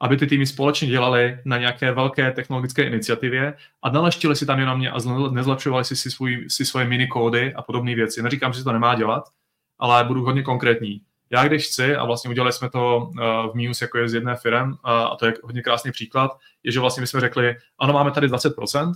aby 0.00 0.16
ty 0.16 0.26
týmy 0.26 0.46
společně 0.46 0.88
dělali 0.88 1.38
na 1.44 1.58
nějaké 1.58 1.92
velké 1.92 2.32
technologické 2.32 2.82
iniciativě 2.82 3.54
a 3.82 3.90
naleštili 3.90 4.36
si 4.36 4.46
tam 4.46 4.58
jenom 4.58 4.78
mě 4.78 4.90
a 4.90 4.98
nezlepšovali 5.30 5.84
si, 5.84 5.96
si, 5.96 6.10
svůj, 6.10 6.44
si 6.48 6.64
svoje 6.66 6.86
minikódy 6.86 7.54
a 7.54 7.62
podobné 7.62 7.94
věci. 7.94 8.22
Neříkám, 8.22 8.52
že 8.52 8.64
to 8.64 8.72
nemá 8.72 8.94
dělat, 8.94 9.24
ale 9.78 10.04
budu 10.04 10.24
hodně 10.24 10.42
konkrétní. 10.42 11.00
Já 11.30 11.48
když 11.48 11.66
chci, 11.66 11.96
a 11.96 12.04
vlastně 12.04 12.30
udělali 12.30 12.52
jsme 12.52 12.70
to 12.70 13.10
eh, 13.18 13.22
v 13.22 13.54
Minus, 13.54 13.82
jako 13.82 13.98
je 13.98 14.08
z 14.08 14.14
jedné 14.14 14.36
firm, 14.36 14.74
a 14.84 15.16
to 15.16 15.26
je 15.26 15.34
hodně 15.42 15.62
krásný 15.62 15.92
příklad, 15.92 16.30
je, 16.62 16.72
že 16.72 16.80
vlastně 16.80 17.00
my 17.00 17.06
jsme 17.06 17.20
řekli, 17.20 17.56
ano, 17.78 17.92
máme 17.92 18.10
tady 18.10 18.28
20%, 18.28 18.92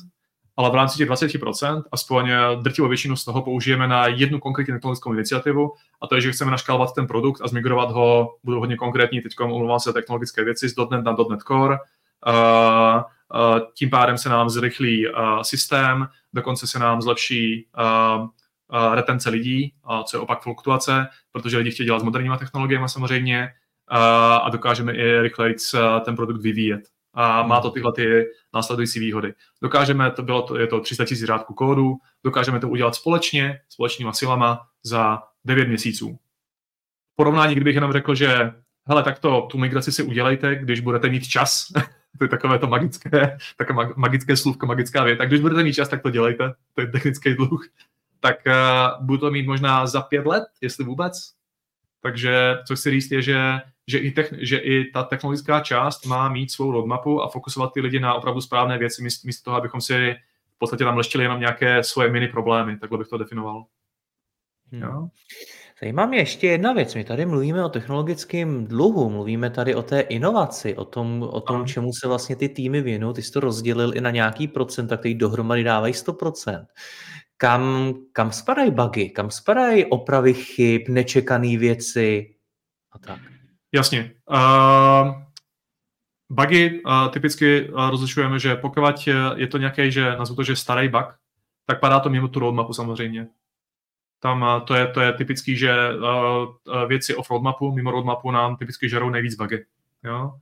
ale 0.61 0.71
v 0.71 0.75
rámci 0.75 0.99
těch 0.99 1.09
20% 1.09 1.83
aspoň 1.93 2.31
drtivou 2.63 2.89
většinu 2.89 3.17
z 3.17 3.25
toho 3.25 3.43
použijeme 3.43 3.89
na 3.89 4.07
jednu 4.07 4.39
konkrétní 4.39 4.75
technologickou 4.75 5.13
iniciativu 5.13 5.73
a 6.03 6.07
to 6.07 6.15
je, 6.15 6.21
že 6.21 6.33
chceme 6.33 6.51
naškálovat 6.51 6.95
ten 6.95 7.07
produkt 7.07 7.41
a 7.45 7.49
zmigrovat 7.49 7.91
ho, 7.91 8.37
budu 8.45 8.59
hodně 8.59 8.77
konkrétní, 8.77 9.21
teď 9.21 9.41
omlouvám 9.41 9.81
se 9.81 9.93
technologické 9.93 10.45
věci 10.45 10.69
z 10.69 10.75
.NET 10.91 11.05
na 11.05 11.17
.NET 11.31 11.43
Core, 11.43 11.79
uh, 12.27 12.33
uh, 12.33 13.59
tím 13.75 13.91
pádem 13.91 14.19
se 14.19 14.29
nám 14.29 14.51
zrychlí 14.51 15.09
uh, 15.09 15.41
systém, 15.43 16.09
dokonce 16.33 16.67
se 16.67 16.79
nám 16.79 17.03
zlepší 17.03 17.69
uh, 18.19 18.27
retence 18.95 19.31
lidí, 19.31 19.75
co 20.05 20.17
je 20.17 20.21
opak 20.21 20.43
fluktuace, 20.43 21.07
protože 21.33 21.59
lidi 21.59 21.71
chtějí 21.71 21.85
dělat 21.85 22.01
s 22.01 22.05
moderníma 22.05 22.37
technologiemi 22.37 22.89
samozřejmě 22.89 23.49
a 24.43 24.49
dokážeme 24.51 24.93
i 24.93 25.21
rychleji 25.21 25.55
ten 26.05 26.17
produkt 26.17 26.43
vyvíjet 26.43 26.81
a 27.15 27.43
má 27.43 27.61
to 27.61 27.71
tyhle 27.71 27.93
ty 27.93 28.27
následující 28.55 29.01
výhody. 29.01 29.35
Dokážeme, 29.63 30.11
to 30.11 30.23
bylo 30.23 30.43
to, 30.43 30.59
je 30.59 30.67
to 30.67 30.81
300 30.81 31.05
000 31.11 31.27
řádků 31.27 31.55
kódu, 31.55 31.97
dokážeme 32.25 32.61
to 32.61 32.69
udělat 32.69 32.95
společně, 32.95 33.61
společnýma 33.69 34.13
silama 34.13 34.67
za 34.83 35.23
9 35.45 35.69
měsíců. 35.69 36.19
V 37.13 37.17
porovnání, 37.17 37.55
kdybych 37.55 37.75
jenom 37.75 37.93
řekl, 37.93 38.15
že 38.15 38.53
hele, 38.87 39.03
tak 39.03 39.19
to, 39.19 39.49
tu 39.51 39.59
migraci 39.59 39.93
si 39.93 40.03
udělejte, 40.03 40.57
když 40.57 40.81
budete 40.81 41.09
mít 41.09 41.29
čas, 41.29 41.67
to 42.19 42.25
je 42.25 42.29
takové 42.29 42.59
to 42.59 42.67
magické, 42.67 43.39
takové 43.57 43.89
magické 43.97 44.37
slůvko, 44.37 44.67
magická 44.67 45.05
věta, 45.05 45.25
když 45.25 45.41
budete 45.41 45.63
mít 45.63 45.73
čas, 45.73 45.89
tak 45.89 46.03
to 46.03 46.11
dělejte, 46.11 46.53
to 46.75 46.81
je 46.81 46.87
technický 46.87 47.35
dluh, 47.35 47.69
tak 48.21 48.37
uh, 48.47 49.07
budu 49.07 49.19
to 49.19 49.31
mít 49.31 49.47
možná 49.47 49.87
za 49.87 50.03
pět 50.03 50.27
let, 50.27 50.45
jestli 50.61 50.85
vůbec. 50.85 51.40
Takže 52.03 52.57
co 52.67 52.77
chci 52.77 52.91
říct 52.91 53.11
je, 53.11 53.23
že 53.23 53.61
že 53.91 53.99
i, 53.99 54.11
techn- 54.11 54.39
že 54.41 54.59
i 54.59 54.91
ta 54.91 55.03
technologická 55.03 55.61
část 55.61 56.07
má 56.07 56.29
mít 56.29 56.51
svou 56.51 56.73
roadmapu 56.73 57.23
a 57.23 57.29
fokusovat 57.29 57.73
ty 57.73 57.81
lidi 57.81 58.01
na 58.01 58.15
opravdu 58.15 58.41
správné 58.41 58.79
věci, 58.79 59.03
místo 59.03 59.45
toho, 59.45 59.57
abychom 59.57 59.81
si 59.81 60.17
v 60.57 60.59
podstatě 60.59 60.85
tam 60.85 60.97
leštili 60.97 61.25
jenom 61.25 61.41
nějaké 61.41 61.83
svoje 61.85 62.11
mini 62.11 62.29
problémy, 62.29 62.79
takhle 62.79 62.99
bych 62.99 63.09
to 63.09 63.19
definoval. 63.19 63.65
Hmm. 64.73 64.83
Jo? 64.83 65.09
Zajímá 65.81 66.07
mě 66.07 66.19
ještě 66.19 66.47
jedna 66.47 66.73
věc. 66.73 66.95
My 66.95 67.05
tady 67.05 67.27
mluvíme 67.27 67.65
o 67.65 67.69
technologickém 67.69 68.67
dluhu, 68.67 69.11
mluvíme 69.11 69.51
tady 69.51 69.75
o 69.75 69.83
té 69.83 70.01
inovaci, 70.01 70.77
o 70.77 70.85
tom, 70.85 71.23
o 71.23 71.41
tom 71.41 71.67
čemu 71.67 71.93
se 71.93 72.09
vlastně 72.09 72.37
ty 72.37 72.49
týmy 72.49 72.83
věnují. 72.83 73.15
Ty 73.15 73.23
jsi 73.23 73.33
to 73.33 73.41
rozdělil 73.41 73.97
i 73.97 74.01
na 74.01 74.11
nějaký 74.11 74.49
procent, 74.49 74.93
který 74.97 75.15
dohromady 75.15 75.65
dávají 75.65 75.95
100%. 75.95 76.67
Kam, 77.41 77.95
kam 78.13 78.33
spadají 78.33 78.71
bugy, 78.71 79.11
kam 79.11 79.31
spadají 79.31 79.85
opravy 79.85 80.35
chyb, 80.35 80.83
nečekané 80.89 81.57
věci 81.59 82.35
a 82.93 82.99
tak? 82.99 83.19
Jasně. 83.73 84.15
Uh, 84.31 85.23
bugy 86.29 86.83
uh, 86.87 87.09
typicky 87.09 87.69
uh, 87.69 87.91
rozlišujeme, 87.91 88.39
že 88.39 88.57
pokud 88.57 89.09
je 89.37 89.47
to 89.47 89.59
nějaký, 89.59 89.93
že 89.93 90.17
nazvu 90.17 90.37
to, 90.37 90.43
že 90.43 90.57
starý 90.57 90.89
bug, 90.89 91.07
tak 91.67 91.81
padá 91.81 92.01
to 92.01 92.11
mimo 92.11 92.29
tu 92.29 92.41
roadmapu 92.41 92.73
samozřejmě. 92.73 93.29
Tam 94.23 94.43
uh, 94.43 94.61
to, 94.61 94.75
je, 94.75 94.87
to 94.87 95.01
je 95.01 95.13
typický, 95.13 95.57
že 95.57 95.75
uh, 95.95 96.89
věci 96.89 97.15
off 97.15 97.31
roadmapu, 97.31 97.73
mimo 97.73 97.91
roadmapu 97.91 98.31
nám 98.31 98.57
typicky 98.57 98.89
žerou 98.89 99.11
nejvíc 99.11 99.35
bugy. 99.35 99.67
Jo? 100.05 100.33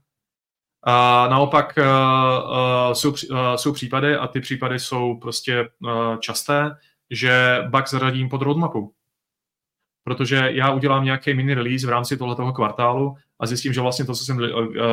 A 0.83 1.27
naopak 1.27 1.73
uh, 1.77 1.85
uh, 1.85 2.93
jsou, 2.93 3.09
uh, 3.09 3.55
jsou 3.55 3.73
případy, 3.73 4.15
a 4.15 4.27
ty 4.27 4.39
případy 4.39 4.79
jsou 4.79 5.15
prostě 5.15 5.69
časté, 6.19 6.77
že 7.11 7.63
bug 7.69 7.87
zaradím 7.87 8.29
pod 8.29 8.41
roadmapu. 8.41 8.93
Protože 10.03 10.49
já 10.51 10.71
udělám 10.71 11.05
nějaký 11.05 11.33
mini 11.33 11.53
release 11.53 11.87
v 11.87 11.89
rámci 11.89 12.17
tohoto 12.17 12.53
kvartálu 12.53 13.15
a 13.39 13.45
zjistím, 13.45 13.73
že 13.73 13.81
vlastně 13.81 14.05
to, 14.05 14.15
co 14.15 14.25
jsem 14.25 14.37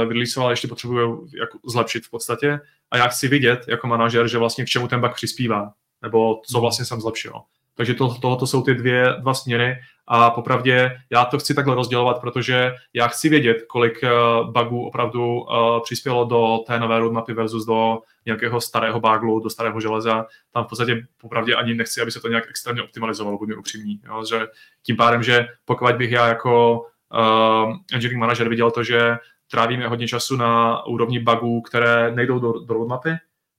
vyreleasoval, 0.09 0.51
ještě 0.51 0.69
potřebuju 0.69 1.29
jako 1.39 1.59
zlepšit 1.69 2.07
v 2.07 2.11
podstatě. 2.11 2.61
A 2.91 2.97
já 2.97 3.09
chci 3.09 3.29
vidět 3.29 3.64
jako 3.69 3.87
manažer, 3.87 4.29
že 4.29 4.39
vlastně 4.39 4.64
k 4.64 4.69
čemu 4.69 4.89
ten 4.89 5.01
bug 5.01 5.14
přispívá, 5.14 5.73
nebo 6.03 6.41
co 6.51 6.61
vlastně 6.61 6.85
jsem 6.85 7.01
zlepšil. 7.01 7.33
Takže 7.75 7.95
to, 7.95 8.14
tohoto 8.14 8.47
jsou 8.47 8.62
ty 8.62 8.75
dvě, 8.75 9.14
dva 9.21 9.35
směry 9.35 9.77
a 10.07 10.31
popravdě 10.31 10.99
já 11.11 11.25
to 11.25 11.39
chci 11.39 11.55
takhle 11.55 11.75
rozdělovat, 11.75 12.21
protože 12.21 12.73
já 12.95 13.09
chci 13.09 13.29
vědět, 13.29 13.57
kolik 13.69 14.05
eh, 14.05 14.11
bugů 14.45 14.87
opravdu 14.87 15.41
uh, 15.41 15.83
přispělo 15.83 16.25
do 16.25 16.59
té 16.67 16.81
nové 16.81 16.99
roadmapy 16.99 17.35
versus 17.35 17.67
do 17.67 17.99
nějakého 18.27 18.61
starého 18.61 19.01
baglu, 19.01 19.41
do 19.41 19.51
starého 19.51 19.81
železa. 19.81 20.27
Tam 20.53 20.65
v 20.65 20.69
podstatě 20.69 21.07
popravdě 21.17 21.55
ani 21.55 21.75
nechci, 21.75 22.01
aby 22.01 22.11
se 22.11 22.21
to 22.21 22.29
nějak 22.29 22.45
extrémně 22.51 22.83
optimalizovalo, 22.83 23.39
budu 23.39 23.59
upřímný. 23.59 24.01
Jo? 24.05 24.25
Že 24.31 24.47
tím 24.83 24.97
pádem, 24.97 25.23
že 25.23 25.47
pokud 25.65 25.93
bych 25.97 26.11
já 26.11 26.29
jako 26.29 26.81
uh, 26.81 27.77
engineering 27.93 28.21
manager 28.21 28.49
viděl 28.49 28.71
to, 28.71 28.83
že 28.83 29.17
trávíme 29.51 29.89
hodně 29.89 30.09
času 30.09 30.37
na 30.37 30.85
úrovni 30.87 31.19
bugů, 31.19 31.61
které 31.61 32.11
nejdou 32.11 32.39
do, 32.39 32.53
do 32.53 32.75
roadmapy, 32.75 33.11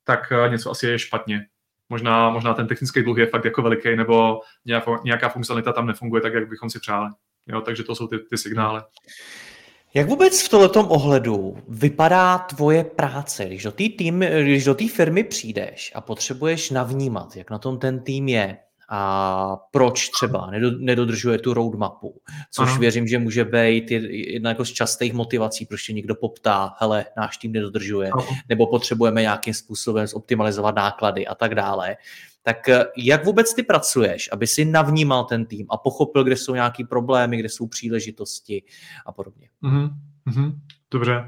tak 0.04 0.34
něco 0.50 0.72
asi 0.72 0.88
je 0.88 1.00
špatně 1.00 1.46
možná, 1.90 2.30
možná 2.30 2.54
ten 2.54 2.68
technický 2.68 3.04
dluh 3.04 3.18
je 3.18 3.26
fakt 3.26 3.46
jako 3.46 3.62
veliký, 3.62 3.96
nebo 3.96 4.42
nějaká 5.04 5.30
funkcionalita 5.30 5.74
tam 5.74 5.88
nefunguje 5.88 6.22
tak, 6.22 6.34
jak 6.34 6.50
bychom 6.50 6.70
si 6.70 6.80
přáli. 6.80 7.10
Jo, 7.48 7.62
takže 7.62 7.84
to 7.84 7.96
jsou 7.96 8.08
ty, 8.08 8.20
ty 8.20 8.38
signály. 8.38 8.82
Jak 9.94 10.08
vůbec 10.08 10.42
v 10.42 10.50
tomto 10.50 10.88
ohledu 10.88 11.58
vypadá 11.68 12.38
tvoje 12.38 12.84
práce, 12.84 13.46
když 13.46 13.64
do 13.64 13.72
té 13.72 13.84
když 14.42 14.66
do 14.66 14.76
firmy 14.76 15.24
přijdeš 15.24 15.92
a 15.96 16.02
potřebuješ 16.02 16.70
navnímat, 16.70 17.36
jak 17.36 17.52
na 17.52 17.58
tom 17.58 17.80
ten 17.80 18.00
tým 18.00 18.28
je, 18.28 18.58
a 18.90 19.58
proč 19.72 20.10
třeba 20.10 20.52
nedodržuje 20.78 21.38
tu 21.38 21.54
roadmapu, 21.54 22.22
což 22.52 22.70
Aha. 22.70 22.80
věřím, 22.80 23.08
že 23.08 23.20
může 23.20 23.46
být 23.46 23.92
jedna 23.92 24.50
jako 24.50 24.66
z 24.66 24.72
častých 24.72 25.14
motivací, 25.14 25.66
proč 25.66 25.84
tě 25.84 25.94
někdo 25.94 26.16
poptá, 26.16 26.76
hele, 26.80 27.06
náš 27.18 27.38
tým 27.38 27.52
nedodržuje, 27.52 28.10
Aha. 28.10 28.26
nebo 28.50 28.68
potřebujeme 28.68 29.22
nějakým 29.22 29.54
způsobem 29.54 30.08
zoptimalizovat 30.08 30.76
náklady 30.76 31.28
a 31.28 31.36
tak 31.36 31.56
dále. 31.56 31.98
Tak 32.44 32.70
eh, 32.70 32.86
jak 32.98 33.26
vůbec 33.26 33.54
ty 33.54 33.64
pracuješ, 33.64 34.30
aby 34.32 34.48
si 34.48 34.66
navnímal 34.66 35.26
ten 35.26 35.46
tým 35.46 35.66
a 35.70 35.78
pochopil, 35.78 36.24
kde 36.24 36.38
jsou 36.38 36.56
nějaké 36.56 36.86
problémy, 36.86 37.38
kde 37.38 37.50
jsou 37.50 37.68
příležitosti 37.68 38.64
a 39.06 39.12
podobně? 39.12 39.50
Mm-hmm. 39.64 40.60
Dobře. 40.92 41.24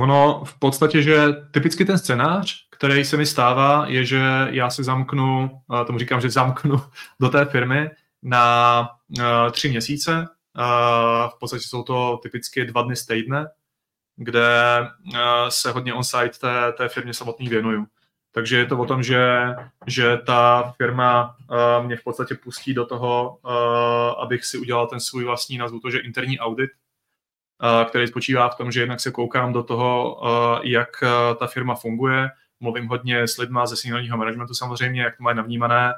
Ono 0.00 0.42
v 0.44 0.58
podstatě, 0.58 1.02
že 1.02 1.26
typicky 1.50 1.84
ten 1.84 1.98
scénář, 1.98 2.63
který 2.74 3.04
se 3.04 3.16
mi 3.16 3.26
stává, 3.26 3.84
je, 3.86 4.04
že 4.04 4.22
já 4.50 4.70
se 4.70 4.84
zamknu, 4.84 5.60
tomu 5.86 5.98
říkám, 5.98 6.20
že 6.20 6.30
zamknu 6.30 6.82
do 7.20 7.28
té 7.28 7.44
firmy 7.44 7.90
na 8.22 8.88
uh, 9.18 9.50
tři 9.50 9.68
měsíce. 9.68 10.28
Uh, 10.58 11.30
v 11.30 11.38
podstatě 11.40 11.64
jsou 11.68 11.82
to 11.82 12.20
typicky 12.22 12.64
dva 12.64 12.82
dny 12.82 12.96
z 12.96 13.06
týdne, 13.06 13.46
kde 14.16 14.48
se 15.48 15.70
hodně 15.70 15.94
on-site 15.94 16.38
té, 16.38 16.72
té 16.72 16.88
firmě 16.88 17.14
samotný 17.14 17.48
věnuju. 17.48 17.86
Takže 18.32 18.56
je 18.56 18.66
to 18.66 18.78
o 18.78 18.86
tom, 18.86 19.02
že, 19.02 19.46
že 19.86 20.16
ta 20.16 20.74
firma 20.76 21.36
mě 21.82 21.96
v 21.96 22.02
podstatě 22.02 22.34
pustí 22.34 22.74
do 22.74 22.86
toho, 22.86 23.38
abych 24.20 24.44
si 24.44 24.58
udělal 24.58 24.86
ten 24.86 25.00
svůj 25.00 25.24
vlastní, 25.24 25.58
nazvu 25.58 25.80
to, 25.80 25.90
že 25.90 25.98
interní 25.98 26.38
audit, 26.38 26.70
který 27.88 28.06
spočívá 28.06 28.48
v 28.48 28.56
tom, 28.56 28.72
že 28.72 28.80
jednak 28.80 29.00
se 29.00 29.10
koukám 29.10 29.52
do 29.52 29.62
toho, 29.62 30.20
jak 30.62 30.88
ta 31.38 31.46
firma 31.46 31.74
funguje, 31.74 32.30
mluvím 32.64 32.86
hodně 32.86 33.28
s 33.28 33.38
lidma 33.38 33.66
ze 33.66 33.76
seniorního 33.76 34.16
managementu 34.16 34.54
samozřejmě, 34.54 35.02
jak 35.02 35.16
to 35.16 35.22
mají 35.22 35.36
navnímané, 35.36 35.92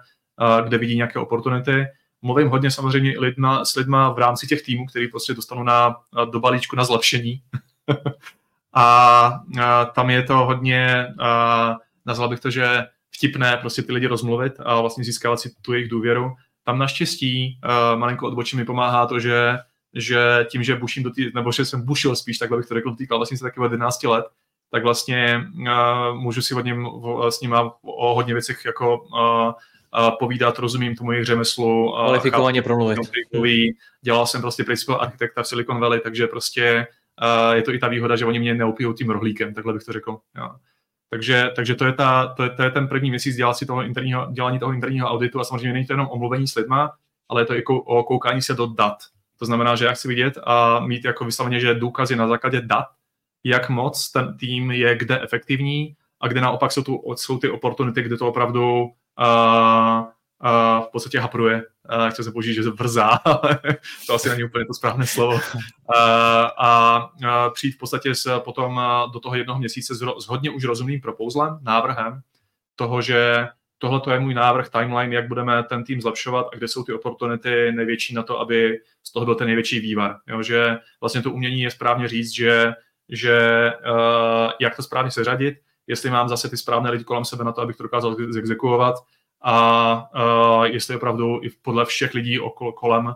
kde 0.65 0.79
vidí 0.79 0.97
nějaké 0.97 1.19
oportunity. 1.19 1.87
Mluvím 2.23 2.49
hodně 2.49 2.71
samozřejmě 2.71 3.19
lidma, 3.19 3.65
s 3.65 3.77
lidma 3.77 4.11
v 4.11 4.19
rámci 4.19 4.47
těch 4.47 4.63
týmů, 4.63 4.87
který 4.87 5.09
prostě 5.09 5.35
dostanu 5.35 5.63
na, 5.63 5.97
do 6.31 6.41
balíčku 6.41 6.77
na 6.77 6.85
zlepšení. 6.85 7.43
a, 8.75 9.41
a 9.63 9.85
tam 9.85 10.11
je 10.11 10.23
to 10.23 10.37
hodně, 10.37 11.07
a, 11.21 11.77
nazval 12.07 12.29
bych 12.29 12.41
to, 12.41 12.51
že 12.51 12.87
vtipné 13.17 13.57
prostě 13.57 13.83
ty 13.83 13.93
lidi 13.93 14.07
rozmluvit 14.07 14.53
a 14.59 14.81
vlastně 14.81 15.05
získávat 15.05 15.41
si 15.41 15.55
tu 15.63 15.73
jejich 15.73 15.89
důvěru. 15.89 16.31
Tam 16.65 16.79
naštěstí 16.79 17.61
uh, 17.65 17.99
malinko 17.99 18.27
odbočím 18.27 18.59
mi 18.59 18.65
pomáhá 18.65 19.07
to, 19.07 19.21
že, 19.21 19.59
že 19.95 20.47
tím, 20.51 20.63
že 20.63 20.77
buším 20.77 21.03
do 21.03 21.11
tý, 21.11 21.31
nebo 21.35 21.53
že 21.53 21.65
jsem 21.65 21.83
bušil 21.83 22.17
spíš, 22.17 22.39
takhle 22.39 22.59
bych 22.59 22.67
to 22.67 22.75
řekl, 22.75 22.95
týkal 22.95 23.19
vlastně 23.19 23.39
se 23.39 23.45
taky 23.45 23.61
11 23.63 24.03
let, 24.05 24.25
tak 24.71 24.83
vlastně 24.83 25.41
uh, 25.59 26.19
můžu 26.19 26.43
si 26.43 26.55
hodně 26.55 26.77
s 27.29 27.41
nima 27.41 27.75
o 27.83 28.15
hodně 28.15 28.35
věcech 28.35 28.65
jako 28.65 28.99
uh, 28.99 29.19
uh, 29.19 30.11
povídat, 30.19 30.59
rozumím 30.59 30.97
tomu 30.97 31.13
jejich 31.13 31.27
řemeslu. 31.27 31.93
Kvalifikovaně 31.97 32.63
promluvit. 32.63 32.99
Dělal 34.03 34.27
jsem 34.27 34.41
prostě 34.41 34.65
principal 34.65 35.01
architekta 35.01 35.43
v 35.43 35.47
Silicon 35.47 35.81
Valley, 35.81 36.01
takže 36.01 36.27
prostě 36.27 36.87
uh, 37.49 37.55
je 37.55 37.63
to 37.63 37.73
i 37.73 37.79
ta 37.79 37.89
výhoda, 37.89 38.17
že 38.17 38.27
oni 38.27 38.39
mě 38.39 38.55
neopijou 38.55 38.93
tím 38.93 39.11
rohlíkem, 39.11 39.55
takhle 39.55 39.73
bych 39.73 39.85
to 39.85 39.93
řekl. 39.93 40.19
Jo. 40.39 40.51
Takže, 41.11 41.51
takže 41.57 41.75
to, 41.75 41.85
je 41.85 41.93
ta, 41.93 42.27
to, 42.27 42.43
je, 42.43 42.51
to 42.51 42.63
je 42.63 42.71
ten 42.71 42.89
první 42.89 43.11
měsíc 43.11 43.37
si 43.53 43.67
toho 43.67 43.83
interního, 43.83 44.27
dělání 44.33 44.59
toho 44.59 44.73
interního 44.73 45.09
auditu 45.09 45.41
a 45.41 45.45
samozřejmě 45.45 45.73
není 45.73 45.87
to 45.87 45.93
jenom 45.93 46.09
omluvení 46.11 46.49
s 46.49 46.55
lidma, 46.55 46.93
ale 47.29 47.43
je 47.43 47.47
to 47.47 47.55
i 47.55 47.65
o 47.65 48.05
koukání 48.05 48.43
se 48.43 48.55
do 48.55 48.67
dat. 48.67 48.97
To 49.39 49.47
znamená, 49.47 49.77
že 49.77 49.85
já 49.85 49.93
chci 49.93 50.09
vidět 50.09 50.39
a 50.45 50.81
mít 50.81 51.05
jako 51.05 51.25
vysloveně, 51.25 51.61
že 51.61 51.75
důkazy 51.75 52.17
na 52.17 52.29
základě 52.29 52.61
dat, 52.61 52.87
jak 53.49 53.71
moc 53.71 54.11
ten 54.11 54.37
tým 54.37 54.71
je 54.71 54.97
kde 54.97 55.21
efektivní 55.21 55.97
a 56.21 56.29
kde 56.29 56.41
naopak 56.41 56.73
jsou, 56.73 56.83
tu, 56.83 57.03
jsou 57.17 57.39
ty 57.39 57.51
oportunity, 57.51 58.03
kde 58.03 58.17
to 58.17 58.29
opravdu 58.29 58.83
uh, 58.83 58.89
uh, 60.01 60.85
v 60.85 60.89
podstatě 60.93 61.21
hapruje. 61.21 61.63
Uh, 61.97 62.09
chci 62.11 62.25
se 62.25 62.33
použít, 62.33 62.55
že 62.55 62.63
vrzá, 62.63 63.09
ale 63.09 63.59
to 64.07 64.15
asi 64.15 64.29
není 64.29 64.45
úplně 64.45 64.67
to 64.67 64.75
správné 64.75 65.07
slovo. 65.07 65.35
Uh, 65.35 65.41
a 66.59 66.99
uh, 67.23 67.53
přijít 67.53 67.73
v 67.73 67.79
podstatě 67.79 68.15
s, 68.15 68.39
potom 68.39 68.77
uh, 68.77 69.13
do 69.13 69.21
toho 69.21 69.35
jednoho 69.35 69.59
měsíce 69.59 69.95
s, 69.95 69.99
s 69.99 70.27
hodně 70.27 70.51
už 70.51 70.65
rozumným 70.65 71.01
propouzlem, 71.01 71.59
návrhem 71.63 72.21
toho, 72.77 73.03
že 73.03 73.49
tohle 73.79 74.15
je 74.15 74.21
můj 74.21 74.35
návrh, 74.35 74.69
timeline, 74.69 75.15
jak 75.15 75.29
budeme 75.29 75.63
ten 75.63 75.85
tým 75.85 76.01
zlepšovat 76.01 76.47
a 76.53 76.57
kde 76.57 76.69
jsou 76.69 76.85
ty 76.85 76.93
oportunity 76.93 77.73
největší 77.73 78.15
na 78.15 78.23
to, 78.23 78.41
aby 78.41 78.79
z 79.03 79.13
toho 79.13 79.27
byl 79.27 79.35
ten 79.35 79.47
největší 79.47 79.81
vývar. 79.81 80.17
Jo, 80.27 80.43
že 80.43 80.79
vlastně 81.01 81.23
to 81.23 81.31
umění 81.31 81.63
je 81.63 81.71
správně 81.71 82.09
říct, 82.09 82.31
že, 82.31 82.73
že 83.09 83.73
uh, 83.91 84.51
jak 84.61 84.77
to 84.77 84.83
správně 84.83 85.11
seřadit, 85.11 85.55
jestli 85.87 86.11
mám 86.11 86.29
zase 86.29 86.49
ty 86.49 86.57
správné 86.57 86.91
lidi 86.91 87.05
kolem 87.05 87.25
sebe 87.25 87.45
na 87.45 87.53
to, 87.53 87.61
abych 87.61 87.77
to 87.77 87.83
dokázal 87.83 88.17
zexekuovat 88.29 88.95
a 89.43 90.09
uh, 90.15 90.65
jestli 90.65 90.97
opravdu 90.97 91.41
i 91.43 91.51
podle 91.63 91.85
všech 91.85 92.15
lidí 92.15 92.41
okolo, 92.41 92.73
kolem 92.73 93.07
uh, 93.07 93.13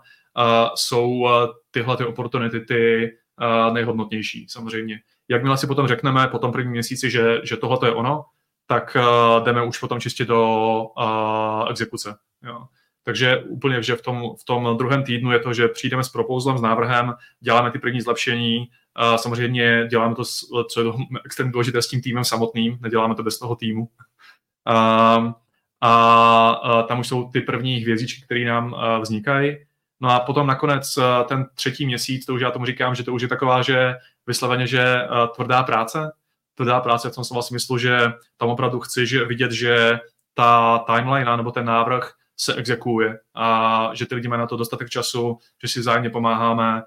jsou 0.75 1.29
tyhle 1.71 1.97
ty 1.97 2.05
oportunity 2.05 2.61
ty 2.61 3.13
uh, 3.41 3.75
nejhodnotnější 3.75 4.47
samozřejmě. 4.49 5.01
Jakmile 5.29 5.57
si 5.57 5.67
potom 5.67 5.89
řekneme 5.89 6.29
po 6.29 6.39
tom 6.39 6.53
prvním 6.53 6.71
měsíci, 6.71 7.11
že, 7.11 7.41
že 7.45 7.57
tohle 7.57 7.89
je 7.89 7.93
ono, 7.93 8.25
tak 8.67 8.97
uh, 9.01 9.45
jdeme 9.45 9.65
už 9.65 9.79
potom 9.79 10.01
čistě 10.01 10.25
do 10.25 10.83
uh, 10.99 11.71
exekuce. 11.71 12.17
Jo. 12.43 12.67
Takže 13.05 13.37
úplně, 13.37 13.83
že 13.83 13.97
v 13.97 14.03
tom, 14.03 14.23
v 14.41 14.45
tom 14.45 14.77
druhém 14.77 15.05
týdnu 15.05 15.33
je 15.33 15.39
to, 15.39 15.53
že 15.53 15.69
přijdeme 15.69 16.05
s 16.05 16.09
propouzlem, 16.09 16.59
s 16.59 16.61
návrhem, 16.61 17.15
děláme 17.41 17.71
ty 17.71 17.79
první 17.79 18.01
zlepšení, 18.01 18.71
uh, 18.99 19.17
samozřejmě 19.17 19.87
děláme 19.91 20.15
to, 20.15 20.25
co 20.65 20.81
je 20.81 20.93
extrémně 21.27 21.53
důležité 21.53 21.83
s 21.83 21.89
tím 21.89 22.03
týmem 22.03 22.25
samotným, 22.25 22.79
neděláme 22.81 23.15
to 23.15 23.23
bez 23.23 23.39
toho 23.39 23.57
týmu. 23.57 23.83
Uh, 23.83 25.33
a 25.81 26.63
uh, 26.65 26.87
tam 26.87 27.01
už 27.01 27.09
jsou 27.09 27.31
ty 27.31 27.41
první 27.41 27.77
hvězdičky, 27.77 28.23
které 28.23 28.45
nám 28.45 28.77
vznikají. 29.01 29.57
No 30.01 30.11
a 30.11 30.21
potom 30.21 30.47
nakonec 30.47 30.99
ten 31.29 31.47
třetí 31.55 31.87
měsíc, 31.87 32.27
to 32.27 32.35
už 32.35 32.41
já 32.41 32.51
tomu 32.51 32.67
říkám, 32.67 32.95
že 32.95 33.05
to 33.05 33.13
už 33.13 33.23
je 33.23 33.29
taková, 33.29 33.63
že 33.63 33.95
vysloveně, 34.27 34.67
že 34.67 34.97
tvrdá 35.35 35.63
práce, 35.63 36.13
tvrdá 36.55 36.81
práce 36.81 37.11
v 37.11 37.15
tom 37.15 37.25
slova 37.25 37.43
smyslu, 37.43 37.79
že 37.79 38.13
tam 38.37 38.49
opravdu 38.49 38.81
chci 38.81 39.07
že 39.07 39.25
vidět, 39.25 39.53
že 39.53 40.01
ta 40.35 40.79
timeline 40.79 41.37
nebo 41.37 41.51
ten 41.51 41.65
návrh 41.65 42.13
se 42.37 42.55
exekuje 42.55 43.19
a 43.35 43.91
že 43.95 44.07
ty 44.07 44.15
lidi 44.15 44.29
mají 44.29 44.41
na 44.41 44.47
to 44.47 44.57
dostatek 44.57 44.89
času, 44.89 45.39
že 45.63 45.69
si 45.69 45.81
vzájemně 45.81 46.11
pomáháme, 46.11 46.83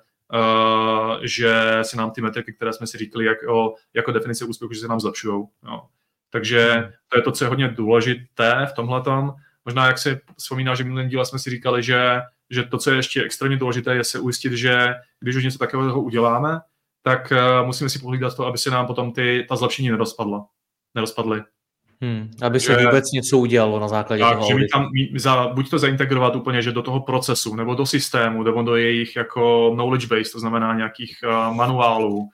že 1.21 1.79
se 1.81 1.97
nám 1.97 2.11
ty 2.11 2.21
metriky, 2.21 2.53
které 2.53 2.73
jsme 2.73 2.87
si 2.87 2.97
říkali 2.97 3.25
jako, 3.25 3.75
jako 3.93 4.11
definice 4.11 4.45
úspěchu, 4.45 4.73
že 4.73 4.79
se 4.79 4.87
nám 4.87 4.99
zlepšují. 4.99 5.45
Takže 6.29 6.91
to 7.07 7.17
je 7.17 7.21
to, 7.21 7.31
co 7.31 7.43
je 7.43 7.49
hodně 7.49 7.67
důležité 7.67 8.67
v 8.71 8.73
tomhle. 8.73 9.01
Možná, 9.65 9.87
jak 9.87 9.97
si 9.97 10.19
vzpomíná, 10.37 10.75
že 10.75 10.83
minulý 10.83 11.07
díle 11.07 11.25
jsme 11.25 11.39
si 11.39 11.49
říkali, 11.49 11.83
že, 11.83 12.21
že 12.49 12.63
to, 12.63 12.77
co 12.77 12.91
je 12.91 12.95
ještě 12.95 13.23
extrémně 13.23 13.57
důležité, 13.57 13.95
je 13.95 14.03
se 14.03 14.19
ujistit, 14.19 14.53
že 14.53 14.95
když 15.19 15.35
už 15.35 15.43
něco 15.43 15.57
takového 15.57 16.01
uděláme, 16.01 16.59
tak 17.01 17.31
uh, 17.31 17.65
musíme 17.65 17.89
si 17.89 17.99
pohlídat 17.99 18.35
to, 18.35 18.45
aby 18.45 18.57
se 18.57 18.69
nám 18.69 18.87
potom 18.87 19.13
ty, 19.13 19.45
ta 19.49 19.55
zlepšení 19.55 19.89
nerozpadla. 19.89 20.45
nerozpadly. 20.95 21.43
Hmm, 22.03 22.31
aby 22.41 22.59
se 22.59 22.73
že, 22.73 22.85
vůbec 22.85 23.11
něco 23.11 23.37
udělalo 23.37 23.79
na 23.79 23.87
základě 23.87 24.23
tak, 24.23 24.37
toho 24.37 24.59
že 24.59 24.65
tam, 24.73 24.89
za, 25.15 25.47
buď 25.47 25.69
to 25.69 25.79
zaintegrovat 25.79 26.35
úplně, 26.35 26.61
že 26.61 26.71
do 26.71 26.81
toho 26.81 26.99
procesu, 26.99 27.55
nebo 27.55 27.75
do 27.75 27.85
systému, 27.85 28.43
nebo 28.43 28.61
do 28.61 28.75
jejich 28.75 29.15
jako 29.15 29.71
knowledge 29.73 30.07
base, 30.07 30.31
to 30.31 30.39
znamená 30.39 30.73
nějakých 30.73 31.17
uh, 31.23 31.55
manuálů, 31.55 32.17
uh, 32.17 32.27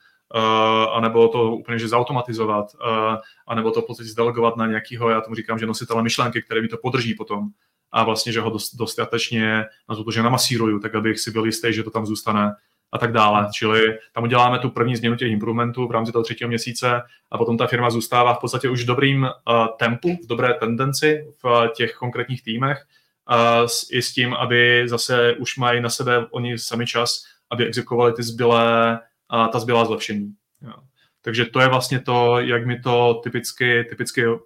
anebo 0.92 1.28
to 1.28 1.52
úplně, 1.52 1.78
že 1.78 1.88
zautomatizovat, 1.88 2.66
uh, 2.74 3.16
anebo 3.46 3.70
to 3.70 3.82
v 3.82 3.86
podstatě 3.86 4.10
zdelegovat 4.10 4.56
na 4.56 4.66
nějakého, 4.66 5.10
já 5.10 5.20
tomu 5.20 5.34
říkám, 5.34 5.58
že 5.58 5.66
nositele 5.66 6.02
myšlenky, 6.02 6.42
který 6.42 6.62
mi 6.62 6.68
to 6.68 6.76
podrží 6.82 7.14
potom 7.14 7.48
a 7.92 8.04
vlastně, 8.04 8.32
že 8.32 8.40
ho 8.40 8.50
dost, 8.50 8.74
dostatečně 8.74 9.64
na 9.88 9.96
to, 9.96 10.04
že 10.10 10.22
namasíruju, 10.22 10.78
tak 10.78 10.94
abych 10.94 11.20
si 11.20 11.30
byl 11.30 11.46
jistý, 11.46 11.72
že 11.72 11.82
to 11.82 11.90
tam 11.90 12.06
zůstane 12.06 12.52
a 12.92 12.98
tak 12.98 13.12
dále. 13.12 13.48
Čili 13.52 13.98
tam 14.12 14.24
uděláme 14.24 14.58
tu 14.58 14.70
první 14.70 14.96
změnu 14.96 15.16
těch 15.16 15.32
improvementů 15.32 15.86
v 15.86 15.90
rámci 15.90 16.12
toho 16.12 16.22
třetího 16.22 16.48
měsíce 16.48 17.02
a 17.30 17.38
potom 17.38 17.58
ta 17.58 17.66
firma 17.66 17.90
zůstává 17.90 18.34
v 18.34 18.40
podstatě 18.40 18.68
už 18.68 18.82
v 18.82 18.86
dobrým 18.86 19.22
uh, 19.22 19.66
tempu, 19.78 20.08
v 20.24 20.26
dobré 20.26 20.54
tendenci 20.54 21.34
v 21.42 21.44
uh, 21.44 21.68
těch 21.68 21.94
konkrétních 21.94 22.42
týmech 22.42 22.86
uh, 23.30 23.66
s, 23.66 23.92
i 23.92 24.02
s 24.02 24.12
tím, 24.12 24.34
aby 24.34 24.82
zase 24.88 25.34
už 25.34 25.56
mají 25.56 25.80
na 25.80 25.88
sebe 25.88 26.26
oni 26.30 26.58
sami 26.58 26.86
čas, 26.86 27.24
aby 27.50 27.66
exekovali 27.66 28.12
ty 28.12 28.22
zbylé, 28.22 29.00
uh, 29.32 29.48
ta 29.48 29.58
zbylá 29.58 29.84
zlepšení. 29.84 30.32
Jo. 30.62 30.74
Takže 31.22 31.44
to 31.44 31.60
je 31.60 31.68
vlastně 31.68 32.00
to, 32.00 32.40
jak 32.40 32.66
mi 32.66 32.80
to 32.80 33.20
typicky, 33.22 33.84
typicky 33.84 34.26
uh, 34.26 34.36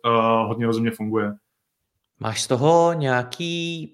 hodně 0.47 0.67
rozumně 0.67 0.91
funguje. 0.91 1.33
Máš 2.21 2.43
z 2.43 2.47
toho 2.47 2.93
nějaký 2.93 3.91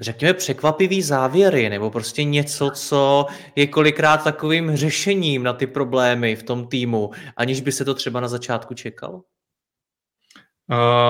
řekněme, 0.00 0.34
překvapivý 0.34 1.02
závěry, 1.02 1.68
nebo 1.68 1.90
prostě 1.90 2.24
něco, 2.24 2.70
co 2.70 3.26
je 3.56 3.66
kolikrát 3.66 4.24
takovým 4.24 4.76
řešením 4.76 5.42
na 5.42 5.52
ty 5.52 5.66
problémy 5.66 6.36
v 6.36 6.42
tom 6.42 6.66
týmu, 6.66 7.10
aniž 7.36 7.60
by 7.60 7.72
se 7.72 7.84
to 7.84 7.94
třeba 7.94 8.20
na 8.20 8.28
začátku 8.28 8.74
čekal? 8.74 9.22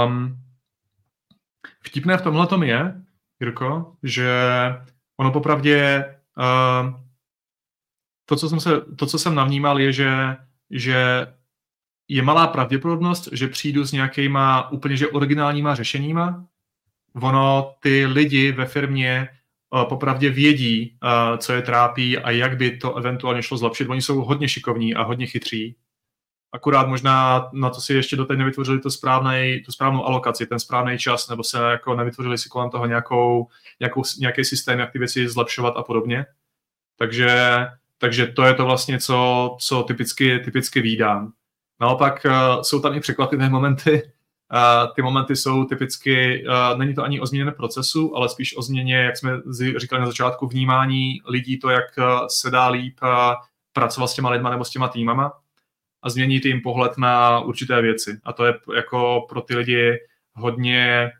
Um, 0.06 0.36
vtipné 1.84 2.18
v 2.18 2.22
tomhle 2.22 2.46
tom 2.46 2.62
je, 2.62 3.02
Jirko, 3.40 3.96
že 4.02 4.30
ono 5.20 5.32
popravdě 5.32 6.04
uh, 6.38 7.00
to, 8.24 8.36
co 8.36 8.48
jsem, 8.48 8.60
se, 8.60 8.80
to, 8.80 9.06
co 9.06 9.18
jsem 9.18 9.34
navnímal, 9.34 9.80
je, 9.80 9.92
že, 9.92 10.36
že 10.70 11.26
je 12.08 12.22
malá 12.22 12.46
pravděpodobnost, 12.46 13.28
že 13.32 13.48
přijdu 13.48 13.84
s 13.84 13.92
nějakýma 13.92 14.70
úplně 14.70 14.96
že 14.96 15.08
originálníma 15.08 15.74
řešeníma, 15.74 16.46
ono 17.14 17.74
ty 17.80 18.06
lidi 18.06 18.52
ve 18.52 18.66
firmě 18.66 19.28
uh, 19.70 19.84
popravdě 19.84 20.30
vědí, 20.30 20.98
uh, 21.02 21.38
co 21.38 21.52
je 21.52 21.62
trápí 21.62 22.18
a 22.18 22.30
jak 22.30 22.56
by 22.56 22.76
to 22.76 22.96
eventuálně 22.96 23.42
šlo 23.42 23.56
zlepšit. 23.56 23.88
Oni 23.88 24.02
jsou 24.02 24.20
hodně 24.20 24.48
šikovní 24.48 24.94
a 24.94 25.02
hodně 25.02 25.26
chytří. 25.26 25.76
Akurát 26.52 26.88
možná 26.88 27.48
na 27.52 27.70
to 27.70 27.80
si 27.80 27.94
ještě 27.94 28.16
doteď 28.16 28.38
nevytvořili 28.38 28.80
to 28.80 28.90
správnej, 28.90 29.62
tu 29.62 29.72
správnou 29.72 30.04
alokaci, 30.04 30.46
ten 30.46 30.58
správný 30.58 30.98
čas, 30.98 31.28
nebo 31.28 31.44
se 31.44 31.58
jako 31.58 31.94
nevytvořili 31.94 32.38
si 32.38 32.48
kolem 32.48 32.70
toho 32.70 32.86
nějakou, 32.86 33.48
nějakou, 33.80 34.02
nějaký 34.20 34.44
systém, 34.44 34.78
jak 34.78 34.92
ty 34.92 34.98
věci 34.98 35.28
zlepšovat 35.28 35.74
a 35.76 35.82
podobně. 35.82 36.26
Takže, 36.96 37.66
takže 37.98 38.26
to 38.26 38.42
je 38.42 38.54
to 38.54 38.64
vlastně, 38.64 38.98
co, 38.98 39.56
co 39.60 39.82
typicky, 39.82 40.38
typicky 40.38 40.80
výdám. 40.80 41.32
Naopak 41.80 42.26
uh, 42.26 42.62
jsou 42.62 42.80
tam 42.80 42.94
i 42.94 43.00
překvapivé 43.00 43.48
momenty, 43.48 44.12
ty 44.94 45.02
momenty 45.02 45.36
jsou 45.36 45.64
typicky, 45.64 46.44
není 46.76 46.94
to 46.94 47.02
ani 47.02 47.20
o 47.20 47.26
změně 47.26 47.50
procesu, 47.50 48.16
ale 48.16 48.28
spíš 48.28 48.56
o 48.56 48.62
změně, 48.62 48.96
jak 48.96 49.16
jsme 49.16 49.32
říkali 49.76 50.00
na 50.00 50.06
začátku, 50.06 50.46
vnímání 50.46 51.20
lidí, 51.28 51.58
to, 51.58 51.70
jak 51.70 51.84
se 52.28 52.50
dá 52.50 52.68
líp 52.68 53.00
pracovat 53.72 54.06
s 54.06 54.14
těma 54.14 54.30
lidma 54.30 54.50
nebo 54.50 54.64
s 54.64 54.70
těma 54.70 54.88
týmama 54.88 55.32
a 56.02 56.10
změnit 56.10 56.44
jim 56.44 56.60
pohled 56.60 56.98
na 56.98 57.40
určité 57.40 57.82
věci. 57.82 58.18
A 58.24 58.32
to 58.32 58.46
je 58.46 58.54
jako 58.76 59.26
pro 59.28 59.40
ty 59.40 59.56
lidi 59.56 59.98
hodně 60.34 61.10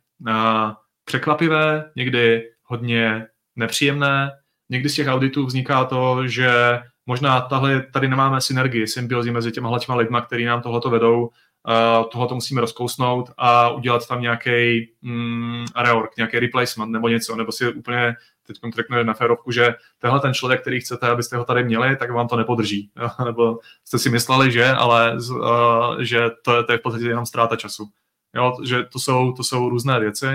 překvapivé, 1.04 1.90
někdy 1.96 2.42
hodně 2.62 3.26
nepříjemné. 3.56 4.30
Někdy 4.68 4.88
z 4.88 4.94
těch 4.94 5.08
auditů 5.08 5.46
vzniká 5.46 5.84
to, 5.84 6.26
že 6.26 6.80
možná 7.06 7.40
tahle, 7.40 7.82
tady 7.92 8.08
nemáme 8.08 8.40
synergii, 8.40 8.86
symbiozi 8.86 9.30
mezi 9.30 9.52
těma 9.52 9.78
těma 9.78 9.96
lidma, 9.96 10.20
který 10.20 10.44
nám 10.44 10.62
tohleto 10.62 10.90
vedou, 10.90 11.30
uh, 11.68 12.10
tohle 12.10 12.28
to 12.28 12.34
musíme 12.34 12.60
rozkousnout 12.60 13.30
a 13.38 13.70
udělat 13.70 14.08
tam 14.08 14.22
nějaký 14.22 14.88
mm, 15.02 15.64
reorg, 15.76 16.16
nějaký 16.16 16.38
replacement 16.38 16.92
nebo 16.92 17.08
něco, 17.08 17.36
nebo 17.36 17.52
si 17.52 17.72
úplně 17.72 18.14
teď 18.46 18.56
řeknu 18.74 19.02
na 19.02 19.14
férovku, 19.14 19.52
že 19.52 19.74
tenhle 19.98 20.20
ten 20.20 20.34
člověk, 20.34 20.60
který 20.60 20.80
chcete, 20.80 21.08
abyste 21.08 21.36
ho 21.36 21.44
tady 21.44 21.64
měli, 21.64 21.96
tak 21.96 22.10
vám 22.10 22.28
to 22.28 22.36
nepodrží. 22.36 22.90
nebo 23.24 23.58
jste 23.84 23.98
si 23.98 24.10
mysleli, 24.10 24.52
že, 24.52 24.68
ale 24.70 25.16
uh, 25.30 26.00
že 26.00 26.30
to, 26.44 26.56
je, 26.56 26.64
to 26.64 26.72
je 26.72 26.78
v 26.78 26.82
podstatě 26.82 27.06
jenom 27.06 27.26
ztráta 27.26 27.56
času. 27.56 27.88
Jo, 28.34 28.56
že 28.64 28.84
to 28.84 28.98
jsou, 28.98 29.32
to 29.32 29.44
jsou 29.44 29.68
různé 29.68 30.00
věci. 30.00 30.26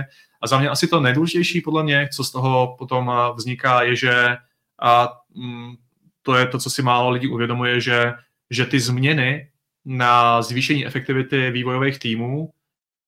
A 0.41 0.47
za 0.47 0.59
mě 0.59 0.69
asi 0.69 0.87
to 0.87 0.99
nejdůležitější 0.99 1.61
podle 1.61 1.83
mě, 1.83 2.09
co 2.15 2.23
z 2.23 2.31
toho 2.31 2.75
potom 2.77 3.11
vzniká, 3.35 3.81
je, 3.83 3.95
že 3.95 4.37
a, 4.81 5.09
mm, 5.35 5.75
to 6.21 6.35
je 6.35 6.47
to, 6.47 6.59
co 6.59 6.69
si 6.69 6.81
málo 6.81 7.09
lidí 7.09 7.27
uvědomuje, 7.27 7.81
že, 7.81 8.13
že 8.49 8.65
ty 8.65 8.79
změny 8.79 9.49
na 9.85 10.41
zvýšení 10.41 10.85
efektivity 10.85 11.51
vývojových 11.51 11.99
týmů 11.99 12.53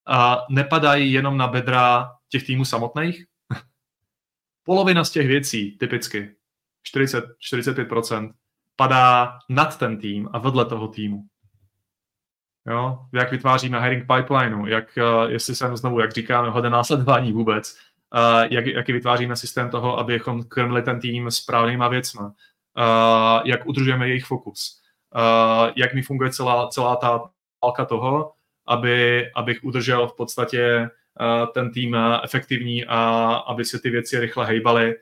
a 0.08 0.46
nepadají 0.50 1.14
jenom 1.14 1.38
na 1.38 1.48
bedra 1.48 2.12
těch 2.30 2.46
týmů 2.46 2.66
samotných. 2.66 3.26
Polovina 4.64 5.04
z 5.04 5.12
těch 5.12 5.28
věcí, 5.28 5.78
typicky 5.78 6.36
40, 6.84 7.26
45%, 7.54 8.34
padá 8.76 9.40
nad 9.50 9.78
ten 9.78 9.98
tým 9.98 10.30
a 10.34 10.40
vedle 10.40 10.66
toho 10.66 10.88
týmu. 10.88 11.24
Jo? 12.70 13.00
Jak 13.14 13.32
vytváříme 13.32 13.82
hiring 13.82 14.06
pipelineu, 14.08 14.66
jak, 14.66 14.98
eh, 14.98 15.32
jestli 15.32 15.56
jsem 15.56 15.78
znovu, 15.78 16.00
jak 16.00 16.12
říkáme, 16.12 16.50
hodně 16.50 16.70
následování 16.70 17.32
vůbec, 17.32 17.78
jak, 18.50 18.66
jaký 18.66 18.94
vytváříme 18.94 19.36
systém 19.36 19.70
toho, 19.70 20.00
abychom 20.00 20.44
krmili 20.44 20.82
ten 20.82 21.00
tým 21.00 21.32
správnýma 21.32 21.88
věcma, 21.88 22.34
jak 23.46 23.66
udržujeme 23.66 24.08
jejich 24.08 24.26
fokus, 24.26 24.77
jak 25.76 25.94
mi 25.94 26.02
funguje 26.02 26.32
celá, 26.32 26.68
celá 26.68 26.96
ta 26.96 27.24
válka 27.64 27.86
toho, 27.86 28.32
aby, 28.68 29.28
abych 29.36 29.64
udržel 29.64 30.08
v 30.08 30.16
podstatě 30.16 30.90
ten 31.54 31.72
tým 31.72 31.98
efektivní 32.24 32.86
a 32.86 33.00
aby 33.48 33.66
se 33.66 33.80
ty 33.80 33.90
věci 33.90 34.20
rychle 34.20 34.46
hejbaly, 34.46 34.96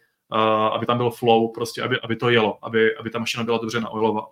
aby 0.71 0.85
tam 0.85 0.97
byl 0.97 1.09
flow, 1.09 1.51
prostě 1.51 1.81
aby, 1.81 1.99
aby 2.01 2.15
to 2.15 2.29
jelo, 2.29 2.65
aby, 2.65 2.95
aby 2.97 3.09
ta 3.09 3.19
mašina 3.19 3.43
byla 3.43 3.57
dobře 3.57 3.79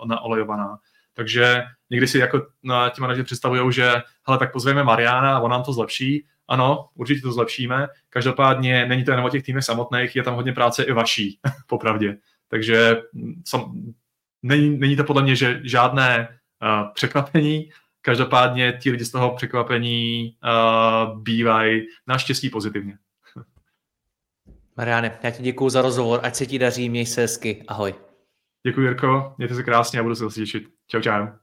naolejovaná. 0.06 0.78
Takže 1.14 1.64
někdy 1.90 2.08
si 2.08 2.18
jako 2.18 2.48
na 2.64 2.90
ti 2.90 3.02
manažeři 3.02 3.24
představují, 3.24 3.74
že 3.74 3.92
hele, 4.28 4.38
tak 4.38 4.52
pozveme 4.52 4.84
Mariana 4.84 5.38
a 5.38 5.40
on 5.40 5.52
nám 5.52 5.64
to 5.64 5.74
zlepší. 5.74 6.26
Ano, 6.48 6.88
určitě 6.96 7.22
to 7.22 7.32
zlepšíme. 7.32 7.88
Každopádně 8.10 8.86
není 8.86 9.04
to 9.04 9.12
jen 9.12 9.20
o 9.20 9.30
těch 9.30 9.44
týmech 9.44 9.64
samotných, 9.64 10.16
je 10.16 10.24
tam 10.24 10.36
hodně 10.36 10.54
práce 10.54 10.84
i 10.84 10.92
vaší, 10.92 11.40
popravdě. 11.68 12.18
Takže 12.48 13.02
mm, 13.14 13.44
není, 14.44 14.78
není 14.78 14.96
to 14.96 15.04
podle 15.04 15.24
mě 15.24 15.36
že 15.36 15.62
žádné 15.64 16.28
uh, 16.62 16.94
překvapení, 16.94 17.70
Každopádně 18.06 18.80
ti 18.82 18.92
lidi 18.92 19.06
z 19.06 19.12
toho 19.12 19.36
překvapení 19.36 20.36
uh, 20.44 21.22
bývají 21.22 21.82
naštěstí 22.08 22.50
pozitivně. 22.50 22.98
Mariane, 24.78 25.20
já 25.24 25.32
ti 25.32 25.44
děkuji 25.44 25.70
za 25.70 25.82
rozhovor, 25.82 26.20
ať 26.24 26.36
se 26.36 26.46
ti 26.46 26.60
daří, 26.60 26.90
měj 26.90 27.06
se 27.06 27.22
hezky, 27.22 27.64
ahoj. 27.68 27.96
Děkuji 28.68 28.82
Jirko, 28.82 29.36
mějte 29.38 29.56
se 29.56 29.64
krásně 29.64 30.00
a 30.00 30.04
budu 30.04 30.16
se 30.16 30.24
zase 30.24 30.40
těšit. 30.40 30.64
Čau, 30.88 31.02
čau. 31.02 31.43